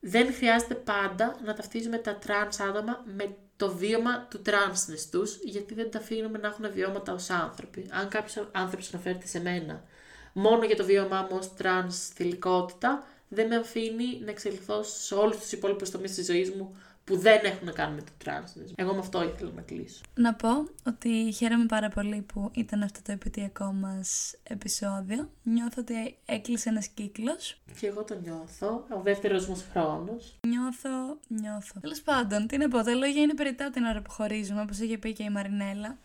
δεν 0.01 0.35
χρειάζεται 0.35 0.75
πάντα 0.75 1.37
να 1.45 1.55
ταυτίζουμε 1.55 1.97
τα 1.97 2.17
τρανς 2.17 2.61
άτομα 2.61 3.05
με 3.17 3.37
το 3.57 3.77
βίωμα 3.77 4.27
του 4.31 4.43
transness 4.43 5.09
τους, 5.09 5.39
γιατί 5.43 5.75
δεν 5.75 5.91
τα 5.91 5.99
αφήνουμε 5.99 6.39
να 6.39 6.49
έχουν 6.49 6.73
βιώματα 6.73 7.13
ως 7.13 7.31
άνθρωποι. 7.31 7.87
Αν 7.91 8.09
κάποιος 8.09 8.49
άνθρωπος 8.53 8.95
αναφέρεται 8.95 9.27
σε 9.27 9.41
μένα 9.41 9.85
μόνο 10.33 10.65
για 10.65 10.77
το 10.77 10.85
βίωμά 10.85 11.27
μου 11.31 11.37
ως 11.37 11.55
τρανς 11.55 12.09
θηλυκότητα, 12.09 13.07
δεν 13.29 13.47
με 13.47 13.57
αφήνει 13.57 14.21
να 14.25 14.31
εξελιχθώ 14.31 14.83
σε 14.83 15.15
όλους 15.15 15.37
τους 15.37 15.53
υπόλοιπους 15.53 15.91
τομείς 15.91 16.15
της 16.15 16.27
ζωής 16.27 16.51
μου 16.51 16.77
που 17.07 17.19
δεν 17.19 17.45
έχουν 17.45 17.67
να 17.67 17.73
κάνουν 17.73 17.95
με 17.95 18.03
το 18.03 18.13
τρανς. 18.19 18.53
Εγώ 18.75 18.93
με 18.93 18.99
αυτό 18.99 19.23
ήθελα 19.23 19.51
να 19.55 19.63
κλείσω. 19.63 20.01
Να 20.15 20.35
πω 20.35 20.49
ότι 20.87 21.33
χαίρομαι 21.37 21.67
πάρα 21.67 21.89
πολύ 21.89 22.23
που 22.33 22.51
ήταν 22.55 22.83
αυτό 22.83 23.01
το 23.03 23.13
επετειακό 23.13 23.73
μας 23.73 24.35
επεισόδιο. 24.43 25.31
Νιώθω 25.43 25.81
ότι 25.81 26.17
έκλεισε 26.27 26.69
ένας 26.69 26.87
κύκλος. 26.89 27.61
Και 27.81 27.87
εγώ 27.87 28.05
το 28.05 28.15
νιώθω. 28.15 28.87
Ο 28.97 29.01
δεύτερος 29.03 29.49
μας 29.49 29.67
χρόνος. 29.71 30.39
Νιώθω, 30.47 31.19
νιώθω. 31.29 31.81
Τέλος 31.81 32.01
πάντων, 32.01 32.47
τι 32.47 32.57
να 32.57 32.69
πω, 32.69 32.83
τα 32.83 32.95
λόγια 32.95 33.23
είναι 33.23 33.35
περιτά 33.35 33.71
την 33.71 33.85
ώρα 33.85 34.03
που 34.03 34.11
χωρίζουμε, 34.11 34.61
όπως 34.61 34.79
είχε 34.79 34.99
πει 34.99 35.13
και 35.13 35.23
η 35.23 35.31
Μαρινέλα. 35.31 35.99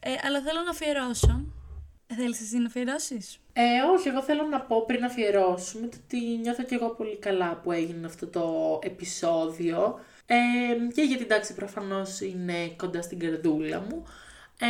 Ε, 0.00 0.14
αλλά 0.26 0.40
θέλω 0.40 0.60
να 0.64 0.70
αφιερώσω. 0.70 1.44
Θέλεις 2.06 2.40
εσύ 2.40 2.58
να 2.58 2.66
αφιερώσεις; 2.66 3.38
Ε, 3.52 3.62
όχι, 3.94 4.08
εγώ 4.08 4.22
θέλω 4.22 4.42
να 4.42 4.60
πω 4.60 4.84
πριν 4.84 5.04
αφιερώσουμε 5.04 5.88
ότι 6.04 6.18
νιώθω 6.42 6.62
και 6.62 6.74
εγώ 6.74 6.88
πολύ 6.88 7.16
καλά 7.16 7.56
που 7.56 7.72
έγινε 7.72 8.06
αυτό 8.06 8.26
το 8.26 8.78
επεισόδιο. 8.82 10.00
Ε, 10.26 10.36
και 10.94 11.02
γιατί 11.02 11.22
εντάξει 11.22 11.54
προφανώς 11.54 12.20
είναι 12.20 12.68
κοντά 12.76 13.02
στην 13.02 13.18
καρδούλα 13.18 13.80
μου. 13.80 14.04
Ε, 14.60 14.66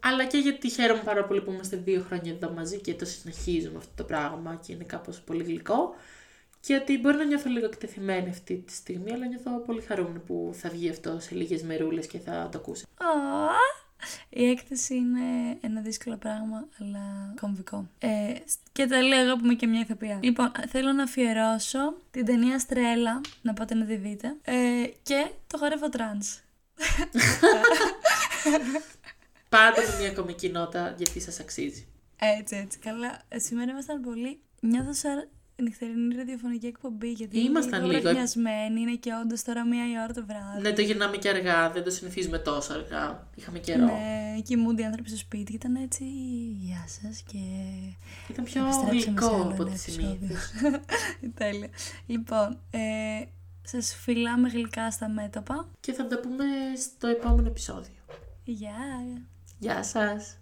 αλλά 0.00 0.24
και 0.24 0.38
γιατί 0.38 0.68
χαίρομαι 0.70 1.02
πάρα 1.04 1.24
πολύ 1.24 1.42
που 1.42 1.50
είμαστε 1.50 1.76
δύο 1.76 2.04
χρόνια 2.06 2.32
εδώ 2.32 2.50
μαζί 2.50 2.80
και 2.80 2.94
το 2.94 3.04
συνεχίζουμε 3.04 3.78
αυτό 3.78 3.92
το 3.96 4.04
πράγμα 4.04 4.60
και 4.66 4.72
είναι 4.72 4.84
κάπως 4.84 5.20
πολύ 5.20 5.42
γλυκό. 5.42 5.94
Και 6.60 6.74
ότι 6.74 6.98
μπορεί 6.98 7.16
να 7.16 7.24
νιώθω 7.24 7.50
λίγο 7.50 7.66
εκτεθειμένη 7.66 8.28
αυτή 8.28 8.56
τη 8.66 8.72
στιγμή, 8.72 9.12
αλλά 9.12 9.26
νιώθω 9.26 9.58
πολύ 9.58 9.80
χαρούμενη 9.80 10.18
που 10.18 10.50
θα 10.54 10.68
βγει 10.68 10.88
αυτό 10.88 11.18
σε 11.20 11.34
λίγες 11.34 11.62
μερούλες 11.62 12.06
και 12.06 12.18
θα 12.18 12.48
το 12.52 12.58
ακούσει. 12.58 12.84
Η 14.28 14.44
έκθεση 14.48 14.94
είναι 14.94 15.58
ένα 15.60 15.80
δύσκολο 15.80 16.16
πράγμα, 16.16 16.68
αλλά 16.80 17.34
κομβικό. 17.40 17.88
Ε, 17.98 18.34
και 18.72 18.86
το 18.86 18.96
λέω 19.00 19.24
εγώ 19.24 19.36
που 19.36 19.44
είμαι 19.44 19.54
και 19.54 19.66
μια 19.66 19.80
ηθοποιία. 19.80 20.18
Λοιπόν, 20.22 20.52
θέλω 20.68 20.92
να 20.92 21.02
αφιερώσω 21.02 21.96
την 22.10 22.24
ταινία 22.24 22.58
Στρέλα, 22.58 23.20
να 23.42 23.52
πάτε 23.52 23.74
να 23.74 23.84
τη 23.84 23.96
δείτε, 23.96 24.36
ε, 24.42 24.84
και 25.02 25.30
το 25.46 25.58
χορεύω 25.58 25.88
τρανς. 25.88 26.40
Πάτε 29.48 29.80
με 29.80 29.96
μια 30.00 30.12
κομική 30.12 30.48
νότα, 30.48 30.94
γιατί 30.96 31.20
σας 31.20 31.40
αξίζει. 31.40 31.86
Έτσι, 32.18 32.56
έτσι. 32.56 32.78
Καλά. 32.78 33.22
Ε, 33.28 33.38
σήμερα 33.38 33.70
ήμασταν 33.70 34.00
πολύ... 34.00 34.40
Νιώθω 34.60 34.92
σαν 34.92 35.28
νυχτερινή 35.62 36.14
ραδιοφωνική 36.14 36.66
εκπομπή. 36.66 37.10
Γιατί 37.10 37.40
Ήμασταν 37.40 37.84
είναι 37.84 37.94
λίγο. 37.96 38.10
είναι 38.78 38.94
και 38.94 39.10
όντως 39.22 39.42
τώρα 39.42 39.66
μία 39.66 39.84
η 39.90 40.02
ώρα 40.02 40.12
το 40.12 40.26
βράδυ. 40.26 40.60
Ναι, 40.60 40.72
το 40.72 40.82
γυρνάμε 40.82 41.16
και 41.16 41.28
αργά, 41.28 41.70
δεν 41.70 41.84
το 41.84 41.90
συνηθίζουμε 41.90 42.38
τόσο 42.38 42.72
αργά. 42.72 43.28
Είχαμε 43.34 43.58
καιρό. 43.58 43.84
Ναι, 43.84 44.40
κοιμούνται 44.42 44.82
οι 44.82 44.84
άνθρωποι 44.84 45.08
στο 45.08 45.18
σπίτι 45.18 45.50
και 45.50 45.56
ήταν 45.56 45.74
έτσι. 45.74 46.04
Γεια 46.60 46.84
σας 46.86 47.22
και. 47.22 47.38
Ήταν 48.30 48.44
πιο 48.44 48.62
γλυκό 48.90 49.50
από 49.52 49.62
ό,τι 49.62 49.78
συνήθως. 49.78 50.50
Τέλεια. 51.38 51.68
Λοιπόν, 52.06 52.58
ε, 52.70 52.78
σας 53.62 53.94
φιλάμε 53.94 54.48
γλυκά 54.48 54.90
στα 54.90 55.08
μέτωπα. 55.08 55.68
Και 55.80 55.92
θα 55.92 56.06
τα 56.06 56.18
πούμε 56.20 56.44
στο 56.76 57.06
επόμενο 57.06 57.48
επεισόδιο. 57.48 57.94
Γεια. 58.44 58.74
Γεια 59.58 59.82
σας. 59.82 60.38